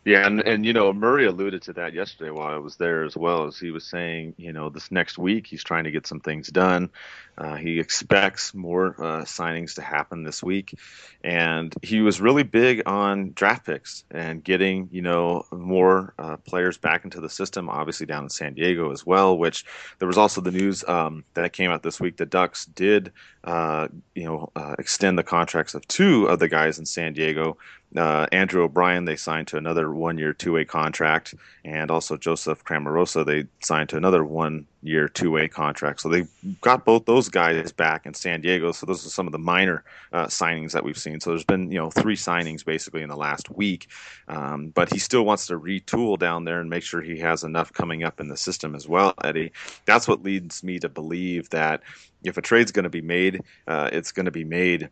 Yeah, 0.05 0.27
and 0.27 0.39
and 0.41 0.63
you 0.63 0.71
know 0.71 0.93
Murray 0.93 1.25
alluded 1.25 1.63
to 1.63 1.73
that 1.73 1.93
yesterday 1.93 2.29
while 2.29 2.53
I 2.53 2.59
was 2.59 2.75
there 2.75 3.05
as 3.05 3.17
well 3.17 3.47
as 3.47 3.57
he 3.57 3.71
was 3.71 3.83
saying, 3.83 4.35
you 4.37 4.53
know, 4.53 4.69
this 4.69 4.91
next 4.91 5.17
week 5.17 5.47
he's 5.47 5.63
trying 5.63 5.85
to 5.85 5.91
get 5.91 6.05
some 6.05 6.19
things 6.19 6.47
done. 6.49 6.91
Uh, 7.39 7.55
he 7.55 7.79
expects 7.79 8.53
more 8.53 8.95
uh, 8.99 9.23
signings 9.23 9.73
to 9.75 9.81
happen 9.81 10.23
this 10.23 10.43
week, 10.43 10.77
and 11.23 11.73
he 11.81 12.01
was 12.01 12.21
really 12.21 12.43
big 12.43 12.83
on 12.85 13.31
draft 13.33 13.65
picks 13.65 14.03
and 14.11 14.43
getting 14.43 14.89
you 14.91 15.01
know 15.01 15.43
more 15.51 16.13
uh, 16.19 16.37
players 16.37 16.77
back 16.77 17.03
into 17.03 17.19
the 17.19 17.29
system. 17.29 17.67
Obviously 17.67 18.05
down 18.05 18.25
in 18.25 18.29
San 18.29 18.53
Diego 18.53 18.91
as 18.91 19.07
well. 19.07 19.35
Which 19.35 19.65
there 19.97 20.07
was 20.07 20.19
also 20.19 20.39
the 20.39 20.51
news 20.51 20.87
um, 20.87 21.23
that 21.33 21.51
came 21.51 21.71
out 21.71 21.81
this 21.81 21.99
week. 21.99 22.17
The 22.17 22.27
Ducks 22.27 22.67
did 22.67 23.11
uh, 23.43 23.87
you 24.13 24.25
know 24.25 24.51
uh, 24.55 24.75
extend 24.77 25.17
the 25.17 25.23
contracts 25.23 25.73
of 25.73 25.87
two 25.87 26.27
of 26.27 26.37
the 26.37 26.47
guys 26.47 26.77
in 26.77 26.85
San 26.85 27.13
Diego 27.13 27.57
uh, 27.97 28.27
Andrew 28.31 28.63
O'Brien, 28.63 29.05
they 29.05 29.15
signed 29.15 29.47
to 29.47 29.57
another 29.57 29.91
one-year, 29.91 30.33
two-way 30.33 30.65
contract, 30.65 31.33
and 31.63 31.89
also 31.89 32.17
Joseph 32.17 32.63
Cramarossa, 32.63 33.25
they 33.25 33.45
signed 33.61 33.89
to 33.89 33.97
another 33.97 34.23
one-year, 34.23 35.07
two-way 35.09 35.47
contract. 35.47 36.01
So 36.01 36.09
they 36.09 36.25
got 36.61 36.85
both 36.85 37.05
those 37.05 37.29
guys 37.29 37.71
back 37.71 38.05
in 38.05 38.13
San 38.13 38.41
Diego. 38.41 38.71
So 38.71 38.85
those 38.85 39.05
are 39.05 39.09
some 39.09 39.27
of 39.27 39.31
the 39.31 39.39
minor 39.39 39.83
uh, 40.13 40.25
signings 40.27 40.71
that 40.71 40.83
we've 40.83 40.97
seen. 40.97 41.19
So 41.19 41.31
there's 41.31 41.43
been 41.43 41.71
you 41.71 41.79
know 41.79 41.89
three 41.89 42.15
signings 42.15 42.65
basically 42.65 43.01
in 43.01 43.09
the 43.09 43.17
last 43.17 43.49
week, 43.49 43.89
um, 44.27 44.69
but 44.69 44.91
he 44.91 44.99
still 44.99 45.25
wants 45.25 45.47
to 45.47 45.59
retool 45.59 46.17
down 46.17 46.45
there 46.45 46.59
and 46.59 46.69
make 46.69 46.83
sure 46.83 47.01
he 47.01 47.19
has 47.19 47.43
enough 47.43 47.71
coming 47.73 48.03
up 48.03 48.19
in 48.19 48.27
the 48.27 48.37
system 48.37 48.75
as 48.75 48.87
well, 48.87 49.13
Eddie. 49.23 49.51
That's 49.85 50.07
what 50.07 50.23
leads 50.23 50.63
me 50.63 50.79
to 50.79 50.89
believe 50.89 51.49
that 51.49 51.81
if 52.23 52.37
a 52.37 52.41
trade's 52.41 52.71
going 52.71 52.83
to 52.83 52.89
be 52.89 53.01
made, 53.01 53.41
uh, 53.67 53.89
it's 53.91 54.11
going 54.11 54.25
to 54.25 54.31
be 54.31 54.43
made 54.43 54.89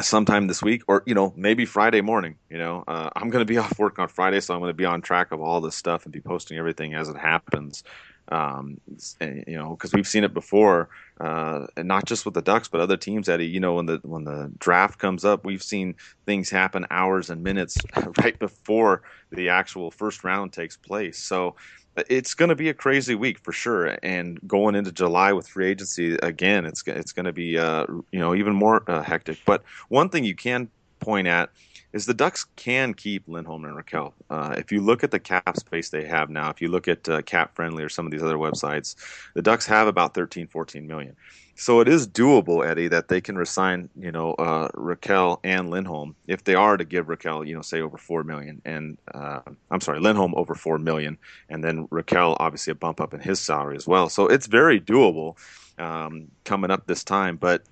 sometime 0.00 0.46
this 0.48 0.62
week 0.62 0.82
or 0.88 1.02
you 1.06 1.14
know 1.14 1.32
maybe 1.36 1.64
friday 1.64 2.00
morning 2.00 2.34
you 2.50 2.58
know 2.58 2.82
uh, 2.88 3.10
i'm 3.14 3.30
going 3.30 3.44
to 3.44 3.50
be 3.50 3.58
off 3.64 3.78
work 3.78 3.98
on 3.98 4.08
friday 4.08 4.40
so 4.40 4.52
i'm 4.54 4.60
going 4.60 4.70
to 4.70 4.74
be 4.74 4.84
on 4.84 5.00
track 5.00 5.30
of 5.32 5.40
all 5.40 5.60
this 5.60 5.76
stuff 5.76 6.04
and 6.04 6.12
be 6.12 6.20
posting 6.20 6.58
everything 6.58 6.94
as 6.94 7.08
it 7.08 7.16
happens. 7.16 7.84
Um, 8.26 8.80
and, 9.20 9.44
you 9.46 9.58
know 9.58 9.70
because 9.76 9.92
we've 9.92 10.08
seen 10.08 10.24
it 10.24 10.32
before 10.32 10.88
uh, 11.20 11.66
and 11.76 11.86
not 11.86 12.06
just 12.06 12.24
with 12.24 12.32
the 12.32 12.40
ducks 12.40 12.68
but 12.68 12.80
other 12.80 12.96
teams 12.96 13.28
eddie. 13.28 13.46
You 13.46 13.60
know 13.60 13.74
when 13.74 13.84
the 13.84 14.00
when 14.02 14.24
the 14.24 14.50
draft 14.58 14.98
comes 14.98 15.26
up 15.26 15.44
we've 15.44 15.62
seen 15.62 15.96
things 16.24 16.48
happen 16.48 16.86
hours 16.90 17.28
and 17.28 17.42
minutes 17.42 17.76
right 18.22 18.38
before 18.38 19.02
the 19.30 19.50
actual 19.50 19.90
first 19.90 20.24
round 20.24 20.54
takes 20.54 20.74
place. 20.78 21.18
So 21.18 21.56
it's 21.96 22.34
going 22.34 22.48
to 22.48 22.54
be 22.54 22.68
a 22.68 22.74
crazy 22.74 23.14
week 23.14 23.38
for 23.38 23.52
sure. 23.52 23.98
And 24.02 24.38
going 24.46 24.74
into 24.74 24.92
July 24.92 25.32
with 25.32 25.48
free 25.48 25.68
agency 25.68 26.16
again, 26.22 26.64
it's 26.64 26.82
it's 26.86 27.12
going 27.12 27.26
to 27.26 27.32
be 27.32 27.58
uh, 27.58 27.86
you 28.10 28.18
know 28.18 28.34
even 28.34 28.54
more 28.54 28.82
uh, 28.90 29.02
hectic. 29.02 29.38
But 29.44 29.62
one 29.88 30.08
thing 30.08 30.24
you 30.24 30.34
can 30.34 30.68
point 31.00 31.26
at 31.26 31.50
is 31.94 32.06
the 32.06 32.12
Ducks 32.12 32.44
can 32.56 32.92
keep 32.92 33.22
Lindholm 33.28 33.64
and 33.64 33.76
Rakell. 33.76 34.12
Uh, 34.28 34.56
if 34.58 34.72
you 34.72 34.80
look 34.80 35.04
at 35.04 35.12
the 35.12 35.20
cap 35.20 35.56
space 35.56 35.90
they 35.90 36.04
have 36.04 36.28
now, 36.28 36.50
if 36.50 36.60
you 36.60 36.68
look 36.68 36.88
at 36.88 37.08
uh, 37.08 37.22
Cap 37.22 37.54
Friendly 37.54 37.84
or 37.84 37.88
some 37.88 38.04
of 38.04 38.10
these 38.10 38.22
other 38.22 38.36
websites, 38.36 38.96
the 39.34 39.42
Ducks 39.42 39.64
have 39.66 39.86
about 39.86 40.12
13, 40.12 40.48
14 40.48 40.86
million. 40.88 41.14
So 41.54 41.78
it 41.78 41.86
is 41.86 42.08
doable, 42.08 42.68
Eddie, 42.68 42.88
that 42.88 43.06
they 43.06 43.20
can 43.20 43.38
resign, 43.38 43.88
you 43.96 44.10
know, 44.10 44.32
uh, 44.34 44.70
Rakell 44.70 45.38
and 45.44 45.70
Lindholm 45.70 46.16
if 46.26 46.42
they 46.42 46.56
are 46.56 46.76
to 46.76 46.84
give 46.84 47.06
Rakell, 47.06 47.46
you 47.46 47.54
know, 47.54 47.62
say 47.62 47.80
over 47.80 47.96
four 47.96 48.24
million, 48.24 48.60
and 48.64 48.98
uh, 49.14 49.38
I'm 49.70 49.80
sorry, 49.80 50.00
Lindholm 50.00 50.34
over 50.34 50.56
four 50.56 50.78
million, 50.78 51.16
and 51.48 51.62
then 51.62 51.86
Rakell 51.88 52.36
obviously 52.40 52.72
a 52.72 52.74
bump 52.74 53.00
up 53.00 53.14
in 53.14 53.20
his 53.20 53.38
salary 53.38 53.76
as 53.76 53.86
well. 53.86 54.08
So 54.08 54.26
it's 54.26 54.48
very 54.48 54.80
doable 54.80 55.36
um, 55.78 56.26
coming 56.42 56.72
up 56.72 56.88
this 56.88 57.04
time, 57.04 57.36
but 57.36 57.62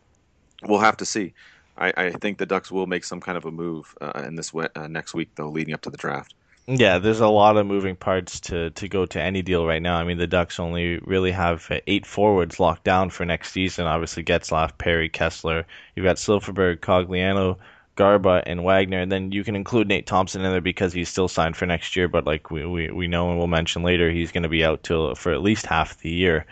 we'll 0.63 0.79
have 0.79 0.99
to 0.99 1.05
see. 1.05 1.35
I, 1.77 1.93
I, 1.97 2.11
think 2.11 2.39
the 2.39 2.47
Ducks 2.47 2.71
will 2.71 2.87
make 2.87 3.05
some 3.05 3.21
kind 3.21 3.39
of 3.39 3.45
a 3.45 3.51
move 3.51 3.95
uh, 4.01 4.23
in 4.27 4.35
this 4.35 4.53
uh, 4.55 4.87
next 4.89 5.15
week, 5.15 5.31
though, 5.35 5.49
leading 5.49 5.75
up 5.75 5.81
to 5.83 5.91
the 5.91 5.97
draft. 5.97 6.35
Yeah, 6.67 6.99
there's 6.99 7.19
a 7.19 7.29
lot 7.29 7.57
of 7.57 7.67
moving 7.67 7.97
parts 7.97 8.39
to, 8.41 8.71
to 8.71 8.89
go 8.89 9.05
to 9.07 9.21
any 9.21 9.43
deal 9.43 9.67
right 9.67 9.83
now. 9.83 9.97
I 9.97 10.05
mean, 10.05 10.19
the 10.19 10.29
Ducks 10.29 10.61
only 10.61 10.99
really 10.99 11.33
have 11.33 11.69
eight 11.89 12.07
forwards 12.07 12.61
locked 12.61 12.85
down 12.85 13.11
for 13.11 13.25
next 13.25 13.51
season. 13.51 13.87
Obviously, 13.87 14.23
Getzlaf, 14.23 14.79
Perry, 14.79 15.09
Kesler. 15.09 15.65
You've 15.97 16.05
got 16.05 16.17
Silfverberg, 16.17 16.79
Cogliano, 16.79 17.59
Garbutt, 17.97 18.45
and 18.47 18.63
Wagner. 18.63 19.01
And 19.01 19.11
then 19.11 19.33
you 19.33 19.43
can 19.43 19.57
include 19.57 19.89
Nate 19.89 20.07
Thompson 20.07 20.45
in 20.45 20.53
there 20.53 20.61
because 20.61 20.93
he's 20.93 21.09
still 21.09 21.27
signed 21.27 21.57
for 21.57 21.67
next 21.67 21.97
year. 21.97 22.07
But 22.07 22.27
like 22.27 22.53
we, 22.53 22.65
we, 22.65 22.91
we 22.93 23.09
know 23.09 23.31
and 23.31 23.39
we'll 23.39 23.49
mention 23.49 23.83
later, 23.83 24.09
he's 24.13 24.31
going 24.31 24.45
to 24.45 24.49
be 24.49 24.65
out 24.65 24.85
till 24.85 25.17
for 25.17 25.33
at 25.33 25.43
least 25.43 25.67
half 25.67 25.99
the 25.99 26.11
year. 26.11 26.47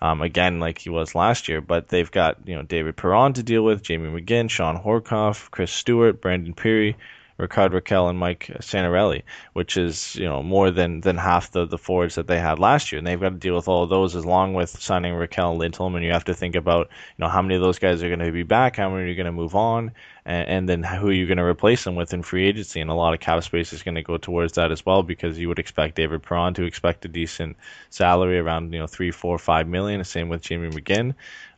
Um, 0.00 0.20
again, 0.20 0.60
like 0.60 0.78
he 0.78 0.90
was 0.90 1.14
last 1.14 1.48
year, 1.48 1.60
but 1.60 1.88
they've 1.88 2.10
got 2.10 2.46
you 2.46 2.54
know 2.54 2.62
David 2.62 2.96
Perron 2.96 3.32
to 3.34 3.42
deal 3.42 3.64
with, 3.64 3.82
Jamie 3.82 4.08
McGinn, 4.08 4.50
Shawn 4.50 4.78
Horcoff, 4.80 5.50
Chris 5.50 5.72
Stewart, 5.72 6.20
Brandon 6.20 6.54
Pirri, 6.54 6.96
Rickard 7.38 7.72
Rakell 7.72 8.08
and 8.08 8.18
Mike 8.18 8.50
Santorelli, 8.60 9.22
which 9.52 9.76
is 9.76 10.16
you 10.16 10.24
know 10.24 10.42
more 10.42 10.70
than 10.70 11.00
than 11.00 11.16
half 11.16 11.50
the 11.50 11.66
the 11.66 11.78
forwards 11.78 12.14
that 12.14 12.26
they 12.26 12.38
had 12.38 12.58
last 12.58 12.90
year, 12.90 12.98
and 12.98 13.06
they've 13.06 13.20
got 13.20 13.30
to 13.30 13.36
deal 13.36 13.54
with 13.54 13.68
all 13.68 13.84
of 13.84 13.90
those 13.90 14.16
as 14.16 14.24
along 14.24 14.54
with 14.54 14.70
signing 14.70 15.12
and 15.14 15.58
Lindholm, 15.58 15.94
and 15.94 16.04
you 16.04 16.12
have 16.12 16.24
to 16.24 16.34
think 16.34 16.54
about 16.54 16.88
you 17.16 17.22
know 17.22 17.28
how 17.28 17.42
many 17.42 17.54
of 17.54 17.60
those 17.60 17.78
guys 17.78 18.02
are 18.02 18.08
going 18.08 18.20
to 18.20 18.32
be 18.32 18.42
back, 18.42 18.76
how 18.76 18.88
many 18.88 19.10
are 19.10 19.14
going 19.14 19.26
to 19.26 19.32
move 19.32 19.54
on, 19.54 19.92
and, 20.24 20.48
and 20.48 20.68
then 20.68 20.82
who 20.82 21.08
are 21.08 21.12
you 21.12 21.26
going 21.26 21.38
to 21.38 21.44
replace 21.44 21.84
them 21.84 21.94
with 21.94 22.14
in 22.14 22.22
free 22.22 22.46
agency, 22.46 22.80
and 22.80 22.90
a 22.90 22.94
lot 22.94 23.12
of 23.12 23.20
cap 23.20 23.42
space 23.42 23.72
is 23.72 23.82
going 23.82 23.96
to 23.96 24.02
go 24.02 24.16
towards 24.16 24.54
that 24.54 24.72
as 24.72 24.86
well 24.86 25.02
because 25.02 25.38
you 25.38 25.48
would 25.48 25.58
expect 25.58 25.96
David 25.96 26.22
Perron 26.22 26.54
to 26.54 26.64
expect 26.64 27.04
a 27.04 27.08
decent 27.08 27.56
salary 27.90 28.38
around 28.38 28.72
you 28.72 28.78
know 28.78 28.86
three, 28.86 29.10
four, 29.10 29.38
five 29.38 29.68
million. 29.68 30.02
Same 30.04 30.28
with 30.28 30.40
Jamie 30.40 30.70
McGinn 30.70 31.14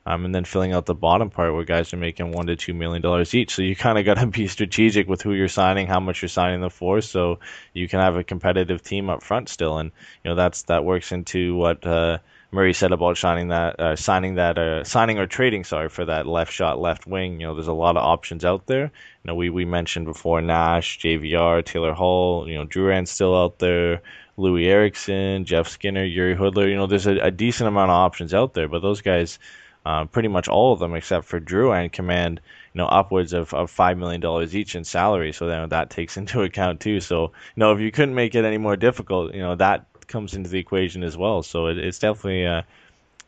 um, 0.08 0.24
and 0.24 0.34
then 0.34 0.44
filling 0.44 0.72
out 0.72 0.86
the 0.86 0.94
bottom 0.94 1.28
part 1.28 1.52
where 1.52 1.64
guys 1.64 1.92
are 1.92 1.98
making 1.98 2.32
one 2.32 2.46
to 2.46 2.56
two 2.56 2.72
million 2.72 3.02
dollars 3.02 3.34
each. 3.34 3.54
So 3.54 3.60
you 3.60 3.76
kind 3.76 3.98
of 3.98 4.06
got 4.06 4.14
to 4.14 4.26
be 4.26 4.48
strategic 4.48 5.06
with 5.06 5.20
who 5.20 5.34
you're 5.34 5.48
signing, 5.48 5.86
how 5.86 6.00
much 6.00 6.22
you're 6.22 6.30
signing 6.30 6.62
them 6.62 6.70
for, 6.70 7.02
so 7.02 7.40
you 7.74 7.88
can 7.88 8.00
have 8.00 8.16
a 8.16 8.24
competitive 8.24 8.82
team 8.82 9.10
up 9.10 9.22
front 9.22 9.50
still. 9.50 9.76
And 9.76 9.92
you 10.24 10.30
know 10.30 10.34
that's 10.34 10.62
that 10.62 10.82
works 10.82 11.12
into 11.12 11.56
what 11.56 11.86
uh, 11.86 12.18
Murray 12.50 12.72
said 12.72 12.92
about 12.92 13.18
signing 13.18 13.48
that, 13.48 13.78
uh, 13.78 13.96
signing 13.96 14.36
that, 14.36 14.56
uh, 14.56 14.82
signing 14.82 15.18
or 15.18 15.26
trading, 15.26 15.64
sorry, 15.64 15.90
for 15.90 16.06
that 16.06 16.26
left 16.26 16.54
shot, 16.54 16.80
left 16.80 17.06
wing. 17.06 17.38
You 17.38 17.48
know, 17.48 17.54
there's 17.54 17.68
a 17.68 17.74
lot 17.74 17.98
of 17.98 18.02
options 18.02 18.46
out 18.46 18.66
there. 18.66 18.84
You 18.84 19.26
know, 19.26 19.34
we 19.34 19.50
we 19.50 19.66
mentioned 19.66 20.06
before 20.06 20.40
Nash, 20.40 20.98
JVR, 21.00 21.62
Taylor 21.62 21.92
Hall. 21.92 22.48
You 22.48 22.54
know, 22.54 22.64
Drouin's 22.64 23.10
still 23.10 23.36
out 23.36 23.58
there. 23.58 24.00
Louis 24.38 24.68
Eriksson, 24.68 25.44
Jeff 25.44 25.68
Skinner, 25.68 26.06
Jiri 26.06 26.38
Hudler. 26.38 26.66
You 26.66 26.76
know, 26.76 26.86
there's 26.86 27.08
a, 27.08 27.18
a 27.18 27.30
decent 27.30 27.68
amount 27.68 27.90
of 27.90 27.96
options 27.96 28.32
out 28.32 28.54
there, 28.54 28.68
but 28.68 28.80
those 28.80 29.02
guys 29.02 29.38
uh, 29.86 30.04
pretty 30.06 30.28
much 30.28 30.48
all 30.48 30.72
of 30.72 30.78
them 30.78 30.94
except 30.94 31.26
for 31.26 31.40
Drouin 31.40 31.90
command 31.90 32.40
you 32.74 32.78
know 32.78 32.86
upwards 32.86 33.32
of, 33.32 33.52
of 33.54 33.70
five 33.70 33.98
million 33.98 34.20
dollars 34.20 34.54
each 34.54 34.74
in 34.74 34.84
salary. 34.84 35.32
So 35.32 35.46
then 35.46 35.68
that 35.68 35.90
takes 35.90 36.16
into 36.20 36.42
account 36.42 36.80
too. 36.80 37.00
So 37.00 37.24
you 37.24 37.60
know 37.60 37.72
if 37.72 37.80
you 37.80 37.90
couldn't 37.90 38.14
make 38.14 38.34
it 38.34 38.44
any 38.44 38.58
more 38.58 38.76
difficult, 38.76 39.34
you 39.34 39.40
know 39.40 39.54
that 39.56 39.86
comes 40.06 40.34
into 40.34 40.50
the 40.50 40.58
equation 40.58 41.02
as 41.02 41.16
well. 41.16 41.42
So 41.42 41.66
it, 41.66 41.78
it's 41.78 41.98
definitely 41.98 42.46
uh, 42.46 42.62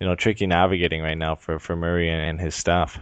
you 0.01 0.07
know 0.07 0.15
tricky 0.15 0.47
navigating 0.47 1.03
right 1.03 1.19
now 1.19 1.35
for 1.35 1.59
for 1.59 1.77
Murray 1.77 2.09
and, 2.09 2.21
and 2.21 2.41
his 2.41 2.55
staff. 2.55 2.99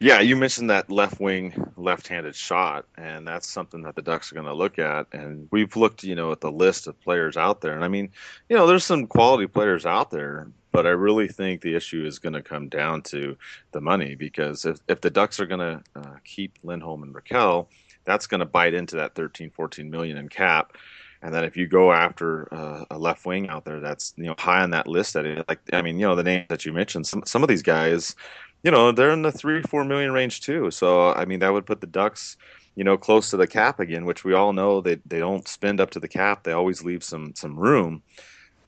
Yeah, 0.00 0.20
you 0.20 0.36
mentioned 0.36 0.70
that 0.70 0.90
left 0.90 1.20
wing, 1.20 1.72
left-handed 1.76 2.34
shot, 2.34 2.84
and 2.98 3.26
that's 3.26 3.48
something 3.48 3.82
that 3.82 3.94
the 3.94 4.02
Ducks 4.02 4.30
are 4.30 4.34
going 4.34 4.46
to 4.46 4.52
look 4.52 4.78
at. 4.78 5.06
And 5.12 5.48
we've 5.52 5.76
looked, 5.76 6.02
you 6.02 6.16
know, 6.16 6.32
at 6.32 6.40
the 6.40 6.50
list 6.50 6.88
of 6.88 7.00
players 7.00 7.36
out 7.36 7.60
there, 7.60 7.74
and 7.74 7.84
I 7.84 7.88
mean, 7.88 8.10
you 8.48 8.56
know, 8.56 8.66
there's 8.66 8.84
some 8.84 9.06
quality 9.06 9.46
players 9.46 9.86
out 9.86 10.10
there, 10.10 10.48
but 10.74 10.88
I 10.88 10.90
really 10.90 11.28
think 11.28 11.60
the 11.60 11.76
issue 11.76 12.04
is 12.04 12.18
going 12.18 12.32
to 12.32 12.42
come 12.42 12.68
down 12.68 13.02
to 13.02 13.36
the 13.70 13.80
money 13.80 14.16
because 14.16 14.64
if 14.64 14.80
if 14.88 15.00
the 15.00 15.08
Ducks 15.08 15.38
are 15.38 15.46
going 15.46 15.60
to 15.60 15.82
uh, 15.94 16.16
keep 16.24 16.58
Lindholm 16.64 17.04
and 17.04 17.14
Rakell, 17.14 17.68
that's 18.04 18.26
going 18.26 18.40
to 18.40 18.44
bite 18.44 18.74
into 18.74 18.96
that 18.96 19.14
13, 19.14 19.50
14 19.50 19.88
million 19.88 20.16
in 20.16 20.28
cap. 20.28 20.76
And 21.22 21.32
then 21.32 21.44
if 21.44 21.56
you 21.56 21.68
go 21.68 21.92
after 21.92 22.52
uh, 22.52 22.86
a 22.90 22.98
left 22.98 23.24
wing 23.24 23.48
out 23.48 23.64
there 23.64 23.78
that's 23.78 24.14
you 24.16 24.24
know 24.24 24.34
high 24.36 24.62
on 24.64 24.70
that 24.70 24.88
list, 24.88 25.12
that 25.12 25.48
like 25.48 25.60
I 25.72 25.80
mean 25.80 25.96
you 25.96 26.08
know 26.08 26.16
the 26.16 26.24
names 26.24 26.46
that 26.48 26.66
you 26.66 26.72
mentioned, 26.72 27.06
some 27.06 27.22
some 27.24 27.44
of 27.44 27.48
these 27.48 27.62
guys, 27.62 28.16
you 28.64 28.72
know 28.72 28.90
they're 28.90 29.12
in 29.12 29.22
the 29.22 29.30
three 29.30 29.62
four 29.62 29.84
million 29.84 30.10
range 30.10 30.40
too. 30.40 30.72
So 30.72 31.14
I 31.14 31.24
mean 31.24 31.38
that 31.38 31.52
would 31.52 31.66
put 31.66 31.82
the 31.82 31.86
Ducks, 31.86 32.36
you 32.74 32.82
know, 32.82 32.98
close 32.98 33.30
to 33.30 33.36
the 33.36 33.46
cap 33.46 33.78
again, 33.78 34.06
which 34.06 34.24
we 34.24 34.34
all 34.34 34.52
know 34.52 34.80
they 34.80 34.96
they 35.06 35.20
don't 35.20 35.46
spend 35.46 35.80
up 35.80 35.90
to 35.90 36.00
the 36.00 36.08
cap. 36.08 36.42
They 36.42 36.52
always 36.52 36.82
leave 36.82 37.04
some 37.04 37.32
some 37.36 37.56
room. 37.56 38.02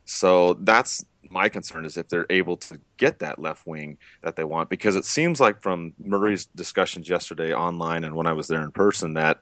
So 0.05 0.55
that's 0.55 1.05
my 1.31 1.49
concern 1.49 1.85
is 1.85 1.97
if 1.97 2.09
they're 2.09 2.27
able 2.31 2.57
to 2.57 2.79
get 2.97 3.19
that 3.19 3.39
left 3.39 3.67
wing 3.67 3.99
that 4.23 4.37
they 4.37 4.45
want 4.45 4.69
because 4.69 4.97
it 4.97 5.05
seems 5.05 5.41
like 5.41 5.62
from 5.62 5.93
Murray's 6.03 6.47
discussions 6.47 7.09
yesterday 7.09 7.53
online 7.53 8.05
and 8.05 8.15
when 8.15 8.27
I 8.27 8.33
was 8.33 8.49
there 8.49 8.62
in 8.62 8.71
person 8.71 9.15
that 9.15 9.41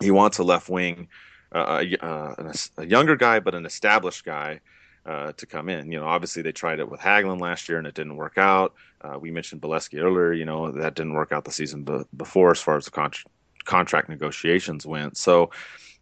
he 0.00 0.10
wants 0.10 0.38
a 0.38 0.42
left 0.42 0.68
wing 0.68 1.08
uh, 1.52 1.84
a, 2.02 2.54
a, 2.78 2.86
younger 2.86 3.16
guy, 3.16 3.40
but 3.40 3.54
an 3.54 3.66
established 3.66 4.24
guy 4.24 4.60
uh, 5.06 5.32
to 5.32 5.46
come 5.46 5.68
in. 5.68 5.90
You 5.90 6.00
know, 6.00 6.06
obviously 6.06 6.42
they 6.42 6.52
tried 6.52 6.80
it 6.80 6.90
with 6.90 7.00
Hagelin 7.00 7.40
last 7.40 7.68
year 7.68 7.78
and 7.78 7.86
it 7.86 7.94
didn't 7.94 8.16
work 8.16 8.36
out. 8.36 8.74
Uh, 9.00 9.18
we 9.18 9.30
mentioned 9.30 9.62
Beleskey 9.62 10.02
earlier. 10.02 10.32
You 10.32 10.44
know, 10.44 10.72
that 10.72 10.94
didn't 10.94 11.14
work 11.14 11.32
out 11.32 11.44
the 11.44 11.52
season 11.52 11.84
be- 11.84 12.04
before 12.16 12.50
as 12.50 12.60
far 12.60 12.76
as 12.76 12.86
the 12.86 12.90
con- 12.90 13.12
contract 13.64 14.08
negotiations 14.08 14.84
went. 14.84 15.16
So 15.16 15.50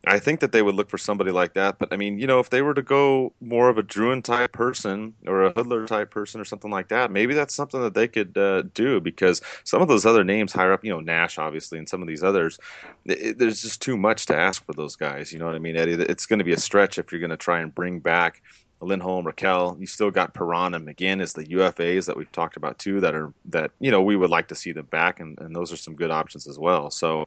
I 0.07 0.19
think 0.19 0.41
that 0.41 0.53
they 0.53 0.63
would 0.63 0.75
look 0.75 0.91
for 0.91 0.99
somebody 0.99 1.31
like 1.31 1.55
that. 1.55 1.79
But 1.79 1.93
I 1.93 1.97
mean, 1.97 2.19
you 2.19 2.27
know, 2.27 2.41
if 2.41 2.51
they 2.51 2.63
were 2.63 2.75
to 2.75 2.83
go 2.83 3.33
more 3.41 3.69
of 3.69 3.79
a 3.79 3.83
Drouin 3.83 4.23
type 4.23 4.53
person 4.53 5.15
or 5.27 5.45
a 5.45 5.53
Hudler 5.53 5.87
type 5.87 6.11
person 6.11 6.41
or 6.41 6.45
something 6.45 6.71
like 6.71 6.89
that, 6.89 7.11
maybe 7.11 7.35
that's 7.35 7.55
something 7.55 7.81
that 7.81 7.95
they 7.95 8.09
could 8.09 8.37
uh, 8.37 8.63
do 8.75 9.01
because 9.01 9.41
some 9.65 9.83
of 9.83 9.89
those 9.89 10.07
other 10.07 10.25
names 10.25 10.53
higher 10.53 10.73
up, 10.73 10.85
you 10.85 10.91
know, 10.91 11.01
Nash 11.01 11.39
obviously, 11.39 11.79
and 11.79 11.89
some 11.89 12.03
of 12.03 12.09
these 12.09 12.23
others, 12.23 12.59
it, 13.05 13.39
there's 13.39 13.63
just 13.63 13.81
too 13.81 13.97
much 13.97 14.27
to 14.27 14.37
ask 14.37 14.65
for 14.65 14.73
those 14.73 14.97
guys. 14.97 15.33
You 15.33 15.39
know 15.39 15.47
what 15.47 15.55
I 15.55 15.61
mean, 15.61 15.77
Eddie? 15.77 15.93
It's 15.93 16.27
going 16.27 16.39
to 16.39 16.45
be 16.45 16.53
a 16.53 16.59
stretch 16.59 16.99
if 16.99 17.13
you're 17.13 17.21
going 17.21 17.31
to 17.31 17.37
try 17.37 17.61
and 17.61 17.75
bring 17.75 18.01
back 18.01 18.43
Lindholm, 18.81 19.25
Rakell. 19.25 19.79
You 19.81 19.87
still 19.87 20.11
got 20.11 20.35
Perron 20.35 20.75
and 20.75 20.87
McGinn 20.87 21.21
as 21.21 21.33
the 21.33 21.45
UFAs 21.45 22.07
that 22.07 22.17
we've 22.17 22.31
talked 22.33 22.57
about 22.57 22.79
too. 22.79 23.01
That 23.01 23.15
are 23.15 23.33
that 23.47 23.71
you 23.81 23.91
know 23.91 24.03
we 24.03 24.17
would 24.17 24.31
like 24.31 24.49
to 24.49 24.55
see 24.55 24.73
them 24.73 24.87
back, 24.87 25.21
and, 25.21 25.39
and 25.41 25.55
those 25.55 25.73
are 25.73 25.77
some 25.77 25.95
good 25.95 26.11
options 26.11 26.47
as 26.47 26.59
well. 26.59 26.91
So 26.91 27.27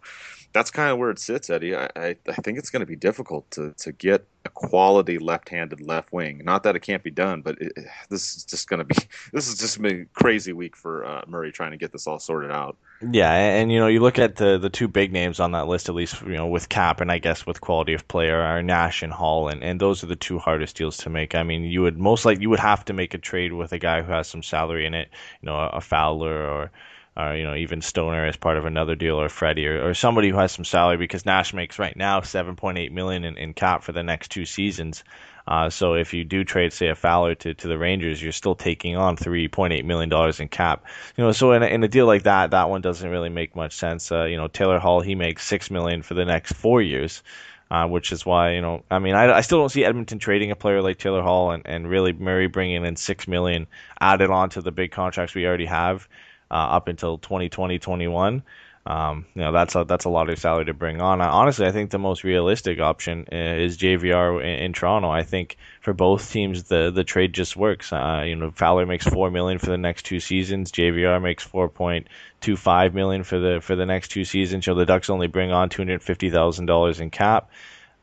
that's 0.54 0.72
kind 0.72 0.92
of 0.92 0.98
where 0.98 1.10
it 1.10 1.20
sits, 1.20 1.50
Eddie. 1.50 1.76
I, 1.76 1.90
I, 1.96 2.16
I 2.28 2.34
think 2.34 2.58
it's 2.58 2.70
going 2.70 2.82
to 2.82 2.86
be 2.86 2.96
difficult 2.96 3.50
to, 3.52 3.74
to 3.78 3.92
get 3.92 4.26
a 4.48 4.50
quality 4.50 5.20
left-handed 5.20 5.82
left 5.82 6.12
wing. 6.12 6.42
Not 6.44 6.64
that 6.64 6.76
it 6.76 6.80
can't 6.80 7.04
be 7.04 7.12
done, 7.12 7.42
but 7.42 7.62
it, 7.62 7.74
this 8.10 8.36
is 8.36 8.44
just 8.46 8.70
going 8.70 8.80
to 8.80 8.86
be 8.86 8.96
this 9.34 9.48
is 9.48 9.58
just 9.58 9.78
a 9.80 10.06
crazy 10.14 10.54
week 10.54 10.76
for 10.76 11.06
uh, 11.06 11.22
Murray 11.28 11.52
trying 11.52 11.72
to 11.72 11.78
get 11.78 11.92
this 11.92 12.08
all 12.08 12.20
sorted 12.20 12.52
out. 12.52 12.78
Yeah, 13.12 13.32
and 13.32 13.72
you 13.72 13.78
know 13.78 13.88
you 13.88 14.00
look 14.00 14.18
at 14.18 14.38
the 14.38 14.58
the 14.58 14.70
two 14.70 14.88
big 14.88 15.12
names 15.14 15.40
on 15.40 15.52
that 15.52 15.68
list, 15.68 15.90
at 15.90 15.96
least 15.96 16.22
you 16.22 16.36
know 16.36 16.48
with 16.48 16.70
cap 16.70 17.02
and 17.02 17.12
I 17.12 17.20
guess 17.20 17.46
with 17.46 17.62
quality 17.62 17.94
of 17.94 18.08
player 18.08 18.42
are 18.42 18.64
Nash 18.64 19.04
and 19.04 19.14
Hall, 19.14 19.50
and, 19.50 19.64
and 19.64 19.80
those 19.80 20.04
are 20.04 20.08
the 20.08 20.16
two 20.16 20.40
hardest 20.40 20.76
deals 20.76 20.98
to 20.98 21.10
make. 21.10 21.36
I 21.36 21.44
mean, 21.44 21.64
you 21.64 21.82
would 21.84 21.98
most 21.98 22.26
likely 22.26 22.42
you 22.42 22.50
would 22.50 22.60
have 22.60 22.86
to 22.86 22.94
make 22.94 23.14
a 23.14 23.20
trade 23.20 23.54
with 23.54 23.72
a 23.74 23.80
guy 23.80 24.02
who 24.02 24.12
has 24.12 24.28
some 24.28 24.42
salary 24.42 24.86
in 24.86 24.94
it, 24.94 25.10
you 25.42 25.46
know, 25.46 25.58
a 25.60 25.82
Fowler 25.82 26.48
or 26.48 26.72
or 27.18 27.36
you 27.36 27.44
know 27.44 27.56
even 27.56 27.82
Stoner 27.82 28.26
as 28.26 28.38
part 28.38 28.58
of 28.58 28.66
another 28.66 28.96
deal, 28.96 29.20
or 29.20 29.30
Freddie, 29.30 29.68
or, 29.68 29.90
or 29.90 29.94
somebody 29.94 30.30
who 30.30 30.38
has 30.38 30.52
some 30.52 30.66
salary 30.66 30.98
because 30.98 31.26
Nash 31.26 31.54
makes 31.54 31.80
right 31.80 31.96
now 31.96 32.22
7.8 32.22 32.92
million 32.92 33.24
in, 33.24 33.38
in 33.38 33.54
cap 33.54 33.84
for 33.84 33.92
the 33.92 34.04
next 34.04 34.30
two 34.30 34.46
seasons. 34.46 35.04
Uh, 35.48 35.70
so 35.70 35.94
if 35.94 36.14
you 36.14 36.26
do 36.26 36.44
trade, 36.44 36.74
say, 36.74 36.90
a 36.90 36.96
Fowler 36.96 37.34
to, 37.34 37.54
to 37.54 37.68
the 37.70 37.78
Rangers, 37.78 38.22
you're 38.22 38.34
still 38.34 38.56
taking 38.56 38.98
on 38.98 39.16
3.8 39.16 39.86
million 39.86 40.10
dollars 40.10 40.40
in 40.40 40.50
cap. 40.50 40.86
You 41.16 41.24
know, 41.24 41.32
so 41.32 41.54
in 41.54 41.64
a, 41.64 41.68
in 41.68 41.84
a 41.84 41.88
deal 41.88 42.06
like 42.06 42.24
that, 42.24 42.52
that 42.52 42.70
one 42.70 42.82
doesn't 42.82 43.10
really 43.10 43.30
make 43.30 43.56
much 43.56 43.74
sense. 43.74 44.12
Uh, 44.12 44.26
you 44.26 44.36
know, 44.36 44.48
Taylor 44.48 44.80
Hall 44.80 45.02
he 45.02 45.16
makes 45.16 45.46
six 45.46 45.72
million 45.72 46.02
for 46.02 46.14
the 46.14 46.26
next 46.26 46.54
four 46.54 46.82
years. 46.82 47.24
Uh, 47.70 47.86
which 47.86 48.14
is 48.14 48.26
why 48.26 48.54
you 48.54 48.62
know 48.62 48.82
I 48.90 49.00
mean 49.00 49.14
I, 49.14 49.30
I 49.30 49.42
still 49.42 49.60
don't 49.60 49.68
see 49.68 49.84
Edmonton 49.84 50.20
trading 50.20 50.52
a 50.52 50.56
player 50.56 50.82
like 50.82 51.00
Taylor 51.00 51.22
Hall 51.22 51.52
and, 51.52 51.64
and 51.66 51.90
really 51.90 52.14
Murray 52.14 52.48
bringing 52.48 52.86
in 52.86 52.96
six 52.96 53.28
million 53.28 53.68
added 54.00 54.30
on 54.30 54.50
to 54.52 54.62
the 54.62 54.72
big 54.72 54.92
contracts 54.92 55.36
we 55.36 55.46
already 55.46 55.66
have 55.66 56.08
uh, 56.52 56.54
up 56.54 56.88
until 56.88 57.18
2020, 57.18 57.80
21. 57.80 58.44
Um, 58.88 59.26
you 59.36 59.42
know 59.42 59.52
that's 59.52 59.76
a 59.76 59.84
that's 59.84 60.06
a 60.06 60.10
lot 60.10 60.30
of 60.30 60.40
salary 60.40 60.64
to 60.66 60.74
bring 60.74 61.02
on. 61.02 61.20
honestly, 61.20 61.68
I 61.68 61.74
think 61.74 61.90
the 61.90 62.00
most 62.00 62.24
realistic 62.24 62.80
option 62.80 63.26
uh, 63.30 63.36
is 63.36 63.78
JVR 63.78 64.42
in, 64.42 64.64
in, 64.64 64.74
Toronto. 64.74 65.10
I 65.10 65.24
think 65.24 65.58
for 65.82 65.94
both 65.94 66.32
teams, 66.32 66.64
the 66.64 66.90
the 66.90 67.04
trade 67.04 67.34
just 67.34 67.58
works. 67.58 67.92
Uh, 67.92 68.24
you 68.26 68.38
know, 68.38 68.50
Fowler 68.52 68.86
makes 68.86 69.06
four 69.06 69.30
million 69.30 69.60
for 69.60 69.66
the 69.66 69.78
next 69.78 70.04
two 70.04 70.22
seasons. 70.22 70.72
JVR 70.72 71.22
makes 71.22 71.44
four 71.44 71.68
point 71.68 72.08
two 72.40 72.56
five 72.56 72.94
million 72.94 73.24
for 73.24 73.40
the 73.40 73.60
for 73.62 73.76
the 73.76 73.86
next 73.86 74.08
two 74.08 74.24
seasons. 74.24 74.66
Know, 74.66 74.76
the 74.76 74.86
Ducks 74.86 75.10
only 75.10 75.28
bring 75.28 75.52
on 75.52 75.68
two 75.68 75.82
hundred 75.82 76.02
fifty 76.02 76.30
thousand 76.30 76.68
dollars 76.68 77.02
in 77.02 77.10
cap. 77.10 77.50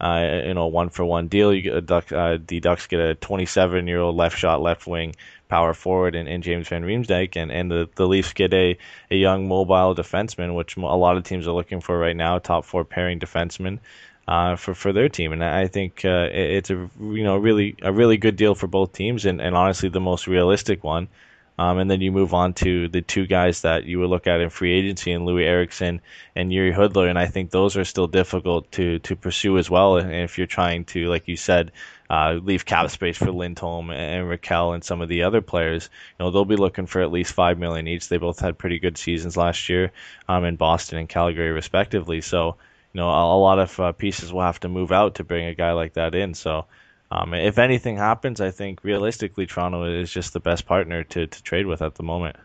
Uh, 0.00 0.42
you 0.44 0.54
know, 0.54 0.66
one 0.66 0.90
for 0.90 1.04
one 1.04 1.28
deal. 1.28 1.54
You 1.54 1.62
get 1.62 1.76
a 1.76 1.80
Duck, 1.80 2.12
uh, 2.12 2.38
the 2.46 2.60
Ducks 2.60 2.86
get 2.86 3.00
a 3.00 3.14
27 3.14 3.86
year 3.86 4.00
old 4.00 4.16
left 4.16 4.36
shot, 4.36 4.60
left 4.60 4.86
wing 4.86 5.14
power 5.48 5.72
forward 5.72 6.14
in, 6.14 6.26
in 6.26 6.42
James 6.42 6.68
Van 6.68 6.82
Riemsdyk, 6.82 7.36
and, 7.36 7.52
and 7.52 7.70
the, 7.70 7.88
the 7.94 8.06
Leafs 8.06 8.32
get 8.32 8.52
a, 8.52 8.76
a 9.10 9.14
young 9.14 9.46
mobile 9.46 9.94
defenseman, 9.94 10.54
which 10.54 10.76
a 10.76 10.80
lot 10.80 11.16
of 11.16 11.24
teams 11.24 11.46
are 11.46 11.52
looking 11.52 11.80
for 11.80 11.96
right 11.96 12.16
now, 12.16 12.38
top 12.38 12.64
four 12.64 12.84
pairing 12.84 13.20
defenseman. 13.20 13.78
Uh, 14.26 14.56
for 14.56 14.72
for 14.72 14.90
their 14.94 15.10
team, 15.10 15.34
and 15.34 15.44
I 15.44 15.66
think 15.66 16.02
uh, 16.02 16.28
it's 16.32 16.70
a 16.70 16.88
you 16.98 17.24
know 17.24 17.36
really 17.36 17.76
a 17.82 17.92
really 17.92 18.16
good 18.16 18.36
deal 18.36 18.54
for 18.54 18.66
both 18.66 18.94
teams, 18.94 19.26
and, 19.26 19.38
and 19.38 19.54
honestly 19.54 19.90
the 19.90 20.00
most 20.00 20.26
realistic 20.26 20.82
one. 20.82 21.08
Um, 21.56 21.78
and 21.78 21.88
then 21.88 22.00
you 22.00 22.10
move 22.10 22.34
on 22.34 22.52
to 22.54 22.88
the 22.88 23.00
two 23.00 23.26
guys 23.26 23.60
that 23.60 23.84
you 23.84 24.00
would 24.00 24.10
look 24.10 24.26
at 24.26 24.40
in 24.40 24.50
free 24.50 24.72
agency, 24.72 25.12
and 25.12 25.24
Louis 25.24 25.44
Eriksson 25.44 26.00
and 26.34 26.50
Jiri 26.50 26.74
Hudler, 26.74 27.08
and 27.08 27.18
I 27.18 27.26
think 27.26 27.50
those 27.50 27.76
are 27.76 27.84
still 27.84 28.08
difficult 28.08 28.72
to 28.72 28.98
to 29.00 29.14
pursue 29.14 29.56
as 29.58 29.70
well. 29.70 29.96
And 29.96 30.12
if 30.12 30.36
you're 30.36 30.48
trying 30.48 30.84
to, 30.86 31.08
like 31.08 31.28
you 31.28 31.36
said, 31.36 31.70
uh, 32.10 32.40
leave 32.42 32.64
cap 32.64 32.90
space 32.90 33.16
for 33.16 33.30
Lindholm 33.30 33.90
and 33.90 34.28
Rakell 34.28 34.74
and 34.74 34.82
some 34.82 35.00
of 35.00 35.08
the 35.08 35.22
other 35.22 35.40
players, 35.40 35.88
you 36.18 36.24
know 36.24 36.32
they'll 36.32 36.44
be 36.44 36.56
looking 36.56 36.86
for 36.86 37.00
at 37.02 37.12
least 37.12 37.32
five 37.32 37.56
million 37.56 37.86
each. 37.86 38.08
They 38.08 38.18
both 38.18 38.40
had 38.40 38.58
pretty 38.58 38.80
good 38.80 38.98
seasons 38.98 39.36
last 39.36 39.68
year 39.68 39.92
um, 40.28 40.44
in 40.44 40.56
Boston 40.56 40.98
and 40.98 41.08
Calgary 41.08 41.52
respectively. 41.52 42.20
So 42.20 42.56
you 42.92 43.00
know 43.00 43.08
a, 43.08 43.36
a 43.36 43.38
lot 43.38 43.60
of 43.60 43.78
uh, 43.78 43.92
pieces 43.92 44.32
will 44.32 44.42
have 44.42 44.60
to 44.60 44.68
move 44.68 44.90
out 44.90 45.16
to 45.16 45.24
bring 45.24 45.46
a 45.46 45.54
guy 45.54 45.70
like 45.72 45.92
that 45.92 46.16
in. 46.16 46.34
So 46.34 46.66
um, 47.10 47.34
if 47.34 47.58
anything 47.58 47.96
happens, 47.96 48.40
I 48.40 48.50
think 48.50 48.82
realistically 48.82 49.46
Toronto 49.46 49.84
is 49.84 50.10
just 50.10 50.32
the 50.32 50.40
best 50.40 50.66
partner 50.66 51.04
to, 51.04 51.26
to 51.26 51.42
trade 51.42 51.66
with 51.66 51.82
at 51.82 51.94
the 51.94 52.02
moment. 52.02 52.36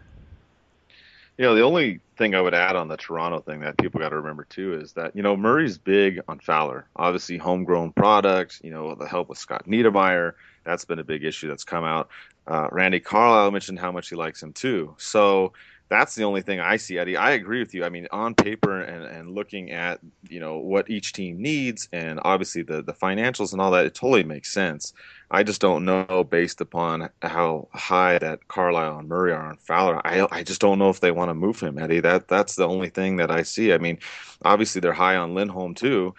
You 1.38 1.46
know, 1.46 1.56
the 1.56 1.64
only 1.64 2.02
thing 2.18 2.36
I 2.36 2.42
would 2.42 2.54
add 2.54 2.76
on 2.76 2.90
the 2.90 2.98
Toronto 2.98 3.40
thing 3.40 3.62
that 3.62 3.78
people 3.78 4.02
got 4.02 4.10
to 4.10 4.18
remember 4.18 4.44
too 4.44 4.74
is 4.74 4.92
that 4.94 5.16
you 5.16 5.24
know 5.24 5.38
Murray's 5.38 5.78
big 5.78 6.20
on 6.28 6.40
Fowler. 6.40 6.86
Obviously, 6.98 7.38
homegrown 7.38 7.94
products. 7.94 8.60
You 8.62 8.72
know, 8.72 8.94
the 8.96 9.08
help 9.08 9.30
with 9.30 9.38
Scott 9.38 9.66
Niedermayer. 9.66 10.34
That's 10.66 10.84
been 10.84 11.00
a 11.00 11.04
big 11.04 11.24
issue 11.24 11.48
that's 11.48 11.64
come 11.64 11.86
out. 11.86 12.10
Uh, 12.46 12.68
Randy 12.72 13.00
Carlyle 13.00 13.52
mentioned 13.52 13.80
how 13.80 13.92
much 13.92 14.10
he 14.10 14.16
likes 14.16 14.44
him 14.44 14.52
too. 14.52 14.96
So 14.98 15.54
that's 15.90 16.14
the 16.14 16.24
only 16.24 16.42
thing 16.42 16.60
I 16.60 16.78
see, 16.78 17.00
Eddie. 17.00 17.18
I 17.18 17.32
agree 17.32 17.60
with 17.60 17.74
you. 17.74 17.84
I 17.84 17.90
mean, 17.90 18.08
on 18.12 18.36
paper 18.36 18.80
and, 18.82 19.04
and 19.06 19.34
looking 19.34 19.72
at 19.72 20.00
you 20.30 20.40
know 20.40 20.58
what 20.58 20.90
each 20.90 21.14
team 21.14 21.42
needs, 21.42 21.90
and 21.92 22.20
obviously 22.24 22.62
the 22.62 22.84
the 22.84 22.94
financials 22.94 23.52
and 23.54 23.62
all 23.62 23.72
that, 23.72 23.86
it 23.88 23.96
totally 23.96 24.24
makes 24.24 24.52
sense. 24.54 24.94
I 25.32 25.44
just 25.44 25.62
don't 25.62 25.86
know 25.86 26.24
based 26.24 26.62
upon 26.62 27.10
how 27.24 27.68
high 27.74 28.20
that 28.20 28.48
Carlyle 28.48 29.00
and 29.00 29.10
Murray 29.10 29.34
are 29.34 29.46
on 29.50 29.58
Fowler. 29.58 30.06
I 30.06 30.28
I 30.32 30.44
just 30.44 30.62
don't 30.62 30.80
know 30.80 30.90
if 30.90 31.00
they 31.00 31.12
want 31.12 31.30
to 31.30 31.34
move 31.36 31.60
him, 31.60 31.80
Eddie. 31.80 32.02
That 32.02 32.28
that's 32.28 32.56
the 32.56 32.68
only 32.68 32.90
thing 32.90 33.18
that 33.18 33.32
I 33.32 33.42
see. 33.42 33.74
I 33.74 33.80
mean, 33.80 33.98
obviously 34.44 34.82
they're 34.82 34.94
high 34.94 35.16
on 35.16 35.34
Lindholm 35.34 35.74
too, 35.74 36.14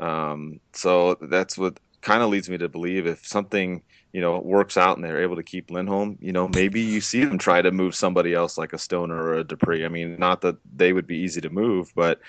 um, 0.00 0.58
so 0.72 1.14
that's 1.20 1.56
what 1.56 1.78
kind 2.00 2.22
of 2.22 2.30
leads 2.30 2.50
me 2.50 2.58
to 2.58 2.68
believe 2.68 3.06
if 3.06 3.24
something 3.24 3.82
you 4.12 4.20
know 4.20 4.36
it 4.36 4.44
works 4.44 4.76
out 4.76 4.96
and 4.96 5.04
they're 5.04 5.22
able 5.22 5.36
to 5.36 5.42
keep 5.42 5.70
Lindholm, 5.70 6.18
you 6.20 6.32
know 6.32 6.48
maybe 6.48 6.80
you 6.80 7.00
see 7.00 7.24
them 7.24 7.38
try 7.38 7.62
to 7.62 7.70
move 7.70 7.94
somebody 7.94 8.34
else 8.34 8.58
like 8.58 8.72
a 8.72 8.78
Stoner 8.78 9.16
or 9.16 9.34
a 9.34 9.44
Dupree. 9.44 9.84
I 9.84 9.88
mean, 9.88 10.18
not 10.18 10.40
that 10.42 10.56
they 10.74 10.92
would 10.92 11.06
be 11.06 11.18
easy 11.18 11.40
to 11.40 11.50
move, 11.50 11.92
but 11.94 12.20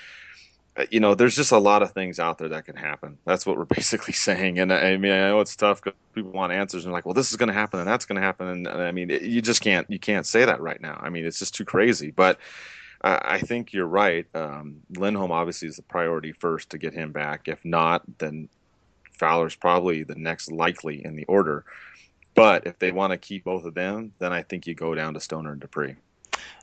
uh, 0.76 0.86
you 0.89 1.00
know, 1.00 1.13
there's 1.13 1.36
just 1.36 1.52
a 1.52 1.58
lot 1.58 1.84
of 1.84 1.91
things 1.91 2.19
out 2.19 2.38
there 2.39 2.50
that 2.50 2.65
can 2.65 2.76
happen. 2.76 3.17
That's 3.26 3.46
what 3.46 3.58
we're 3.58 3.65
basically 3.78 4.13
saying. 4.13 4.60
And 4.60 4.74
I 4.74 4.98
mean, 4.98 5.12
I 5.12 5.30
know 5.30 5.39
it's 5.39 5.56
tough 5.56 5.82
because 5.82 5.98
people 6.13 6.32
want 6.32 6.52
answers 6.52 6.86
and 6.86 6.93
like, 6.93 7.06
well, 7.06 7.13
this 7.13 7.32
is 7.32 7.38
going 7.38 7.48
to 7.48 7.54
happen 7.54 7.80
and 7.80 7.88
that's 7.88 8.06
going 8.06 8.15
to 8.15 8.22
happen. 8.22 8.48
And, 8.48 8.67
and, 8.67 8.82
I 8.82 8.91
mean, 8.91 9.12
it, 9.12 9.22
you 9.24 9.41
just 9.41 9.62
can't 9.62 9.89
you 9.89 10.00
can't 10.00 10.26
say 10.26 10.46
that 10.46 10.62
right 10.62 10.82
now. 10.82 11.00
I 11.02 11.10
mean, 11.10 11.26
it's 11.26 11.39
just 11.39 11.56
too 11.56 11.65
crazy. 11.65 12.12
But 12.12 12.39
I, 13.04 13.19
I 13.24 13.39
think 13.39 13.74
you're 13.74 13.86
right. 13.86 14.26
Um, 14.34 14.78
Lindholm 14.98 15.32
obviously 15.32 15.67
is 15.67 15.76
the 15.76 15.84
priority 15.84 16.32
first 16.32 16.72
to 16.72 16.78
get 16.78 16.93
him 16.93 17.12
back. 17.12 17.48
If 17.48 17.63
not, 17.63 18.04
then 18.17 18.50
Fowler's 19.17 19.56
probably 19.56 20.04
the 20.04 20.15
next 20.15 20.52
likely 20.52 21.04
in 21.04 21.15
the 21.15 21.26
order. 21.26 21.65
But 22.36 22.65
if 22.65 22.80
they 22.80 22.91
want 22.91 23.12
to 23.12 23.17
keep 23.17 23.43
both 23.43 23.65
of 23.65 23.76
them, 23.76 24.13
then 24.19 24.34
I 24.34 24.41
think 24.41 24.65
you 24.65 24.73
go 24.73 24.95
down 24.95 25.13
to 25.13 25.19
Stoner 25.19 25.52
and 25.52 25.62
Dupree. 25.62 25.95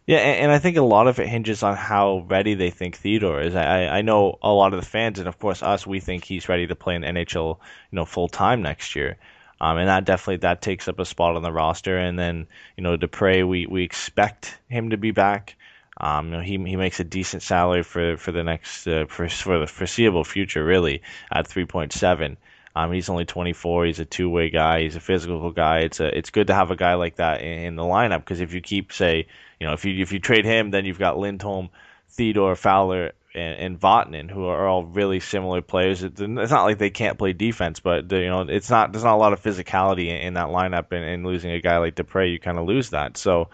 Yeah, 0.06 0.18
and, 0.18 0.50
I 0.50 0.58
think 0.58 0.76
a 0.76 0.82
lot 0.82 1.06
of 1.06 1.20
it 1.20 1.28
hinges 1.28 1.62
on 1.62 1.76
how 1.76 2.26
ready 2.28 2.54
they 2.54 2.70
think 2.70 2.96
Theodore 2.96 3.40
is. 3.40 3.54
I, 3.54 3.86
I 3.86 4.02
know 4.02 4.38
a 4.42 4.50
lot 4.52 4.74
of 4.74 4.80
the 4.80 4.86
fans, 4.86 5.20
and 5.20 5.28
of 5.28 5.38
course 5.38 5.62
us, 5.62 5.86
we 5.86 6.00
think 6.00 6.24
he's 6.24 6.48
ready 6.48 6.66
to 6.66 6.74
play 6.74 6.96
in 6.96 7.02
NHL, 7.02 7.58
you 7.58 7.96
know, 7.96 8.04
full 8.04 8.26
time 8.26 8.62
next 8.62 8.96
year. 8.96 9.18
Um, 9.60 9.76
and 9.76 9.88
that 9.88 10.06
definitely 10.06 10.38
that 10.38 10.62
takes 10.62 10.88
up 10.88 10.98
a 10.98 11.04
spot 11.04 11.36
on 11.36 11.42
the 11.42 11.52
roster. 11.52 11.98
And 11.98 12.18
then 12.18 12.46
you 12.76 12.82
know 12.82 12.96
Dupre, 12.96 13.44
we 13.44 13.66
we 13.66 13.84
expect 13.84 14.58
him 14.68 14.90
to 14.90 14.96
be 14.96 15.10
back. 15.10 15.56
Um, 15.96 16.26
you 16.26 16.33
know, 16.33 16.40
he 16.40 16.53
he 16.70 16.76
makes 16.76 17.00
a 17.00 17.05
decent 17.05 17.42
salary 17.42 17.83
for 17.83 18.16
for 18.16 18.33
the 18.33 18.42
next 18.42 18.87
uh, 18.87 19.07
for 19.09 19.29
for 19.29 19.59
the 19.59 19.66
foreseeable 19.66 20.24
future, 20.24 20.64
really, 20.64 21.03
at 21.31 21.48
3.7. 21.48 22.37
Um, 22.76 22.92
he's 22.92 23.09
only 23.09 23.24
24. 23.24 23.87
He's 23.87 23.98
a 23.98 24.05
two-way 24.05 24.48
guy. 24.48 24.83
He's 24.83 24.94
a 24.94 25.00
physical 25.00 25.50
guy. 25.50 25.81
It's 25.81 25.98
a, 25.98 26.16
it's 26.16 26.31
good 26.31 26.46
to 26.46 26.55
have 26.55 26.70
a 26.70 26.76
guy 26.76 26.94
like 26.94 27.16
that 27.16 27.42
in, 27.42 27.59
in 27.59 27.76
the 27.76 27.83
lineup 27.83 28.20
because 28.20 28.40
if 28.40 28.55
you 28.55 28.61
keep 28.61 28.92
say, 28.92 29.26
you 29.59 29.66
know, 29.66 29.72
if 29.72 29.85
you 29.85 30.00
if 30.00 30.12
you 30.12 30.20
trade 30.20 30.44
him, 30.44 30.70
then 30.70 30.85
you've 30.85 30.98
got 30.98 31.18
Lindholm, 31.18 31.70
Theodore, 32.11 32.55
Fowler, 32.55 33.12
and, 33.35 33.59
and 33.59 33.81
Vatanen, 33.81 34.31
who 34.31 34.44
are 34.46 34.66
all 34.66 34.85
really 34.85 35.20
similar 35.20 35.62
players. 35.62 36.03
It's 36.03 36.20
not 36.20 36.64
like 36.64 36.79
they 36.79 36.90
can't 36.90 37.18
play 37.18 37.33
defense, 37.33 37.81
but 37.81 38.11
you 38.12 38.26
know, 38.26 38.42
it's 38.42 38.70
not 38.70 38.92
there's 38.92 39.05
not 39.05 39.14
a 39.14 39.18
lot 39.18 39.33
of 39.33 39.42
physicality 39.42 40.07
in, 40.07 40.16
in 40.16 40.35
that 40.35 40.48
lineup, 40.48 40.92
and, 40.92 41.05
and 41.05 41.26
losing 41.26 41.50
a 41.50 41.61
guy 41.61 41.79
like 41.79 41.96
Dupre, 41.96 42.31
you 42.31 42.38
kind 42.38 42.59
of 42.59 42.66
lose 42.66 42.90
that. 42.90 43.16
So, 43.16 43.50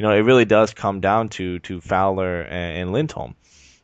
you 0.00 0.06
know, 0.06 0.14
it 0.14 0.20
really 0.20 0.46
does 0.46 0.72
come 0.72 1.00
down 1.00 1.28
to 1.28 1.58
to 1.58 1.78
Fowler 1.82 2.40
and, 2.40 2.78
and 2.78 2.92
Lindholm. 2.92 3.34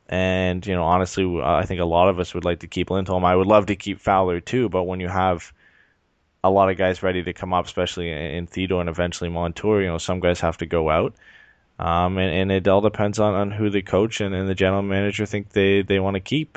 And 0.09 0.67
you 0.67 0.75
know, 0.75 0.83
honestly, 0.83 1.43
I 1.43 1.67
think 1.67 1.83
a 1.83 1.85
lot 1.85 2.09
of 2.09 2.19
us 2.19 2.33
would 2.33 2.47
like 2.47 2.61
to 2.61 2.67
keep 2.67 2.89
Lindholm. 2.89 3.23
I 3.27 3.37
would 3.37 3.47
love 3.47 3.67
to 3.67 3.77
keep 3.77 4.01
Fowler 4.01 4.41
too, 4.41 4.71
but 4.71 4.85
when 4.85 4.99
you 4.99 5.09
have 5.09 5.53
a 6.43 6.49
lot 6.49 6.71
of 6.71 6.79
guys 6.79 7.03
ready 7.03 7.23
to 7.23 7.35
come 7.35 7.53
up, 7.53 7.67
especially 7.67 8.11
in 8.11 8.47
Theodore 8.47 8.81
and 8.81 8.89
eventually 8.89 9.29
Montour, 9.29 9.83
you 9.83 9.89
know, 9.89 9.99
some 9.99 10.21
guys 10.21 10.41
have 10.41 10.57
to 10.59 10.65
go 10.65 10.89
out. 10.89 11.13
Um, 11.79 12.17
and, 12.17 12.35
and, 12.35 12.51
it 12.51 12.67
all 12.67 12.81
depends 12.81 13.19
on, 13.19 13.35
on 13.35 13.51
who 13.51 13.69
the 13.69 13.83
coach 13.83 14.23
and, 14.23 14.35
and 14.35 14.49
the 14.49 14.55
general 14.55 14.81
manager 14.81 15.27
think 15.27 15.51
they, 15.51 15.83
they 15.83 16.01
want 16.01 16.15
to 16.15 16.21
keep. 16.21 16.57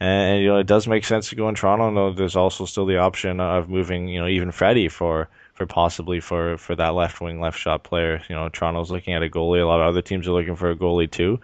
And, 0.00 0.32
and, 0.32 0.42
you 0.42 0.48
know, 0.48 0.56
it 0.56 0.66
does 0.66 0.88
make 0.88 1.04
sense 1.04 1.28
to 1.28 1.36
go 1.36 1.50
in 1.50 1.54
Toronto. 1.54 1.92
Though 1.92 2.14
there's 2.14 2.36
also 2.36 2.64
still 2.64 2.86
the 2.86 2.96
option 2.96 3.40
of 3.40 3.68
moving, 3.68 4.08
you 4.08 4.20
know, 4.20 4.26
even 4.26 4.52
Freddie 4.52 4.88
for 4.88 5.28
for 5.56 5.66
possibly 5.66 6.20
for 6.20 6.58
for 6.58 6.76
that 6.76 6.94
left 6.94 7.20
wing 7.20 7.40
left 7.40 7.58
shot 7.58 7.82
player. 7.82 8.22
You 8.28 8.36
know, 8.36 8.48
Toronto's 8.48 8.90
looking 8.90 9.14
at 9.14 9.22
a 9.22 9.28
goalie. 9.28 9.62
A 9.62 9.66
lot 9.66 9.80
of 9.80 9.86
other 9.86 10.02
teams 10.02 10.28
are 10.28 10.32
looking 10.32 10.54
for 10.54 10.70
a 10.70 10.76
goalie 10.76 11.10
too. 11.10 11.40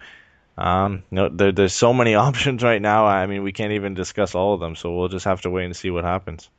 Um, 0.55 1.03
you 1.09 1.15
know, 1.15 1.29
there, 1.29 1.51
there's 1.51 1.73
so 1.73 1.93
many 1.93 2.15
options 2.27 2.63
right 2.63 2.81
now. 2.81 3.05
I 3.05 3.25
mean, 3.25 3.43
we 3.43 3.51
can't 3.51 3.73
even 3.73 3.95
discuss 3.95 4.35
all 4.35 4.53
of 4.53 4.59
them. 4.59 4.75
So 4.75 4.95
we'll 4.95 5.09
just 5.09 5.25
have 5.25 5.41
to 5.41 5.49
wait 5.49 5.65
and 5.65 5.75
see 5.75 5.89
what 5.89 6.03
happens. 6.03 6.49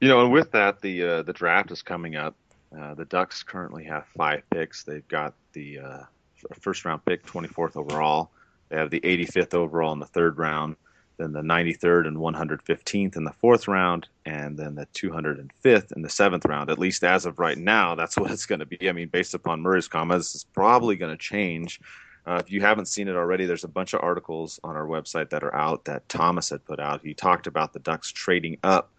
You 0.00 0.08
know, 0.08 0.22
and 0.22 0.32
with 0.32 0.52
that, 0.52 0.82
the 0.82 1.02
uh, 1.02 1.22
the 1.22 1.32
draft 1.32 1.70
is 1.70 1.82
coming 1.82 2.14
up. 2.14 2.36
Uh, 2.76 2.94
the 2.94 3.06
Ducks 3.06 3.42
currently 3.42 3.84
have 3.84 4.06
five 4.16 4.42
picks. 4.50 4.84
They've 4.84 5.06
got 5.08 5.32
the 5.54 5.78
uh, 5.78 6.02
first 6.60 6.84
round 6.84 7.04
pick, 7.06 7.24
24th 7.24 7.76
overall. 7.76 8.30
They 8.68 8.76
have 8.76 8.90
the 8.90 9.00
85th 9.00 9.54
overall 9.54 9.92
in 9.92 10.00
the 10.00 10.06
third 10.06 10.36
round, 10.36 10.76
then 11.18 11.32
the 11.32 11.40
93rd 11.40 12.06
and 12.06 12.16
115th 12.16 13.16
in 13.16 13.24
the 13.24 13.32
fourth 13.32 13.68
round, 13.68 14.08
and 14.24 14.58
then 14.58 14.74
the 14.74 14.86
205th 14.86 15.92
in 15.92 16.02
the 16.02 16.10
seventh 16.10 16.44
round. 16.44 16.70
At 16.70 16.78
least 16.78 17.04
as 17.04 17.26
of 17.26 17.38
right 17.38 17.56
now, 17.56 17.94
that's 17.94 18.16
what 18.16 18.30
it's 18.30 18.46
going 18.46 18.58
to 18.58 18.66
be. 18.66 18.88
I 18.88 18.92
mean, 18.92 19.08
based 19.08 19.34
upon 19.34 19.62
Murray's 19.62 19.88
comments, 19.88 20.34
it's 20.34 20.44
probably 20.44 20.96
going 20.96 21.16
to 21.16 21.22
change. 21.22 21.80
Uh, 22.26 22.42
if 22.44 22.50
you 22.50 22.60
haven't 22.60 22.86
seen 22.86 23.08
it 23.08 23.16
already, 23.16 23.46
there's 23.46 23.64
a 23.64 23.68
bunch 23.68 23.94
of 23.94 24.00
articles 24.02 24.58
on 24.64 24.76
our 24.76 24.86
website 24.86 25.30
that 25.30 25.44
are 25.44 25.54
out 25.54 25.84
that 25.84 26.08
Thomas 26.08 26.50
had 26.50 26.64
put 26.64 26.80
out. 26.80 27.00
He 27.02 27.14
talked 27.14 27.46
about 27.46 27.72
the 27.72 27.78
Ducks 27.78 28.10
trading 28.10 28.58
up 28.64 28.90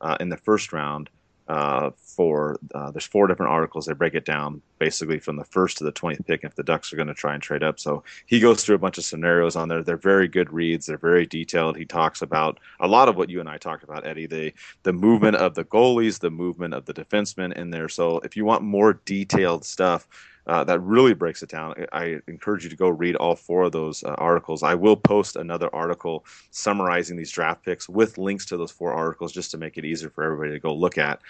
uh, 0.00 0.16
in 0.20 0.28
the 0.28 0.36
first 0.36 0.72
round 0.72 1.10
uh, 1.48 1.90
for 1.98 2.58
uh, 2.74 2.90
there's 2.90 3.06
four 3.06 3.26
different 3.26 3.52
articles. 3.52 3.86
They 3.86 3.92
break 3.92 4.14
it 4.14 4.24
down 4.24 4.62
basically 4.78 5.20
from 5.20 5.36
the 5.36 5.44
first 5.44 5.78
to 5.78 5.84
the 5.84 5.92
20th 5.92 6.26
pick 6.26 6.44
if 6.44 6.54
the 6.54 6.62
Ducks 6.62 6.92
are 6.92 6.96
going 6.96 7.08
to 7.08 7.14
try 7.14 7.34
and 7.34 7.42
trade 7.42 7.62
up. 7.62 7.78
So 7.78 8.02
he 8.26 8.40
goes 8.40 8.64
through 8.64 8.74
a 8.74 8.80
bunch 8.80 8.98
of 8.98 9.04
scenarios 9.04 9.54
on 9.54 9.68
there. 9.68 9.82
They're 9.82 9.96
very 9.96 10.28
good 10.28 10.52
reads. 10.52 10.86
They're 10.86 10.98
very 10.98 11.26
detailed. 11.26 11.76
He 11.76 11.84
talks 11.84 12.22
about 12.22 12.58
a 12.80 12.88
lot 12.88 13.08
of 13.08 13.16
what 13.16 13.30
you 13.30 13.40
and 13.40 13.48
I 13.48 13.58
talked 13.58 13.84
about, 13.84 14.06
Eddie. 14.06 14.26
The 14.26 14.52
the 14.82 14.92
movement 14.92 15.36
of 15.36 15.54
the 15.54 15.64
goalies, 15.64 16.18
the 16.18 16.30
movement 16.30 16.74
of 16.74 16.84
the 16.84 16.94
defensemen 16.94 17.52
in 17.52 17.70
there. 17.70 17.88
So 17.88 18.18
if 18.20 18.36
you 18.36 18.44
want 18.44 18.62
more 18.62 19.00
detailed 19.04 19.64
stuff 19.64 20.08
uh, 20.46 20.64
that 20.64 20.80
really 20.80 21.14
breaks 21.14 21.42
it 21.42 21.48
down. 21.48 21.74
I 21.92 22.20
encourage 22.28 22.64
you 22.64 22.70
to 22.70 22.76
go 22.76 22.88
read 22.88 23.16
all 23.16 23.34
four 23.34 23.64
of 23.64 23.72
those 23.72 24.04
uh, 24.04 24.14
articles. 24.18 24.62
I 24.62 24.74
will 24.74 24.96
post 24.96 25.36
another 25.36 25.74
article 25.74 26.24
summarizing 26.50 27.16
these 27.16 27.30
draft 27.30 27.64
picks 27.64 27.88
with 27.88 28.18
links 28.18 28.46
to 28.46 28.56
those 28.56 28.70
four 28.70 28.92
articles 28.92 29.32
just 29.32 29.50
to 29.52 29.58
make 29.58 29.76
it 29.76 29.84
easier 29.84 30.10
for 30.10 30.22
everybody 30.24 30.52
to 30.52 30.60
go 30.60 30.74
look 30.74 30.98
at. 30.98 31.20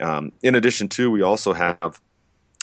Um, 0.00 0.32
in 0.42 0.56
addition 0.56 0.88
to, 0.90 1.10
we 1.10 1.22
also 1.22 1.52
have 1.52 2.00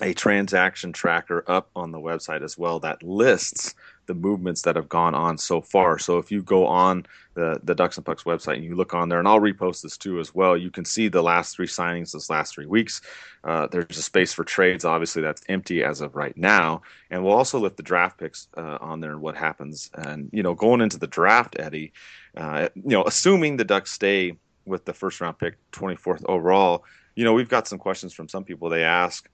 a 0.02 0.14
transaction 0.14 0.92
tracker 0.92 1.44
up 1.48 1.70
on 1.76 1.92
the 1.92 2.00
website 2.00 2.44
as 2.44 2.58
well 2.58 2.80
that 2.80 3.04
lists 3.04 3.76
the 4.06 4.14
movements 4.14 4.62
that 4.64 4.76
have 4.76 4.90
gone 4.90 5.16
on 5.16 5.38
so 5.38 5.62
far. 5.62 5.98
So 6.00 6.18
if 6.18 6.32
you 6.32 6.42
go 6.42 6.66
on 6.66 7.06
the 7.34 7.60
the 7.64 7.76
Ducks 7.76 7.98
and 7.98 8.06
Pucks 8.06 8.24
website 8.24 8.56
and 8.56 8.64
you 8.64 8.76
look 8.76 8.94
on 8.94 9.10
there, 9.10 9.20
and 9.20 9.28
I'll 9.28 9.40
repost 9.40 9.82
this 9.82 9.98
too 9.98 10.20
as 10.20 10.34
well, 10.34 10.58
you 10.58 10.72
can 10.72 10.86
see 10.86 11.08
the 11.08 11.22
last 11.22 11.56
three 11.56 11.68
signings 11.68 12.12
this 12.12 12.30
last 12.30 12.54
three 12.54 12.66
weeks. 12.66 13.02
Uh, 13.44 13.68
there's 13.68 13.98
a 13.98 14.02
space 14.02 14.34
for 14.34 14.44
trades, 14.44 14.86
obviously 14.86 15.22
that's 15.22 15.44
empty 15.50 15.84
as 15.84 16.02
of 16.02 16.16
right 16.16 16.36
now, 16.38 16.82
and 17.10 17.24
we'll 17.24 17.34
also 17.34 17.60
lift 17.60 17.78
the 17.78 17.84
draft 17.84 18.18
picks 18.18 18.48
uh, 18.58 18.78
on 18.80 19.00
there 19.00 19.12
and 19.12 19.22
what 19.22 19.36
happens. 19.36 19.90
And 19.94 20.30
you 20.32 20.44
know, 20.44 20.54
going 20.54 20.82
into 20.82 20.98
the 20.98 21.08
draft, 21.08 21.56
Eddie, 21.60 21.94
uh, 22.38 22.70
you 22.76 22.90
know, 22.90 23.04
assuming 23.04 23.58
the 23.58 23.66
Ducks 23.66 23.92
stay 23.92 24.38
with 24.66 24.86
the 24.86 24.94
first 24.94 25.20
round 25.22 25.38
pick, 25.38 25.58
24th 25.72 26.24
overall, 26.28 26.86
you 27.16 27.24
know, 27.24 27.34
we've 27.34 27.50
got 27.50 27.68
some 27.68 27.80
questions 27.80 28.14
from 28.14 28.28
some 28.28 28.44
people. 28.44 28.70
They 28.70 28.84
ask 28.84 29.30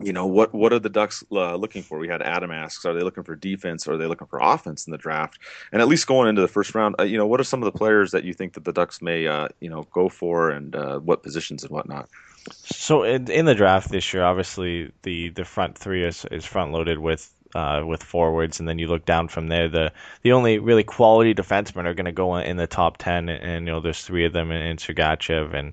you 0.00 0.12
know 0.12 0.26
what 0.26 0.54
what 0.54 0.72
are 0.72 0.78
the 0.78 0.88
ducks 0.88 1.24
uh, 1.32 1.56
looking 1.56 1.82
for? 1.82 1.98
We 1.98 2.08
had 2.08 2.22
adam 2.22 2.50
asks 2.50 2.84
are 2.84 2.94
they 2.94 3.02
looking 3.02 3.24
for 3.24 3.34
defense 3.34 3.86
or 3.86 3.94
are 3.94 3.96
they 3.96 4.06
looking 4.06 4.28
for 4.28 4.38
offense 4.40 4.86
in 4.86 4.92
the 4.92 4.98
draft? 4.98 5.38
And 5.72 5.82
at 5.82 5.88
least 5.88 6.06
going 6.06 6.28
into 6.28 6.40
the 6.40 6.48
first 6.48 6.74
round 6.74 6.94
uh, 6.98 7.04
you 7.04 7.18
know 7.18 7.26
what 7.26 7.40
are 7.40 7.44
some 7.44 7.62
of 7.62 7.72
the 7.72 7.76
players 7.76 8.12
that 8.12 8.24
you 8.24 8.32
think 8.32 8.52
that 8.54 8.64
the 8.64 8.72
ducks 8.72 9.02
may 9.02 9.26
uh, 9.26 9.48
you 9.60 9.68
know 9.68 9.86
go 9.92 10.08
for 10.08 10.50
and 10.50 10.74
uh, 10.76 10.98
what 10.98 11.22
positions 11.22 11.64
and 11.64 11.72
whatnot? 11.72 12.08
So 12.52 13.02
in, 13.02 13.30
in, 13.30 13.44
the 13.44 13.54
draft 13.54 13.90
this 13.90 14.14
year 14.14 14.22
obviously 14.22 14.90
the 15.02 15.30
the 15.30 15.44
front 15.44 15.76
three 15.76 16.04
is, 16.04 16.24
is 16.30 16.44
front 16.44 16.72
loaded 16.72 16.98
with 16.98 17.32
uh, 17.54 17.82
with 17.84 18.02
forwards, 18.02 18.60
and 18.60 18.68
then 18.68 18.78
you 18.78 18.86
look 18.86 19.04
down 19.04 19.28
from 19.28 19.48
there. 19.48 19.68
The 19.68 19.92
the 20.22 20.32
only 20.32 20.58
really 20.58 20.84
quality 20.84 21.34
defensemen 21.34 21.86
are 21.86 21.94
going 21.94 22.04
to 22.04 22.12
go 22.12 22.36
in 22.36 22.56
the 22.56 22.66
top 22.66 22.98
ten, 22.98 23.28
and, 23.28 23.42
and, 23.42 23.66
you 23.66 23.72
know 23.72 23.80
there's 23.80 24.02
three 24.02 24.24
of 24.24 24.32
them 24.32 24.50
in, 24.50 24.62
in 24.62 24.76
Sergachev 24.76 25.54
and 25.54 25.72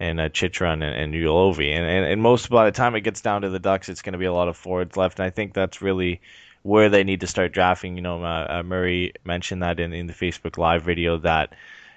and 0.00 0.20
uh, 0.20 0.28
Chychrun 0.28 0.82
and, 0.82 0.94
and 0.94 1.14
Juolevi. 1.14 1.72
And, 1.72 1.84
and, 1.84 2.04
and 2.06 2.22
most 2.22 2.50
by 2.50 2.66
the 2.66 2.72
time 2.72 2.94
it 2.94 3.02
gets 3.02 3.20
down 3.20 3.42
to 3.42 3.50
the 3.50 3.58
Ducks, 3.58 3.88
it's 3.88 4.02
going 4.02 4.12
to 4.12 4.18
be 4.18 4.24
a 4.24 4.32
lot 4.32 4.48
of 4.48 4.56
forwards 4.56 4.96
left. 4.96 5.18
And 5.18 5.26
I 5.26 5.30
think 5.30 5.54
that's 5.54 5.82
really 5.82 6.20
where 6.62 6.88
they 6.88 7.04
need 7.04 7.20
to 7.20 7.26
start 7.26 7.52
drafting. 7.52 7.96
You 7.96 8.02
know, 8.02 8.24
uh, 8.24 8.46
uh, 8.48 8.62
Murray 8.62 9.12
mentioned 9.24 9.62
that 9.62 9.80
in, 9.80 9.92
in 9.92 10.06
the 10.06 10.12
Facebook 10.12 10.58
Live 10.58 10.82
video 10.82 11.18
that 11.18 11.54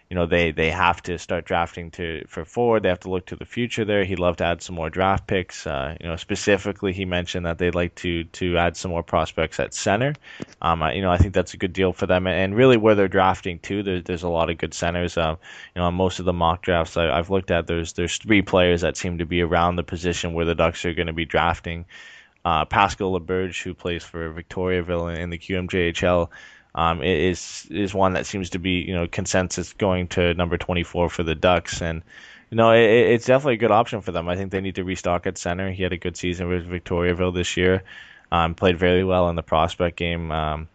you 0.10 0.16
know 0.16 0.26
they 0.26 0.52
they 0.52 0.72
have 0.72 1.02
to 1.04 1.18
start 1.18 1.46
drafting 1.46 1.92
to 1.92 2.24
for 2.28 2.46
forward. 2.46 2.84
They 2.84 2.90
have 2.90 3.02
to 3.02 3.10
look 3.10 3.26
to 3.28 3.36
the 3.36 3.46
future 3.46 3.84
there. 3.84 4.06
He'd 4.06 4.20
love 4.20 4.38
to 4.38 4.46
add 4.46 4.62
some 4.62 4.76
more 4.76 4.90
draft 4.90 5.28
picks. 5.28 5.68
Uh, 5.68 5.98
you 6.00 6.08
know, 6.08 6.16
specifically 6.16 6.94
he 6.94 7.04
mentioned 7.04 7.46
that 7.46 7.58
they'd 7.58 7.76
like 7.76 7.96
to 7.96 8.24
to 8.24 8.58
add 8.58 8.78
some 8.78 8.92
more 8.92 9.04
prospects 9.04 9.60
at 9.60 9.74
center. 9.74 10.14
Um, 10.62 10.82
I, 10.82 10.94
you 10.94 11.02
know, 11.02 11.12
I 11.12 11.18
think 11.18 11.34
that's 11.34 11.54
a 11.54 11.58
good 11.58 11.74
deal 11.74 11.92
for 11.92 12.06
them. 12.06 12.26
And 12.26 12.56
really, 12.56 12.78
where 12.78 12.96
they're 12.96 13.10
drafting 13.10 13.60
too, 13.60 13.84
there's 13.84 14.04
there's 14.04 14.24
a 14.24 14.30
lot 14.30 14.50
of 14.50 14.58
good 14.58 14.74
centers. 14.74 15.18
Um, 15.18 15.38
you 15.76 15.82
know, 15.82 15.88
on 15.88 15.94
most 15.96 16.20
of 16.20 16.26
the 16.26 16.34
mock 16.34 16.62
drafts 16.62 16.96
I, 16.96 17.10
I've 17.10 17.30
looked 17.30 17.52
at, 17.52 17.68
there's 17.68 17.94
there's 17.94 18.18
three 18.18 18.42
players 18.42 18.82
that 18.82 18.96
seem 18.96 19.18
to 19.18 19.26
be 19.26 19.42
around 19.42 19.76
the 19.76 19.84
position 19.84 20.34
where 20.34 20.46
the 20.46 20.56
Ducks 20.56 20.86
are 20.86 20.94
going 20.94 21.08
to 21.08 21.14
be 21.14 21.26
drafting. 21.26 21.86
Uh, 22.46 22.64
Pascal 22.64 23.20
Laberge, 23.20 23.62
who 23.62 23.74
plays 23.74 24.06
for 24.06 24.34
Victoriaville 24.34 25.20
in 25.20 25.30
the 25.30 25.38
QMJHL, 25.38 26.30
um, 26.78 27.02
is 27.02 27.68
is 27.72 27.94
one 27.94 28.14
that 28.14 28.26
seems 28.26 28.52
to 28.52 28.60
be 28.60 28.80
you 28.88 28.94
know 28.94 29.08
consensus 29.08 29.74
going 29.74 30.08
to 30.10 30.34
number 30.36 30.58
24 30.58 31.10
for 31.10 31.24
the 31.24 31.36
Ducks, 31.36 31.82
and 31.82 32.04
you 32.52 32.56
know 32.56 32.72
it, 32.72 32.86
it's 32.86 33.26
definitely 33.26 33.56
a 33.56 33.58
good 33.58 33.72
option 33.72 34.02
for 34.02 34.12
them. 34.12 34.30
I 34.30 34.36
think 34.38 34.52
they 34.52 34.62
need 34.62 34.76
to 34.76 34.84
restock 34.84 35.26
at 35.28 35.38
center. 35.38 35.72
He 35.72 35.84
had 35.84 35.92
a 35.92 35.98
good 35.98 36.16
season 36.16 36.48
with 36.48 36.70
Victoriaville 36.70 37.34
this 37.34 37.58
year, 37.58 37.84
um, 38.32 38.54
played 38.54 38.78
very 38.78 39.04
well 39.04 39.28
in 39.28 39.36
the 39.36 39.44
prospect 39.44 39.98
game. 39.98 40.32
Um, 40.32 40.70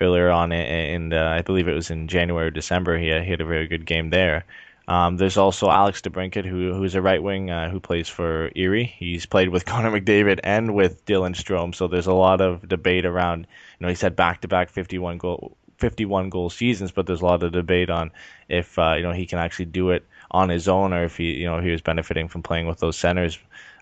earlier 0.00 0.28
on, 0.28 0.50
and 0.50 1.14
uh, 1.14 1.34
I 1.38 1.42
believe 1.42 1.68
it 1.68 1.74
was 1.74 1.88
in 1.88 2.08
January 2.08 2.48
or 2.48 2.50
December. 2.50 2.98
He 2.98 3.08
had, 3.08 3.22
he 3.22 3.30
had 3.30 3.40
a 3.40 3.44
very 3.44 3.68
good 3.68 3.86
game 3.86 4.10
there. 4.10 4.44
Um, 4.86 5.16
there's 5.16 5.38
also 5.38 5.70
Alex 5.70 6.02
DeBrincat, 6.02 6.44
who 6.44 6.74
who's 6.74 6.94
a 6.94 7.00
right 7.02 7.22
wing 7.22 7.50
uh, 7.50 7.70
who 7.70 7.80
plays 7.80 8.08
for 8.08 8.50
Erie. 8.54 8.94
He's 8.98 9.24
played 9.24 9.48
with 9.48 9.64
Connor 9.66 9.90
McDavid 9.90 10.40
and 10.44 10.74
with 10.74 11.04
Dylan 11.06 11.34
Strome, 11.34 11.74
so 11.74 11.88
there's 11.88 12.06
a 12.06 12.12
lot 12.12 12.40
of 12.40 12.68
debate 12.68 13.06
around. 13.06 13.46
You 13.78 13.86
know, 13.86 13.88
he's 13.88 14.02
had 14.02 14.16
back-to-back 14.16 14.70
51 14.70 15.18
goal 15.18 15.56
51 15.78 16.28
goal 16.28 16.50
seasons, 16.50 16.92
but 16.92 17.06
there's 17.06 17.22
a 17.22 17.26
lot 17.26 17.42
of 17.42 17.52
debate 17.52 17.90
on 17.90 18.12
if 18.48 18.78
uh, 18.78 18.94
you 18.96 19.02
know 19.02 19.12
he 19.12 19.26
can 19.26 19.38
actually 19.38 19.66
do 19.66 19.90
it 19.90 20.04
on 20.30 20.48
his 20.48 20.68
own 20.68 20.92
or 20.92 21.04
if 21.04 21.16
he 21.16 21.32
you 21.32 21.46
know 21.46 21.60
he 21.60 21.70
was 21.70 21.80
benefiting 21.80 22.28
from 22.28 22.42
playing 22.42 22.66
with 22.66 22.78
those 22.78 22.96
centers. 22.96 23.38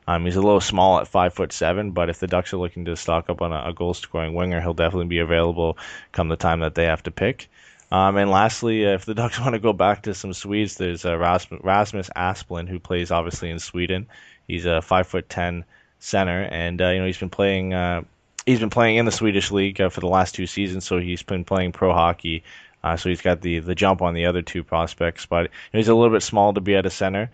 Um, 0.07 0.25
he's 0.25 0.37
a 0.37 0.43
little 0.43 0.61
small 0.61 0.99
at 0.99 1.07
five 1.07 1.33
foot 1.33 1.53
seven, 1.53 1.93
but 1.93 2.11
if 2.11 2.19
the 2.19 2.27
Ducks 2.27 2.53
are 2.53 2.57
looking 2.57 2.85
to 2.87 2.97
stock 2.97 3.31
up 3.31 3.41
on 3.41 3.53
a, 3.53 3.69
a 3.69 3.73
goal 3.73 3.95
scoring 3.95 4.35
winger, 4.35 4.61
he'll 4.61 4.75
definitely 4.75 5.07
be 5.07 5.21
available 5.21 5.79
come 6.11 6.29
the 6.29 6.37
time 6.37 6.61
that 6.61 6.75
they 6.75 6.85
have 6.85 7.03
to 7.05 7.11
pick. 7.11 7.49
Um, 7.93 8.17
and 8.17 8.31
lastly, 8.31 8.87
uh, 8.87 8.95
if 8.95 9.05
the 9.05 9.13
Ducks 9.13 9.39
want 9.41 9.53
to 9.53 9.59
go 9.59 9.75
back 9.75 10.05
to 10.05 10.15
some 10.15 10.33
Swedes, 10.33 10.79
there's 10.79 11.05
uh, 11.05 11.19
Rasmus, 11.19 12.11
Asplund, 12.17 12.69
who 12.69 12.81
plays 12.81 13.11
obviously 13.11 13.51
in 13.51 13.59
Sweden. 13.59 14.09
He's 14.49 14.65
a 14.65 14.81
five 14.81 15.07
foot 15.07 15.29
ten 15.29 15.67
center, 15.99 16.43
and 16.43 16.81
uh, 16.81 16.89
you 16.89 17.01
know 17.01 17.07
he's 17.07 17.19
been 17.19 17.29
playing. 17.29 17.75
Uh, 17.75 18.03
he's 18.47 18.61
been 18.61 18.71
playing 18.71 18.97
in 18.97 19.05
the 19.05 19.13
Swedish 19.13 19.51
league 19.51 19.79
uh, 19.79 19.91
for 19.91 20.01
the 20.01 20.09
last 20.09 20.35
two 20.35 20.47
seasons, 20.47 20.87
so 20.87 20.99
he's 20.99 21.23
been 21.23 21.45
playing 21.45 21.73
pro 21.73 21.93
hockey. 21.93 22.45
Uh, 22.83 22.97
so 22.97 23.11
he's 23.11 23.21
got 23.21 23.43
the 23.43 23.59
the 23.59 23.75
jump 23.75 24.01
on 24.01 24.15
the 24.15 24.25
other 24.25 24.41
two 24.41 24.65
prospects, 24.65 25.27
but 25.27 25.51
he's 25.71 25.89
a 25.89 25.95
little 25.95 26.15
bit 26.15 26.23
small 26.23 26.55
to 26.55 26.63
be 26.63 26.75
at 26.75 26.87
a 26.87 26.91
center. 26.91 27.31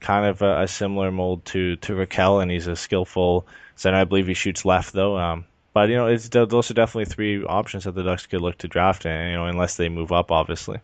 Kind 0.00 0.26
of 0.26 0.42
a, 0.42 0.62
a, 0.62 0.68
similar 0.68 1.10
mold 1.10 1.46
to 1.46 1.76
to 1.76 1.94
Rakell, 1.94 2.42
and 2.42 2.50
he's 2.50 2.66
a 2.66 2.76
skillful 2.76 3.46
center. 3.74 3.96
I 3.96 4.04
believe 4.04 4.26
he 4.26 4.34
shoots 4.34 4.66
left 4.66 4.92
though. 4.92 5.16
Um, 5.16 5.46
but 5.74 5.90
you 5.90 5.96
know, 5.96 6.06
it's 6.06 6.28
those 6.30 6.70
are 6.70 6.74
definitely 6.74 7.12
three 7.12 7.44
options 7.44 7.84
that 7.84 7.94
the 7.94 8.02
Ducks 8.02 8.26
could 8.26 8.40
look 8.40 8.56
to 8.58 8.68
draft, 8.68 9.04
and 9.04 9.30
you 9.30 9.36
know, 9.36 9.46
unless 9.46 9.76
they 9.76 9.90
move 9.90 10.12
up, 10.12 10.32
obviously. 10.32 10.78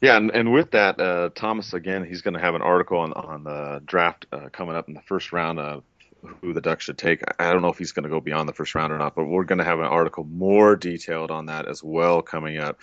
Yeah, 0.00 0.16
and, 0.16 0.30
and 0.30 0.50
with 0.50 0.70
that, 0.70 0.98
uh, 0.98 1.28
Thomas 1.34 1.74
again, 1.74 2.06
he's 2.06 2.22
going 2.22 2.32
to 2.34 2.40
have 2.40 2.54
an 2.54 2.62
article 2.62 2.98
on 2.98 3.12
on 3.12 3.44
the 3.44 3.82
draft 3.84 4.26
uh, 4.32 4.48
coming 4.50 4.76
up 4.76 4.88
in 4.88 4.94
the 4.94 5.02
first 5.02 5.32
round 5.32 5.58
of 5.58 5.82
who 6.40 6.52
the 6.52 6.60
Ducks 6.60 6.84
should 6.84 6.98
take. 6.98 7.22
I 7.38 7.52
don't 7.52 7.62
know 7.62 7.68
if 7.68 7.78
he's 7.78 7.92
going 7.92 8.04
to 8.04 8.08
go 8.08 8.20
beyond 8.20 8.48
the 8.48 8.52
first 8.52 8.74
round 8.74 8.92
or 8.92 8.98
not, 8.98 9.14
but 9.14 9.24
we're 9.24 9.44
going 9.44 9.58
to 9.58 9.64
have 9.64 9.80
an 9.80 9.86
article 9.86 10.24
more 10.24 10.76
detailed 10.76 11.30
on 11.30 11.46
that 11.46 11.66
as 11.66 11.82
well 11.82 12.22
coming 12.22 12.58
up 12.58 12.78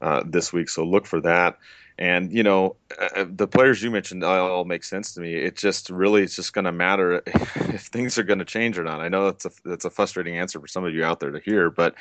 uh, 0.00 0.22
this 0.26 0.52
week. 0.52 0.68
So 0.68 0.84
look 0.84 1.06
for 1.06 1.20
that. 1.20 1.58
And 2.00 2.32
you 2.32 2.42
know, 2.42 2.76
uh, 3.00 3.08
uh 3.16 3.26
the 3.28 3.46
players 3.46 3.82
you 3.82 3.90
mentioned 3.90 4.24
all 4.24 4.64
make 4.64 4.82
sense 4.82 5.12
to 5.14 5.20
me. 5.20 5.34
It 5.34 5.56
just 5.56 5.90
really 5.90 6.22
it's 6.22 6.34
just 6.34 6.54
going 6.54 6.64
to 6.64 6.72
matter 6.72 7.22
if 7.26 7.82
things 7.82 8.18
are 8.18 8.24
going 8.24 8.38
to 8.38 8.44
change 8.44 8.78
or 8.78 8.84
not. 8.84 9.00
I 9.00 9.08
know 9.08 9.26
that's 9.26 9.44
a 9.44 9.50
that's 9.64 9.84
a 9.84 9.90
frustrating 9.90 10.36
answer 10.36 10.58
for 10.58 10.66
some 10.66 10.84
of 10.84 10.94
you 10.94 11.04
out 11.04 11.20
there 11.20 11.30
to 11.30 11.40
hear, 11.40 11.70
but 11.70 11.94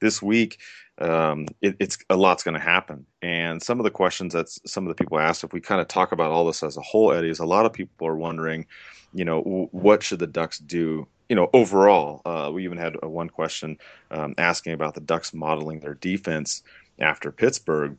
this 0.00 0.20
week 0.20 0.58
um, 0.98 1.46
it, 1.60 1.76
it's 1.78 1.98
a 2.10 2.16
lot's 2.16 2.42
going 2.42 2.56
to 2.56 2.60
happen. 2.60 3.06
And 3.22 3.62
some 3.62 3.80
of 3.80 3.84
the 3.84 3.90
questions 3.90 4.32
that 4.34 4.48
some 4.48 4.86
of 4.86 4.88
the 4.88 5.02
people 5.02 5.18
asked, 5.18 5.44
if 5.44 5.52
we 5.52 5.60
kind 5.60 5.80
of 5.80 5.88
talk 5.88 6.12
about 6.12 6.30
all 6.30 6.46
this 6.46 6.62
as 6.62 6.76
a 6.76 6.82
whole, 6.82 7.12
Eddie, 7.12 7.30
is 7.30 7.38
a 7.38 7.46
lot 7.46 7.66
of 7.66 7.72
people 7.72 8.06
are 8.06 8.16
wondering, 8.16 8.66
you 9.14 9.24
know, 9.24 9.68
what 9.72 10.02
should 10.02 10.18
the 10.18 10.26
Ducks 10.26 10.58
do? 10.58 11.06
You 11.28 11.36
know, 11.36 11.48
overall, 11.52 12.20
uh, 12.26 12.50
we 12.52 12.64
even 12.64 12.78
had 12.78 12.96
a, 13.02 13.08
one 13.08 13.30
question 13.30 13.78
um, 14.10 14.34
asking 14.38 14.74
about 14.74 14.94
the 14.94 15.00
Ducks 15.00 15.32
modeling 15.32 15.80
their 15.80 15.94
defense 15.94 16.62
after 16.98 17.32
Pittsburgh. 17.32 17.96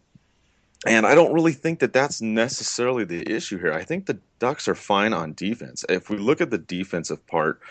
And 0.86 1.06
I 1.06 1.16
don't 1.16 1.34
really 1.34 1.54
think 1.54 1.80
that 1.80 1.94
that's 1.94 2.22
necessarily 2.22 3.06
the 3.06 3.30
issue 3.32 3.58
here. 3.58 3.74
I 3.74 3.84
think 3.84 4.06
the 4.06 4.20
Ducks 4.40 4.68
are 4.68 4.76
fine 4.76 5.14
on 5.14 5.34
defense. 5.34 5.86
If 5.88 6.10
we 6.10 6.18
look 6.18 6.42
at 6.42 6.50
the 6.50 6.58
defensive 6.58 7.26
part, 7.28 7.62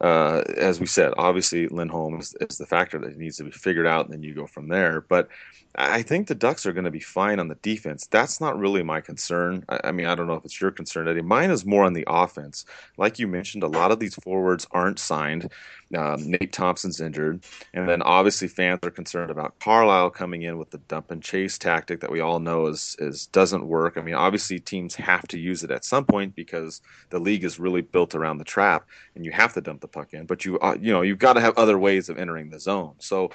uh, 0.00 0.42
as 0.56 0.78
we 0.78 0.86
said, 0.86 1.12
obviously 1.18 1.66
Lindholm 1.68 2.20
is, 2.20 2.34
is, 2.40 2.56
the 2.56 2.66
factor 2.66 2.98
that 2.98 3.16
needs 3.16 3.36
to 3.38 3.44
be 3.44 3.50
figured 3.50 3.86
out, 3.86 4.04
and 4.04 4.12
then 4.12 4.22
you 4.22 4.32
go 4.32 4.46
from 4.46 4.68
there. 4.68 5.00
But 5.00 5.28
I 5.74 6.02
think 6.02 6.26
the 6.26 6.34
Ducks 6.34 6.66
are 6.66 6.72
going 6.72 6.84
to 6.84 6.90
be 6.90 7.00
fine 7.00 7.38
on 7.38 7.48
the 7.48 7.54
defense. 7.56 8.06
That's 8.06 8.40
not 8.40 8.58
really 8.58 8.82
my 8.82 9.00
concern. 9.00 9.64
I, 9.68 9.80
I, 9.84 9.92
mean, 9.92 10.06
I 10.06 10.14
don't 10.14 10.26
know 10.26 10.34
if 10.34 10.44
it's 10.44 10.60
your 10.60 10.70
concern, 10.70 11.08
Eddie. 11.08 11.22
Mine 11.22 11.50
is 11.50 11.64
more 11.64 11.84
on 11.84 11.92
the 11.92 12.04
offense. 12.06 12.64
Like 12.96 13.18
you 13.18 13.28
mentioned, 13.28 13.62
a 13.62 13.68
lot 13.68 13.92
of 13.92 13.98
these 13.98 14.14
forwards 14.16 14.66
aren't 14.72 14.98
signed. 14.98 15.52
Um, 15.96 16.30
Nate 16.30 16.52
Thompson's 16.52 17.00
injured, 17.00 17.44
and 17.72 17.88
then 17.88 18.02
obviously 18.02 18.46
fans 18.46 18.80
are 18.82 18.90
concerned 18.90 19.30
about 19.30 19.58
Carlyle 19.58 20.10
coming 20.10 20.42
in 20.42 20.58
with 20.58 20.70
the 20.70 20.76
dump 20.78 21.10
and 21.10 21.22
chase 21.22 21.56
tactic 21.56 22.00
that 22.00 22.10
we 22.10 22.20
all 22.20 22.40
know 22.40 22.66
is 22.66 22.94
is 22.98 23.26
doesn't 23.28 23.66
work. 23.66 23.96
I 23.96 24.02
mean, 24.02 24.14
obviously 24.14 24.58
teams 24.58 24.94
have 24.96 25.26
to 25.28 25.38
use 25.38 25.64
it 25.64 25.70
at 25.70 25.86
some 25.86 26.04
point 26.04 26.34
because 26.34 26.82
the 27.08 27.18
league 27.18 27.42
is 27.42 27.58
really 27.58 27.80
built 27.80 28.14
around 28.14 28.36
the 28.36 28.44
trap, 28.44 28.86
and 29.14 29.24
you 29.24 29.32
have 29.32 29.54
to 29.54 29.62
dump 29.62 29.80
the 29.80 29.87
puck 29.92 30.12
in. 30.12 30.26
But 30.26 30.44
you 30.44 30.58
uh, 30.60 30.76
you 30.80 30.92
know 30.92 31.02
you've 31.02 31.18
got 31.18 31.34
to 31.34 31.40
have 31.40 31.56
other 31.56 31.78
ways 31.78 32.08
of 32.08 32.18
entering 32.18 32.50
the 32.50 32.60
zone. 32.60 32.94
So 32.98 33.30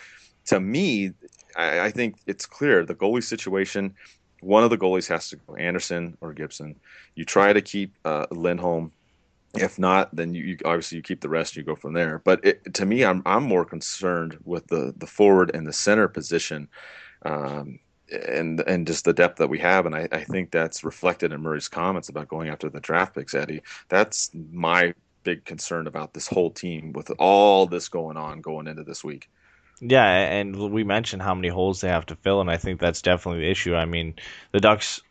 to 0.45 0.59
me, 0.59 1.11
I, 1.55 1.81
I 1.81 1.91
think 1.91 2.17
it's 2.27 2.45
clear 2.45 2.85
the 2.85 2.95
goalie 2.95 3.23
situation. 3.23 3.95
One 4.41 4.63
of 4.63 4.69
the 4.69 4.77
goalies 4.77 5.07
has 5.07 5.29
to 5.29 5.37
go, 5.37 5.55
Andersen 5.55 6.17
or 6.19 6.33
Gibson. 6.33 6.75
You 7.15 7.23
try 7.23 7.53
to 7.53 7.61
keep 7.61 7.95
uh, 8.03 8.25
Lindholm 8.29 8.91
if 9.55 9.77
not, 9.77 10.15
then 10.15 10.33
you, 10.33 10.43
you, 10.43 10.57
obviously 10.65 10.97
you 10.97 11.03
keep 11.03 11.21
the 11.21 11.29
rest. 11.29 11.55
You 11.55 11.63
go 11.63 11.75
from 11.75 11.93
there. 11.93 12.21
But 12.23 12.43
it, 12.43 12.73
to 12.73 12.85
me, 12.85 13.05
I'm 13.05 13.21
I'm 13.25 13.43
more 13.43 13.65
concerned 13.65 14.37
with 14.43 14.65
the 14.67 14.93
the 14.97 15.07
forward 15.07 15.51
and 15.53 15.67
the 15.67 15.73
center 15.73 16.07
position, 16.07 16.67
um, 17.23 17.79
and 18.11 18.61
and 18.61 18.87
just 18.87 19.05
the 19.05 19.13
depth 19.13 19.37
that 19.37 19.49
we 19.49 19.59
have. 19.59 19.85
And 19.85 19.95
I, 19.95 20.07
I 20.11 20.23
think 20.23 20.51
that's 20.51 20.83
reflected 20.83 21.31
in 21.31 21.41
Murray's 21.41 21.69
comments 21.69 22.09
about 22.09 22.29
going 22.29 22.49
after 22.49 22.69
the 22.69 22.79
draft 22.79 23.13
picks. 23.13 23.35
Eddie, 23.35 23.61
that's 23.89 24.31
my 24.51 24.93
big 25.23 25.45
concern 25.45 25.87
about 25.87 26.13
this 26.13 26.27
whole 26.27 26.51
team 26.51 26.93
with 26.93 27.11
all 27.19 27.65
this 27.65 27.89
going 27.89 28.17
on 28.17 28.41
going 28.41 28.67
into 28.67 28.83
this 28.83 29.03
week. 29.03 29.29
Yeah, 29.81 30.05
and 30.05 30.55
we 30.71 30.83
mentioned 30.83 31.21
how 31.21 31.33
many 31.33 31.49
holes 31.49 31.81
they 31.81 31.89
have 31.89 32.05
to 32.07 32.15
fill, 32.15 32.39
and 32.41 32.49
I 32.49 32.57
think 32.57 32.79
that's 32.79 33.01
definitely 33.01 33.41
the 33.41 33.51
issue. 33.51 33.75
I 33.75 33.85
mean, 33.85 34.15
the 34.51 34.59
Ducks 34.59 35.01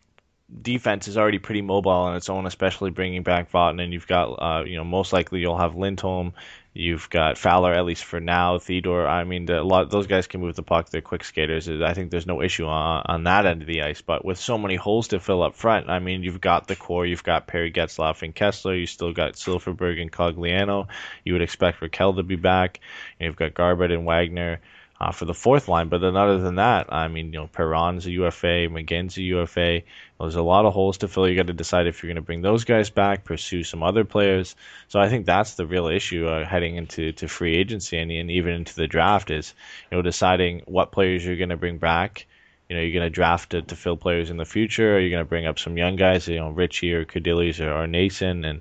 defense 0.60 1.08
is 1.08 1.16
already 1.16 1.38
pretty 1.38 1.62
mobile 1.62 1.90
on 1.90 2.16
its 2.16 2.28
own, 2.28 2.46
especially 2.46 2.90
bringing 2.90 3.22
back 3.22 3.50
Vatanen. 3.50 3.82
And 3.84 3.92
you've 3.92 4.06
got, 4.06 4.26
uh, 4.32 4.64
you 4.64 4.76
know, 4.76 4.84
most 4.84 5.12
likely 5.12 5.40
you'll 5.40 5.58
have 5.58 5.76
Lindholm. 5.76 6.34
You've 6.74 7.10
got 7.10 7.36
Fowler 7.36 7.74
at 7.74 7.84
least 7.84 8.04
for 8.04 8.18
now. 8.18 8.58
Theodore. 8.58 9.06
I 9.06 9.24
mean, 9.24 9.48
a 9.50 9.62
lot 9.62 9.90
those 9.90 10.06
guys 10.06 10.26
can 10.26 10.40
move 10.40 10.56
the 10.56 10.62
puck. 10.62 10.88
They're 10.88 11.02
quick 11.02 11.22
skaters. 11.22 11.68
I 11.68 11.92
think 11.92 12.10
there's 12.10 12.26
no 12.26 12.40
issue 12.40 12.64
on, 12.64 13.02
on 13.04 13.24
that 13.24 13.44
end 13.44 13.60
of 13.60 13.68
the 13.68 13.82
ice. 13.82 14.00
But 14.00 14.24
with 14.24 14.38
so 14.38 14.56
many 14.56 14.76
holes 14.76 15.08
to 15.08 15.20
fill 15.20 15.42
up 15.42 15.54
front, 15.54 15.90
I 15.90 15.98
mean, 15.98 16.22
you've 16.22 16.40
got 16.40 16.68
the 16.68 16.76
core. 16.76 17.04
You've 17.04 17.24
got 17.24 17.46
Perry 17.46 17.70
Getzlaf 17.70 18.22
and 18.22 18.34
Kesler. 18.34 18.80
You 18.80 18.86
still 18.86 19.12
got 19.12 19.34
Silfverberg 19.34 20.00
and 20.00 20.10
Cogliano. 20.10 20.88
You 21.24 21.34
would 21.34 21.42
expect 21.42 21.80
Rakell 21.80 22.16
to 22.16 22.22
be 22.22 22.36
back. 22.36 22.80
And 23.20 23.26
you've 23.26 23.36
got 23.36 23.52
Garbutt 23.52 23.92
and 23.92 24.06
Wagner 24.06 24.60
uh, 25.02 25.10
for 25.10 25.24
the 25.24 25.34
fourth 25.34 25.66
line. 25.66 25.88
But 25.88 26.00
then 26.00 26.16
other 26.16 26.38
than 26.38 26.54
that, 26.56 26.92
I 26.92 27.08
mean, 27.08 27.32
you 27.32 27.40
know, 27.40 27.48
Perron's 27.48 28.06
a 28.06 28.10
UFA, 28.12 28.68
McGinn's 28.68 29.16
a 29.18 29.22
UFA. 29.22 29.82
There's 30.20 30.36
a 30.36 30.42
lot 30.42 30.64
of 30.64 30.72
holes 30.72 30.98
to 30.98 31.08
fill. 31.08 31.28
You 31.28 31.34
got 31.34 31.48
to 31.48 31.52
decide 31.52 31.88
if 31.88 32.02
you're 32.02 32.08
going 32.08 32.22
to 32.22 32.22
bring 32.22 32.40
those 32.40 32.62
guys 32.62 32.88
back, 32.88 33.24
pursue 33.24 33.64
some 33.64 33.82
other 33.82 34.04
players. 34.04 34.54
So 34.86 35.00
I 35.00 35.08
think 35.08 35.26
that's 35.26 35.54
the 35.54 35.66
real 35.66 35.88
issue 35.88 36.28
uh, 36.28 36.46
heading 36.46 36.76
into 36.76 37.10
to 37.14 37.26
free 37.26 37.56
agency 37.56 37.98
and, 37.98 38.12
and 38.12 38.30
even 38.30 38.54
into 38.54 38.76
the 38.76 38.86
draft 38.86 39.32
is, 39.32 39.52
you 39.90 39.98
know, 39.98 40.02
deciding 40.02 40.62
what 40.66 40.92
players 40.92 41.26
you're 41.26 41.36
going 41.36 41.48
to 41.48 41.56
bring 41.56 41.78
back. 41.78 42.26
You 42.68 42.76
know, 42.76 42.82
you're 42.82 43.00
going 43.00 43.10
to 43.10 43.10
draft 43.10 43.50
to, 43.50 43.62
to 43.62 43.74
fill 43.74 43.96
players 43.96 44.30
in 44.30 44.36
the 44.36 44.44
future. 44.44 44.94
Or 44.94 45.00
you're 45.00 45.10
going 45.10 45.24
to 45.24 45.28
bring 45.28 45.46
up 45.46 45.58
some 45.58 45.76
young 45.76 45.96
guys, 45.96 46.28
you 46.28 46.36
know, 46.36 46.50
Ritchie 46.50 46.94
or 46.94 47.04
Kerdiles 47.04 47.58
or, 47.58 47.72
or 47.72 47.88
Nason 47.88 48.44
and 48.44 48.60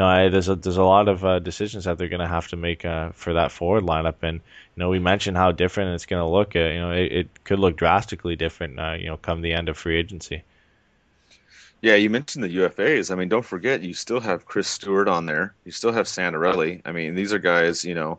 know, 0.00 0.06
I, 0.06 0.28
there's 0.28 0.48
a 0.48 0.54
there's 0.54 0.78
a 0.78 0.82
lot 0.82 1.08
of 1.08 1.24
uh, 1.24 1.38
decisions 1.38 1.84
that 1.84 1.98
they're 1.98 2.08
going 2.08 2.20
to 2.20 2.28
have 2.28 2.48
to 2.48 2.56
make 2.56 2.84
uh, 2.84 3.10
for 3.12 3.34
that 3.34 3.52
forward 3.52 3.84
lineup, 3.84 4.22
and 4.22 4.36
you 4.38 4.80
know, 4.80 4.88
we 4.88 4.98
mentioned 4.98 5.36
how 5.36 5.52
different 5.52 5.94
it's 5.94 6.06
going 6.06 6.20
to 6.20 6.26
look. 6.26 6.56
Uh, 6.56 6.60
you 6.60 6.80
know, 6.80 6.92
it, 6.92 7.12
it, 7.12 7.44
could 7.44 7.58
look 7.58 7.76
drastically 7.76 8.34
different. 8.34 8.80
Uh, 8.80 8.96
you 8.98 9.06
know, 9.06 9.18
come 9.18 9.42
the 9.42 9.52
end 9.52 9.68
of 9.68 9.76
free 9.76 9.98
agency. 9.98 10.42
Yeah, 11.82 11.96
you 11.96 12.08
mentioned 12.08 12.44
the 12.44 12.56
UFAs. 12.56 13.10
I 13.10 13.16
mean, 13.16 13.28
don't 13.28 13.44
forget 13.44 13.82
you 13.82 13.92
still 13.92 14.20
have 14.20 14.46
Chris 14.46 14.68
Stewart 14.68 15.08
on 15.08 15.26
there. 15.26 15.54
You 15.64 15.72
still 15.72 15.92
have 15.92 16.06
Santorelli. 16.06 16.80
I 16.84 16.92
mean, 16.92 17.14
these 17.14 17.32
are 17.32 17.38
guys. 17.38 17.84
You 17.84 17.94
know, 17.94 18.18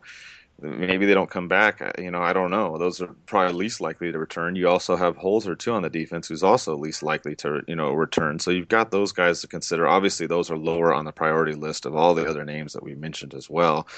maybe 0.60 1.06
they 1.06 1.14
don't 1.14 1.30
come 1.30 1.48
back. 1.48 1.82
You 1.98 2.10
know, 2.10 2.22
I 2.22 2.32
don't 2.32 2.50
know. 2.50 2.78
Those 2.78 3.00
are 3.00 3.14
probably 3.26 3.54
least 3.54 3.80
likely 3.80 4.12
to 4.12 4.18
return. 4.18 4.56
You 4.56 4.68
also 4.68 4.96
have 4.96 5.16
Holzer 5.16 5.58
too 5.58 5.72
on 5.72 5.82
the 5.82 5.90
defense, 5.90 6.28
who's 6.28 6.42
also 6.42 6.76
least 6.76 7.02
likely 7.02 7.34
to 7.36 7.62
you 7.66 7.76
know 7.76 7.92
return. 7.92 8.38
So 8.38 8.50
you've 8.50 8.68
got 8.68 8.90
those 8.90 9.12
guys 9.12 9.40
to 9.40 9.48
consider. 9.48 9.86
Obviously, 9.86 10.26
those 10.26 10.50
are 10.50 10.56
lower 10.56 10.94
on 10.94 11.04
the 11.04 11.12
priority 11.12 11.54
list 11.54 11.86
of 11.86 11.94
all 11.94 12.14
the 12.14 12.26
other 12.26 12.44
names 12.44 12.72
that 12.72 12.82
we 12.82 12.94
mentioned 12.94 13.34
as 13.34 13.50
well. 13.50 13.88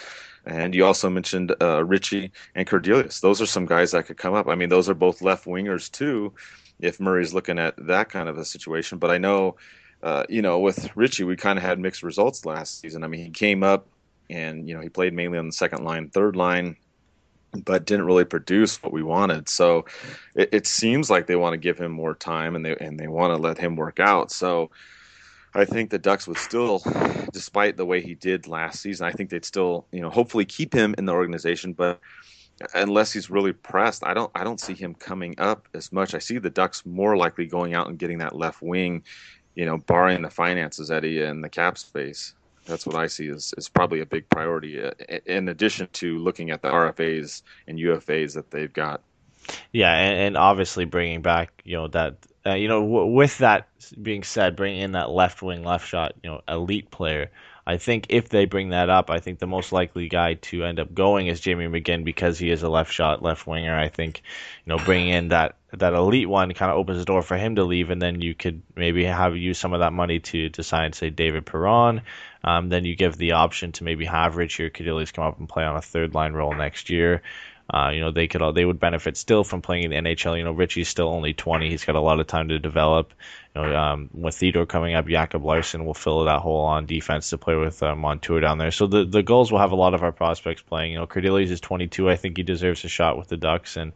And 0.45 0.75
you 0.75 0.85
also 0.85 1.11
mentioned 1.11 1.55
uh, 1.61 1.85
Ritchie 1.85 2.31
and 2.55 2.67
Kerdiles. 2.67 3.21
Those 3.21 3.43
are 3.43 3.47
some 3.47 3.67
guys 3.67 3.91
that 3.91 4.07
could 4.07 4.17
come 4.17 4.35
up. 4.35 4.47
I 4.49 4.55
mean, 4.55 4.69
those 4.69 4.89
are 4.89 4.95
both 4.95 5.23
left 5.23 5.45
wingers 5.45 5.91
too. 5.91 6.33
If 6.81 7.01
Murray's 7.01 7.35
looking 7.35 7.59
at 7.59 7.75
that 7.87 8.11
kind 8.11 8.29
of 8.29 8.39
a 8.39 8.45
situation, 8.45 8.99
but 8.99 9.11
I 9.11 9.19
know. 9.19 9.57
Uh, 10.03 10.25
you 10.29 10.43
know, 10.43 10.59
with 10.59 10.95
Ritchie, 10.95 11.25
we 11.25 11.37
kind 11.37 11.59
of 11.59 11.65
had 11.65 11.81
mixed 11.81 12.03
results 12.03 12.45
last 12.45 12.81
season. 12.81 13.03
I 13.03 13.09
mean, 13.09 13.25
he 13.25 13.31
came 13.31 13.63
up 13.63 13.89
and 14.31 14.69
you 14.69 14.75
know 14.75 14.81
he 14.81 14.89
played 14.89 15.15
mainly 15.15 15.39
on 15.39 15.47
the 15.47 15.53
second 15.53 15.85
line, 15.85 16.09
third 16.11 16.37
line, 16.37 16.77
but 17.65 17.87
didn't 17.87 18.07
really 18.07 18.25
produce 18.25 18.83
what 18.83 18.93
we 18.93 19.03
wanted. 19.03 19.49
So 19.49 19.87
it, 20.35 20.49
it 20.53 20.67
seems 20.67 21.11
like 21.11 21.27
they 21.27 21.37
want 21.37 21.55
to 21.55 21.59
give 21.59 21.79
him 21.79 21.93
more 21.93 22.15
time 22.15 22.57
and 22.57 22.65
they 22.65 22.77
and 22.77 22.99
they 22.99 23.09
want 23.09 23.33
to 23.33 23.37
let 23.37 23.59
him 23.59 23.77
work 23.77 24.01
out. 24.01 24.31
So 24.31 24.71
I 25.55 25.65
think 25.65 25.91
the 25.91 25.99
Ducks 25.99 26.27
would 26.27 26.39
still, 26.39 26.83
despite 27.33 27.77
the 27.77 27.87
way 27.87 28.03
he 28.03 28.15
did 28.15 28.47
last 28.47 28.81
season, 28.81 29.07
I 29.07 29.13
think 29.13 29.31
they'd 29.31 29.45
still 29.45 29.87
you 29.93 30.01
know 30.01 30.11
hopefully 30.11 30.45
keep 30.45 30.73
him 30.73 30.95
in 30.99 31.07
the 31.07 31.13
organization, 31.13 31.73
but 31.73 32.01
unless 32.75 33.13
he's 33.13 33.31
really 33.31 33.53
pressed, 33.53 34.05
I 34.05 34.15
don't 34.15 34.31
I 34.35 34.45
don't 34.45 34.61
see 34.61 34.75
him 34.75 34.95
coming 34.95 35.35
up 35.39 35.69
as 35.75 35.93
much. 35.93 36.15
I 36.15 36.19
see 36.19 36.39
the 36.39 36.51
Ducks 36.51 36.85
more 36.85 37.17
likely 37.17 37.47
going 37.47 37.75
out 37.75 37.89
and 37.89 37.99
getting 37.99 38.19
that 38.19 38.37
left 38.37 38.63
wing, 38.63 39.05
you 39.55 39.65
know, 39.65 39.79
barring 39.79 40.23
the 40.23 40.31
finances, 40.31 40.91
Eddie, 40.91 41.23
and 41.23 41.43
the 41.43 41.49
cap 41.49 41.79
space 41.79 42.35
that's 42.67 42.87
what 42.87 42.97
I 42.97 43.07
see 43.07 43.29
is, 43.29 43.55
is 43.57 43.69
probably 43.69 44.01
a 44.01 44.07
big 44.07 44.29
priority 44.29 44.83
uh, 44.83 44.91
in 45.25 45.49
addition 45.49 45.89
to 45.95 46.19
looking 46.19 46.51
at 46.51 46.63
the 46.63 46.69
RFAs 46.69 47.43
and 47.67 47.79
UFAs 47.79 48.35
that 48.35 48.51
they've 48.51 48.73
got. 48.73 49.03
Yeah, 49.73 49.95
and, 49.95 50.19
and 50.19 50.37
obviously 50.37 50.85
bringing 50.85 51.23
back, 51.23 51.63
you 51.65 51.77
know, 51.77 51.89
that, 51.89 52.17
uh, 52.45 52.55
you 52.55 52.69
know, 52.69 52.81
w- 52.81 53.13
with 53.13 53.39
that 53.39 53.69
being 54.01 54.23
said, 54.23 54.57
bringing 54.57 54.81
in 54.81 54.93
that 54.93 55.11
left 55.11 55.43
wing, 55.43 55.63
left 55.63 55.89
shot, 55.89 56.15
you 56.23 56.31
know, 56.31 56.41
elite 56.49 56.91
player. 56.91 57.31
I 57.69 57.79
think 57.79 58.07
if 58.11 58.29
they 58.29 58.45
bring 58.45 58.69
that 58.71 58.91
up, 58.91 59.11
I 59.11 59.19
think 59.19 59.41
the 59.41 59.47
most 59.47 59.73
likely 59.73 60.09
guy 60.09 60.35
to 60.35 60.65
end 60.65 60.79
up 60.79 60.95
going 60.95 61.27
is 61.27 61.41
Jamie 61.41 61.67
McGinn 61.67 62.05
because 62.05 62.39
he 62.39 62.51
is 62.51 62.63
a 62.63 62.69
left 62.69 62.93
shot, 62.93 63.23
left 63.23 63.47
winger. 63.47 63.77
I 63.77 63.89
think, 63.89 64.23
you 64.65 64.71
know, 64.71 64.85
bringing 64.85 65.09
in 65.09 65.29
that 65.29 65.57
that 65.79 65.93
elite 65.93 66.29
one 66.29 66.53
kind 66.55 66.71
of 66.71 66.79
opens 66.79 66.99
the 66.99 67.05
door 67.05 67.23
for 67.23 67.37
him 67.37 67.57
to 67.57 67.65
leave, 67.65 67.91
and 67.91 68.01
then 68.01 68.21
you 68.21 68.35
could 68.35 68.63
maybe 68.75 69.05
have 69.05 69.37
use 69.37 69.59
some 69.59 69.73
of 69.73 69.81
that 69.81 69.93
money 69.93 70.21
to 70.21 70.51
to 70.51 70.63
sign, 70.63 70.93
say, 70.93 71.11
David 71.11 71.47
Perron. 71.47 72.03
Um, 72.45 72.69
then 72.69 72.85
you 72.85 72.95
give 72.95 73.17
the 73.17 73.33
option 73.33 73.73
to 73.73 73.85
maybe 73.85 74.05
have 74.05 74.37
Ritchie 74.37 74.65
or 74.65 74.71
come 74.71 75.25
up 75.25 75.39
and 75.39 75.49
play 75.49 75.65
on 75.65 75.77
a 75.77 75.83
third 75.83 76.15
line 76.15 76.33
role 76.33 76.55
next 76.55 76.91
year. 76.91 77.23
Uh, 77.69 77.91
you 77.93 78.01
know, 78.01 78.13
they 78.13 78.29
could 78.29 78.43
all, 78.43 78.53
they 78.53 78.65
would 78.65 78.79
benefit 78.79 79.17
still 79.17 79.43
from 79.43 79.61
playing 79.61 79.83
in 79.83 79.91
the 79.91 79.97
NHL. 79.97 80.39
You 80.39 80.45
know, 80.45 80.53
Ritchie's 80.53 80.89
still 80.89 81.09
only 81.09 81.35
20; 81.35 81.69
he's 81.69 81.85
got 81.85 81.97
a 81.97 82.01
lot 82.01 82.21
of 82.21 82.29
time 82.29 82.49
to 82.49 82.61
develop. 82.61 83.13
You 83.57 83.63
know, 83.63 83.77
um, 83.77 84.11
with 84.13 84.37
Theodore 84.37 84.67
coming 84.67 84.95
up, 84.95 85.09
Jakob 85.09 85.45
Larsson 85.45 85.85
will 85.85 85.95
fill 85.95 86.25
that 86.25 86.41
hole 86.41 86.65
on 86.65 86.87
defense 86.87 87.31
to 87.31 87.39
play 87.39 87.57
with 87.57 87.83
uh, 87.83 87.97
Montour 87.97 88.41
down 88.41 88.59
there. 88.59 88.71
So 88.71 88.87
the 88.87 89.05
the 89.05 89.23
goals 89.23 89.51
will 89.51 89.59
have 89.59 89.73
a 89.73 89.77
lot 89.77 89.95
of 89.95 90.05
our 90.05 90.13
prospects 90.13 90.63
playing. 90.63 90.93
You 90.93 90.99
know, 90.99 91.09
Kerdiles 91.09 91.51
is 91.51 91.61
22; 91.61 92.09
I 92.09 92.15
think 92.15 92.37
he 92.37 92.45
deserves 92.45 92.85
a 92.85 92.89
shot 92.89 93.19
with 93.19 93.29
the 93.29 93.37
Ducks, 93.37 93.77
and 93.77 93.93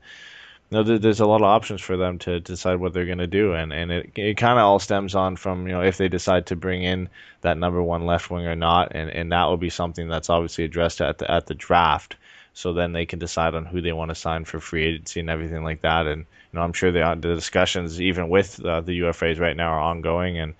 know, 0.79 0.99
there's 0.99 1.21
a 1.21 1.27
lot 1.27 1.41
of 1.41 1.47
options 1.47 1.81
for 1.81 1.97
them 1.97 2.19
to 2.21 2.41
decide 2.41 2.77
what 2.77 2.93
they're 2.93 3.07
going 3.07 3.19
to 3.19 3.27
do, 3.27 3.55
and 3.55 3.73
and 3.73 3.91
it 3.91 4.13
it 4.15 4.37
kind 4.37 4.59
of 4.59 4.65
all 4.65 4.79
stems 4.79 5.15
on 5.15 5.37
from 5.37 5.67
you 5.67 5.73
know 5.73 5.83
if 5.83 5.97
they 5.97 6.09
decide 6.09 6.47
to 6.47 6.57
bring 6.57 6.83
in 6.83 7.09
that 7.41 7.59
number 7.59 7.83
one 7.83 8.07
left 8.07 8.31
wing 8.31 8.47
or 8.47 8.57
not, 8.57 8.93
and 8.95 9.11
and 9.11 9.33
that 9.33 9.47
will 9.47 9.57
be 9.57 9.71
something 9.71 10.09
that's 10.09 10.31
obviously 10.31 10.65
addressed 10.65 11.01
at 11.01 11.19
the 11.19 11.31
at 11.31 11.47
the 11.47 11.55
draft 11.55 12.17
so 12.53 12.73
then 12.73 12.93
they 12.93 13.07
can 13.07 13.19
decide 13.19 13.55
on 13.55 13.65
who 13.65 13.81
they 13.81 13.93
want 13.93 14.11
to 14.11 14.15
sign 14.15 14.45
for 14.45 14.61
free 14.61 14.85
agency 14.85 15.21
and 15.21 15.31
everything 15.31 15.63
like 15.63 15.83
that. 15.83 16.07
And 16.07 16.21
you 16.21 16.59
know, 16.59 16.63
I'm 16.63 16.73
sure 16.73 16.93
the 16.93 17.17
the 17.21 17.35
discussions 17.35 18.01
even 18.01 18.29
with 18.29 18.65
uh, 18.65 18.81
the 18.81 19.01
UFAs 19.01 19.41
right 19.41 19.57
now 19.57 19.71
are 19.73 19.81
ongoing. 19.81 20.39
And 20.39 20.55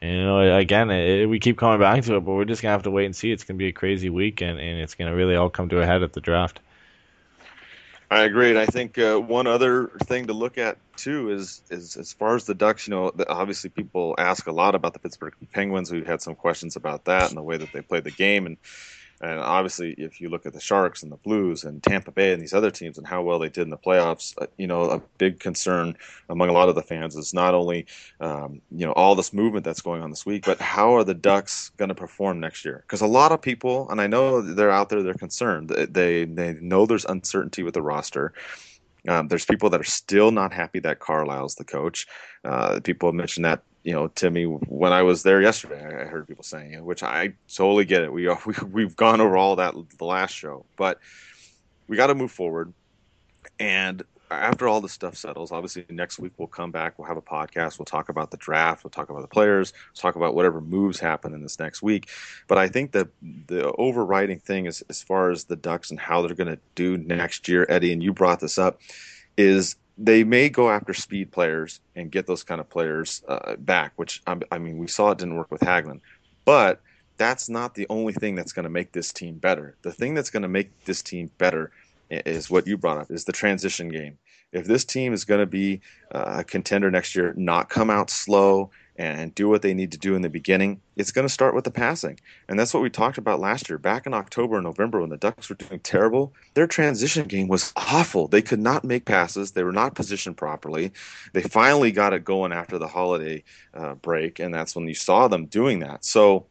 you 0.00 0.22
know, 0.22 0.56
again, 0.56 0.90
it, 0.90 1.26
we 1.26 1.40
keep 1.40 1.58
coming 1.58 1.80
back 1.80 2.04
to 2.04 2.16
it, 2.16 2.20
but 2.20 2.32
we're 2.32 2.44
just 2.44 2.62
gonna 2.62 2.72
have 2.72 2.84
to 2.84 2.90
wait 2.90 3.06
and 3.06 3.16
see. 3.16 3.32
It's 3.32 3.44
gonna 3.44 3.58
be 3.58 3.68
a 3.68 3.72
crazy 3.72 4.10
week, 4.10 4.40
and, 4.40 4.58
and 4.58 4.80
it's 4.80 4.94
gonna 4.94 5.14
really 5.14 5.36
all 5.36 5.50
come 5.50 5.68
to 5.70 5.80
a 5.80 5.86
head 5.86 6.02
at 6.02 6.12
the 6.12 6.20
draft. 6.20 6.60
I 8.10 8.22
agree, 8.22 8.50
and 8.50 8.58
I 8.58 8.66
think 8.66 8.98
uh, 8.98 9.18
one 9.18 9.48
other 9.48 9.88
thing 10.04 10.28
to 10.28 10.32
look 10.32 10.58
at 10.58 10.78
too 10.96 11.30
is 11.32 11.62
is 11.70 11.96
as 11.96 12.12
far 12.12 12.36
as 12.36 12.44
the 12.44 12.54
Ducks. 12.54 12.86
You 12.86 12.92
know, 12.92 13.12
obviously 13.28 13.70
people 13.70 14.14
ask 14.16 14.46
a 14.46 14.52
lot 14.52 14.76
about 14.76 14.92
the 14.92 15.00
Pittsburgh 15.00 15.34
Penguins. 15.52 15.90
We've 15.90 16.06
had 16.06 16.22
some 16.22 16.36
questions 16.36 16.76
about 16.76 17.06
that 17.06 17.30
and 17.30 17.36
the 17.36 17.42
way 17.42 17.56
that 17.56 17.72
they 17.72 17.82
play 17.82 18.00
the 18.00 18.12
game, 18.12 18.46
and 18.46 18.58
and 19.20 19.40
obviously, 19.40 19.92
if 19.92 20.20
you 20.20 20.28
look 20.28 20.44
at 20.44 20.52
the 20.52 20.60
Sharks 20.60 21.02
and 21.02 21.10
the 21.10 21.16
Blues 21.16 21.64
and 21.64 21.82
Tampa 21.82 22.10
Bay 22.10 22.32
and 22.32 22.42
these 22.42 22.52
other 22.52 22.70
teams 22.70 22.98
and 22.98 23.06
how 23.06 23.22
well 23.22 23.38
they 23.38 23.48
did 23.48 23.62
in 23.62 23.70
the 23.70 23.78
playoffs, 23.78 24.34
uh, 24.40 24.46
you 24.58 24.66
know, 24.66 24.82
a 24.82 25.00
big 25.16 25.40
concern 25.40 25.96
among 26.28 26.50
a 26.50 26.52
lot 26.52 26.68
of 26.68 26.74
the 26.74 26.82
fans 26.82 27.16
is 27.16 27.32
not 27.32 27.54
only, 27.54 27.86
um, 28.20 28.60
you 28.70 28.84
know, 28.84 28.92
all 28.92 29.14
this 29.14 29.32
movement 29.32 29.64
that's 29.64 29.80
going 29.80 30.02
on 30.02 30.10
this 30.10 30.26
week, 30.26 30.44
but 30.44 30.60
how 30.60 30.94
are 30.94 31.04
the 31.04 31.14
Ducks 31.14 31.70
going 31.78 31.88
to 31.88 31.94
perform 31.94 32.40
next 32.40 32.64
year? 32.64 32.82
Because 32.86 33.00
a 33.00 33.06
lot 33.06 33.32
of 33.32 33.40
people, 33.40 33.88
and 33.90 34.02
I 34.02 34.06
know 34.06 34.42
they're 34.42 34.70
out 34.70 34.90
there, 34.90 35.02
they're 35.02 35.14
concerned. 35.14 35.70
They 35.70 36.26
they 36.26 36.54
know 36.60 36.84
there's 36.84 37.06
uncertainty 37.06 37.62
with 37.62 37.74
the 37.74 37.82
roster. 37.82 38.34
Um, 39.08 39.28
there's 39.28 39.44
people 39.44 39.70
that 39.70 39.80
are 39.80 39.84
still 39.84 40.30
not 40.30 40.52
happy 40.52 40.80
that 40.80 40.98
Carlyle's 40.98 41.54
the 41.54 41.64
coach. 41.64 42.06
Uh, 42.44 42.80
people 42.80 43.08
have 43.08 43.14
mentioned 43.14 43.44
that 43.44 43.62
you 43.86 43.92
know 43.92 44.30
me 44.30 44.44
when 44.44 44.92
I 44.92 45.04
was 45.04 45.22
there 45.22 45.40
yesterday. 45.40 45.80
I 45.80 46.06
heard 46.06 46.26
people 46.26 46.42
saying, 46.42 46.84
which 46.84 47.04
I 47.04 47.34
totally 47.48 47.84
get 47.84 48.02
it. 48.02 48.12
We, 48.12 48.28
we 48.46 48.54
we've 48.72 48.96
gone 48.96 49.20
over 49.20 49.36
all 49.36 49.54
that 49.56 49.74
the 49.96 50.04
last 50.04 50.32
show, 50.32 50.66
but 50.76 50.98
we 51.86 51.96
got 51.96 52.08
to 52.08 52.16
move 52.16 52.32
forward. 52.32 52.72
And 53.60 54.02
after 54.28 54.66
all 54.66 54.80
this 54.80 54.90
stuff 54.90 55.16
settles, 55.16 55.52
obviously 55.52 55.84
next 55.88 56.18
week 56.18 56.32
we'll 56.36 56.48
come 56.48 56.72
back. 56.72 56.98
We'll 56.98 57.06
have 57.06 57.16
a 57.16 57.22
podcast. 57.22 57.78
We'll 57.78 57.86
talk 57.86 58.08
about 58.08 58.32
the 58.32 58.38
draft. 58.38 58.82
We'll 58.82 58.90
talk 58.90 59.08
about 59.08 59.22
the 59.22 59.28
players. 59.28 59.72
We'll 59.94 60.02
talk 60.02 60.16
about 60.16 60.34
whatever 60.34 60.60
moves 60.60 60.98
happen 60.98 61.32
in 61.32 61.44
this 61.44 61.60
next 61.60 61.80
week. 61.80 62.08
But 62.48 62.58
I 62.58 62.66
think 62.66 62.90
that 62.90 63.06
the 63.46 63.70
overriding 63.78 64.40
thing 64.40 64.66
is 64.66 64.82
as 64.90 65.00
far 65.00 65.30
as 65.30 65.44
the 65.44 65.54
Ducks 65.54 65.92
and 65.92 66.00
how 66.00 66.22
they're 66.22 66.34
going 66.34 66.52
to 66.52 66.58
do 66.74 66.96
next 66.96 67.46
year, 67.46 67.64
Eddie, 67.68 67.92
and 67.92 68.02
you 68.02 68.12
brought 68.12 68.40
this 68.40 68.58
up, 68.58 68.80
is 69.36 69.76
they 69.98 70.24
may 70.24 70.48
go 70.48 70.70
after 70.70 70.92
speed 70.92 71.32
players 71.32 71.80
and 71.94 72.10
get 72.10 72.26
those 72.26 72.42
kind 72.42 72.60
of 72.60 72.68
players 72.68 73.22
uh, 73.28 73.56
back, 73.56 73.92
which 73.96 74.22
I, 74.26 74.36
I 74.50 74.58
mean, 74.58 74.78
we 74.78 74.88
saw 74.88 75.10
it 75.10 75.18
didn't 75.18 75.36
work 75.36 75.50
with 75.50 75.62
Hagelin. 75.62 76.00
But 76.44 76.80
that's 77.16 77.48
not 77.48 77.74
the 77.74 77.86
only 77.88 78.12
thing 78.12 78.34
that's 78.34 78.52
going 78.52 78.64
to 78.64 78.70
make 78.70 78.92
this 78.92 79.12
team 79.12 79.36
better. 79.36 79.76
The 79.82 79.92
thing 79.92 80.14
that's 80.14 80.30
going 80.30 80.42
to 80.42 80.48
make 80.48 80.84
this 80.84 81.02
team 81.02 81.30
better 81.38 81.70
is 82.10 82.50
what 82.50 82.66
you 82.66 82.76
brought 82.76 82.98
up 82.98 83.10
is 83.10 83.24
the 83.24 83.32
transition 83.32 83.88
game. 83.88 84.18
If 84.52 84.66
this 84.66 84.84
team 84.84 85.12
is 85.12 85.24
going 85.24 85.40
to 85.40 85.46
be 85.46 85.80
uh, 86.12 86.36
a 86.38 86.44
contender 86.44 86.90
next 86.90 87.16
year, 87.16 87.34
not 87.36 87.68
come 87.68 87.90
out 87.90 88.10
slow 88.10 88.70
and 88.98 89.34
do 89.34 89.48
what 89.48 89.62
they 89.62 89.74
need 89.74 89.92
to 89.92 89.98
do 89.98 90.14
in 90.14 90.22
the 90.22 90.28
beginning, 90.28 90.80
it's 90.96 91.12
going 91.12 91.26
to 91.26 91.32
start 91.32 91.54
with 91.54 91.64
the 91.64 91.70
passing. 91.70 92.18
And 92.48 92.58
that's 92.58 92.72
what 92.72 92.82
we 92.82 92.90
talked 92.90 93.18
about 93.18 93.40
last 93.40 93.68
year. 93.68 93.78
Back 93.78 94.06
in 94.06 94.14
October 94.14 94.56
and 94.56 94.64
November, 94.64 95.00
when 95.00 95.10
the 95.10 95.16
Ducks 95.16 95.48
were 95.48 95.56
doing 95.56 95.80
terrible, 95.80 96.32
their 96.54 96.66
transition 96.66 97.26
game 97.26 97.48
was 97.48 97.72
awful. 97.76 98.28
They 98.28 98.42
could 98.42 98.60
not 98.60 98.84
make 98.84 99.04
passes, 99.04 99.52
they 99.52 99.64
were 99.64 99.72
not 99.72 99.94
positioned 99.94 100.36
properly. 100.36 100.92
They 101.32 101.42
finally 101.42 101.92
got 101.92 102.12
it 102.12 102.24
going 102.24 102.52
after 102.52 102.78
the 102.78 102.88
holiday 102.88 103.44
uh, 103.74 103.94
break, 103.94 104.38
and 104.38 104.54
that's 104.54 104.74
when 104.74 104.88
you 104.88 104.94
saw 104.94 105.28
them 105.28 105.46
doing 105.46 105.80
that. 105.80 106.04
So, 106.04 106.46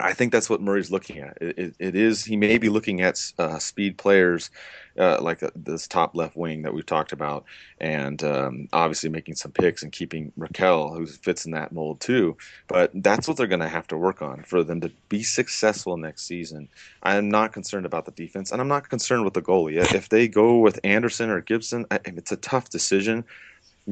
I 0.00 0.12
think 0.12 0.30
that's 0.32 0.48
what 0.48 0.60
Murray's 0.60 0.92
looking 0.92 1.18
at. 1.18 1.38
It, 1.40 1.58
it, 1.58 1.74
it 1.78 1.96
is 1.96 2.24
he 2.24 2.36
may 2.36 2.58
be 2.58 2.68
looking 2.68 3.00
at 3.00 3.20
uh, 3.38 3.58
speed 3.58 3.98
players 3.98 4.50
uh, 4.98 5.18
like 5.20 5.42
uh, 5.42 5.50
this 5.54 5.86
top 5.86 6.14
left 6.14 6.36
wing 6.36 6.62
that 6.62 6.74
we've 6.74 6.86
talked 6.86 7.12
about, 7.12 7.44
and 7.80 8.22
um, 8.24 8.68
obviously 8.72 9.08
making 9.08 9.36
some 9.36 9.52
picks 9.52 9.82
and 9.82 9.92
keeping 9.92 10.32
Rakell, 10.38 10.96
who 10.96 11.06
fits 11.06 11.46
in 11.46 11.52
that 11.52 11.72
mold 11.72 12.00
too. 12.00 12.36
But 12.66 12.90
that's 12.94 13.28
what 13.28 13.36
they're 13.36 13.46
going 13.46 13.60
to 13.60 13.68
have 13.68 13.86
to 13.88 13.96
work 13.96 14.22
on 14.22 14.42
for 14.42 14.64
them 14.64 14.80
to 14.80 14.90
be 15.08 15.22
successful 15.22 15.96
next 15.96 16.26
season. 16.26 16.68
I 17.02 17.16
am 17.16 17.28
not 17.28 17.52
concerned 17.52 17.86
about 17.86 18.04
the 18.04 18.12
defense, 18.12 18.50
and 18.50 18.60
I'm 18.60 18.68
not 18.68 18.88
concerned 18.88 19.24
with 19.24 19.34
the 19.34 19.42
goalie. 19.42 19.78
If 19.94 20.08
they 20.08 20.28
go 20.28 20.58
with 20.58 20.80
Andersen 20.84 21.30
or 21.30 21.40
Gibson, 21.40 21.86
I, 21.90 22.00
it's 22.04 22.32
a 22.32 22.36
tough 22.36 22.70
decision. 22.70 23.24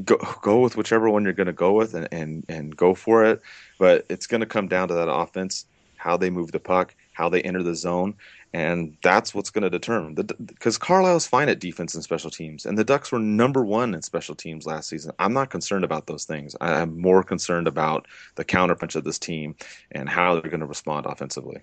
Go, 0.04 0.16
go 0.42 0.60
with 0.60 0.76
whichever 0.76 1.08
one 1.08 1.24
you're 1.24 1.32
going 1.32 1.46
to 1.46 1.52
go 1.54 1.72
with 1.72 1.94
and, 1.94 2.08
and, 2.12 2.44
and 2.48 2.76
go 2.76 2.94
for 2.94 3.24
it. 3.24 3.40
But 3.78 4.04
it's 4.08 4.26
going 4.26 4.40
to 4.40 4.46
come 4.46 4.68
down 4.68 4.88
to 4.88 4.94
that 4.94 5.10
offense, 5.10 5.64
how 5.96 6.16
they 6.16 6.28
move 6.28 6.52
the 6.52 6.60
puck, 6.60 6.94
how 7.12 7.30
they 7.30 7.40
enter 7.42 7.62
the 7.62 7.74
zone 7.74 8.14
and 8.52 8.96
that's 9.02 9.34
what's 9.34 9.50
going 9.50 9.62
to 9.62 9.70
determine 9.70 10.14
because 10.14 10.78
Carlyle's 10.78 11.26
fine 11.26 11.48
at 11.48 11.60
defense 11.60 11.94
and 11.94 12.04
special 12.04 12.30
teams, 12.30 12.66
and 12.66 12.78
the 12.78 12.84
Ducks 12.84 13.12
were 13.12 13.18
number 13.18 13.64
one 13.64 13.94
in 13.94 14.02
special 14.02 14.34
teams 14.34 14.66
last 14.66 14.88
season. 14.88 15.12
I'm 15.18 15.32
not 15.32 15.50
concerned 15.50 15.84
about 15.84 16.06
those 16.06 16.24
things. 16.24 16.56
I'm 16.60 17.00
more 17.00 17.22
concerned 17.22 17.68
about 17.68 18.06
the 18.36 18.44
counterpunch 18.44 18.96
of 18.96 19.04
this 19.04 19.18
team 19.18 19.56
and 19.92 20.08
how 20.08 20.34
they're 20.34 20.50
going 20.50 20.60
to 20.60 20.66
respond 20.66 21.06
offensively. 21.06 21.62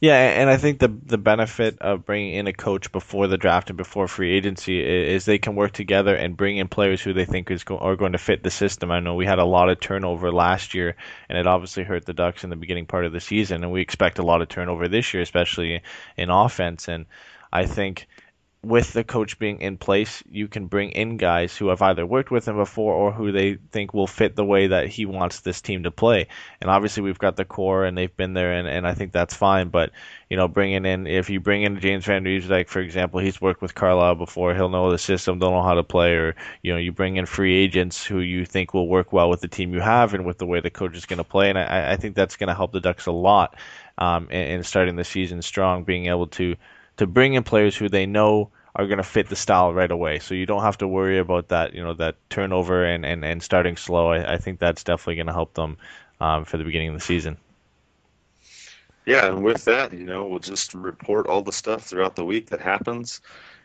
Yeah, 0.00 0.16
and 0.16 0.50
I 0.50 0.58
think 0.58 0.80
the 0.80 0.88
the 0.88 1.16
benefit 1.16 1.78
of 1.80 2.04
bringing 2.04 2.34
in 2.34 2.46
a 2.46 2.52
coach 2.52 2.92
before 2.92 3.26
the 3.26 3.38
draft 3.38 3.70
and 3.70 3.76
before 3.76 4.06
free 4.06 4.32
agency 4.36 4.82
is 4.82 5.24
they 5.24 5.38
can 5.38 5.54
work 5.54 5.72
together 5.72 6.14
and 6.14 6.36
bring 6.36 6.58
in 6.58 6.68
players 6.68 7.00
who 7.00 7.14
they 7.14 7.24
think 7.24 7.50
is 7.50 7.64
go, 7.64 7.78
are 7.78 7.96
going 7.96 8.12
to 8.12 8.18
fit 8.18 8.42
the 8.42 8.50
system. 8.50 8.90
I 8.90 9.00
know 9.00 9.14
we 9.14 9.24
had 9.24 9.38
a 9.38 9.44
lot 9.46 9.70
of 9.70 9.80
turnover 9.80 10.30
last 10.30 10.74
year, 10.74 10.94
and 11.28 11.38
it 11.38 11.46
obviously 11.46 11.84
hurt 11.84 12.04
the 12.04 12.12
Ducks 12.12 12.44
in 12.44 12.50
the 12.50 12.56
beginning 12.56 12.84
part 12.84 13.06
of 13.06 13.12
the 13.12 13.20
season, 13.20 13.64
and 13.64 13.72
we 13.72 13.80
expect 13.80 14.18
a 14.18 14.22
lot 14.22 14.42
of 14.42 14.48
turnover 14.48 14.88
this 14.88 15.14
year, 15.14 15.22
especially 15.22 15.80
in 16.18 16.28
offense. 16.28 16.86
And 16.88 17.06
I 17.50 17.64
think 17.64 18.08
with 18.64 18.92
the 18.92 19.02
coach 19.02 19.40
being 19.40 19.60
in 19.60 19.76
place, 19.76 20.22
you 20.30 20.46
can 20.46 20.66
bring 20.66 20.90
in 20.90 21.16
guys 21.16 21.56
who 21.56 21.66
have 21.68 21.82
either 21.82 22.06
worked 22.06 22.30
with 22.30 22.46
him 22.46 22.56
before 22.56 22.94
or 22.94 23.10
who 23.10 23.32
they 23.32 23.56
think 23.72 23.92
will 23.92 24.06
fit 24.06 24.36
the 24.36 24.44
way 24.44 24.68
that 24.68 24.86
he 24.86 25.04
wants 25.04 25.40
this 25.40 25.60
team 25.60 25.82
to 25.82 25.90
play. 25.90 26.28
And 26.60 26.70
obviously, 26.70 27.02
we've 27.02 27.18
got 27.18 27.34
the 27.34 27.44
core 27.44 27.84
and 27.84 27.98
they've 27.98 28.16
been 28.16 28.34
there, 28.34 28.52
and, 28.52 28.68
and 28.68 28.86
I 28.86 28.94
think 28.94 29.10
that's 29.10 29.34
fine. 29.34 29.70
But, 29.70 29.90
you 30.30 30.36
know, 30.36 30.46
bringing 30.46 30.84
in, 30.84 31.08
if 31.08 31.28
you 31.28 31.40
bring 31.40 31.64
in 31.64 31.80
James 31.80 32.04
Van 32.04 32.22
Riemsdyk, 32.22 32.68
for 32.68 32.78
example, 32.78 33.18
he's 33.18 33.40
worked 33.40 33.62
with 33.62 33.74
Carlyle 33.74 34.14
before, 34.14 34.54
he'll 34.54 34.68
know 34.68 34.92
the 34.92 34.98
system, 34.98 35.40
they'll 35.40 35.50
know 35.50 35.62
how 35.62 35.74
to 35.74 35.82
play. 35.82 36.12
Or, 36.14 36.36
you 36.62 36.72
know, 36.72 36.78
you 36.78 36.92
bring 36.92 37.16
in 37.16 37.26
free 37.26 37.56
agents 37.56 38.06
who 38.06 38.20
you 38.20 38.44
think 38.44 38.74
will 38.74 38.88
work 38.88 39.12
well 39.12 39.28
with 39.28 39.40
the 39.40 39.48
team 39.48 39.74
you 39.74 39.80
have 39.80 40.14
and 40.14 40.24
with 40.24 40.38
the 40.38 40.46
way 40.46 40.60
the 40.60 40.70
coach 40.70 40.96
is 40.96 41.06
going 41.06 41.18
to 41.18 41.24
play. 41.24 41.48
And 41.48 41.58
I, 41.58 41.94
I 41.94 41.96
think 41.96 42.14
that's 42.14 42.36
going 42.36 42.48
to 42.48 42.54
help 42.54 42.70
the 42.70 42.80
Ducks 42.80 43.06
a 43.06 43.12
lot 43.12 43.56
um, 43.98 44.28
in, 44.30 44.58
in 44.58 44.62
starting 44.62 44.94
the 44.94 45.02
season 45.02 45.42
strong, 45.42 45.82
being 45.82 46.06
able 46.06 46.28
to 46.28 46.54
to 46.96 47.06
bring 47.06 47.34
in 47.34 47.42
players 47.42 47.76
who 47.76 47.88
they 47.88 48.06
know 48.06 48.50
are 48.74 48.86
going 48.86 48.98
to 48.98 49.04
fit 49.04 49.28
the 49.28 49.36
style 49.36 49.74
right 49.74 49.90
away. 49.90 50.18
So 50.18 50.34
you 50.34 50.46
don't 50.46 50.62
have 50.62 50.78
to 50.78 50.88
worry 50.88 51.18
about 51.18 51.48
that, 51.48 51.74
you 51.74 51.82
know, 51.82 51.92
that 51.94 52.16
turnover 52.30 52.84
and, 52.84 53.04
and, 53.04 53.24
and 53.24 53.42
starting 53.42 53.76
slow. 53.76 54.12
I, 54.12 54.34
I 54.34 54.36
think 54.38 54.58
that's 54.58 54.82
definitely 54.82 55.16
going 55.16 55.26
to 55.26 55.32
help 55.32 55.54
them 55.54 55.76
um, 56.20 56.44
for 56.44 56.56
the 56.56 56.64
beginning 56.64 56.88
of 56.88 56.94
the 56.94 57.00
season. 57.00 57.36
Yeah, 59.04 59.26
and 59.26 59.42
with 59.42 59.64
that, 59.64 59.92
you 59.92 60.04
know, 60.04 60.26
we'll 60.26 60.38
just 60.38 60.74
report 60.74 61.26
all 61.26 61.42
the 61.42 61.52
stuff 61.52 61.84
throughout 61.84 62.14
the 62.14 62.24
week 62.24 62.50
that 62.50 62.60
happens 62.60 63.20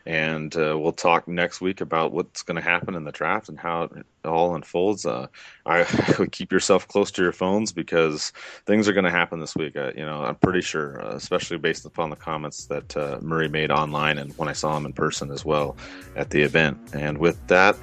and 0.08 0.56
uh, 0.56 0.74
we'll 0.80 0.92
talk 0.92 1.28
next 1.28 1.60
week 1.60 1.82
about 1.82 2.12
what's 2.12 2.42
going 2.42 2.54
to 2.54 2.62
happen 2.62 2.94
in 2.94 3.04
the 3.04 3.12
draft 3.12 3.50
and 3.50 3.58
how 3.58 3.82
it 3.82 4.06
all 4.24 4.54
unfolds. 4.54 5.04
Uh, 5.04 5.26
I 5.66 5.84
keep 6.32 6.50
yourself 6.50 6.88
close 6.88 7.10
to 7.10 7.22
your 7.22 7.32
phones 7.32 7.72
because 7.72 8.32
things 8.64 8.88
are 8.88 8.94
going 8.94 9.04
to 9.04 9.10
happen 9.10 9.38
this 9.38 9.54
week. 9.54 9.76
Uh, 9.76 9.92
you 9.94 10.06
know, 10.06 10.24
I'm 10.24 10.36
pretty 10.36 10.62
sure, 10.62 11.04
uh, 11.04 11.14
especially 11.14 11.58
based 11.58 11.84
upon 11.84 12.08
the 12.08 12.16
comments 12.16 12.64
that 12.66 12.96
uh, 12.96 13.18
Murray 13.20 13.50
made 13.50 13.70
online 13.70 14.16
and 14.16 14.32
when 14.38 14.48
I 14.48 14.54
saw 14.54 14.74
him 14.78 14.86
in 14.86 14.94
person 14.94 15.30
as 15.30 15.44
well 15.44 15.76
at 16.16 16.30
the 16.30 16.40
event. 16.40 16.78
And 16.94 17.18
with 17.18 17.46
that, 17.48 17.76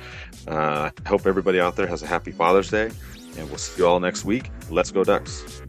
uh, 0.48 0.90
I 1.06 1.08
hope 1.08 1.28
everybody 1.28 1.60
out 1.60 1.76
there 1.76 1.86
has 1.86 2.02
a 2.02 2.08
happy 2.08 2.32
Father's 2.32 2.72
Day, 2.72 2.90
and 3.38 3.48
we'll 3.50 3.60
see 3.60 3.84
you 3.84 3.88
all 3.88 4.00
next 4.00 4.26
week. 4.26 4.50
Let's 4.72 4.90
go 4.90 5.04
Ducks. 5.04 5.62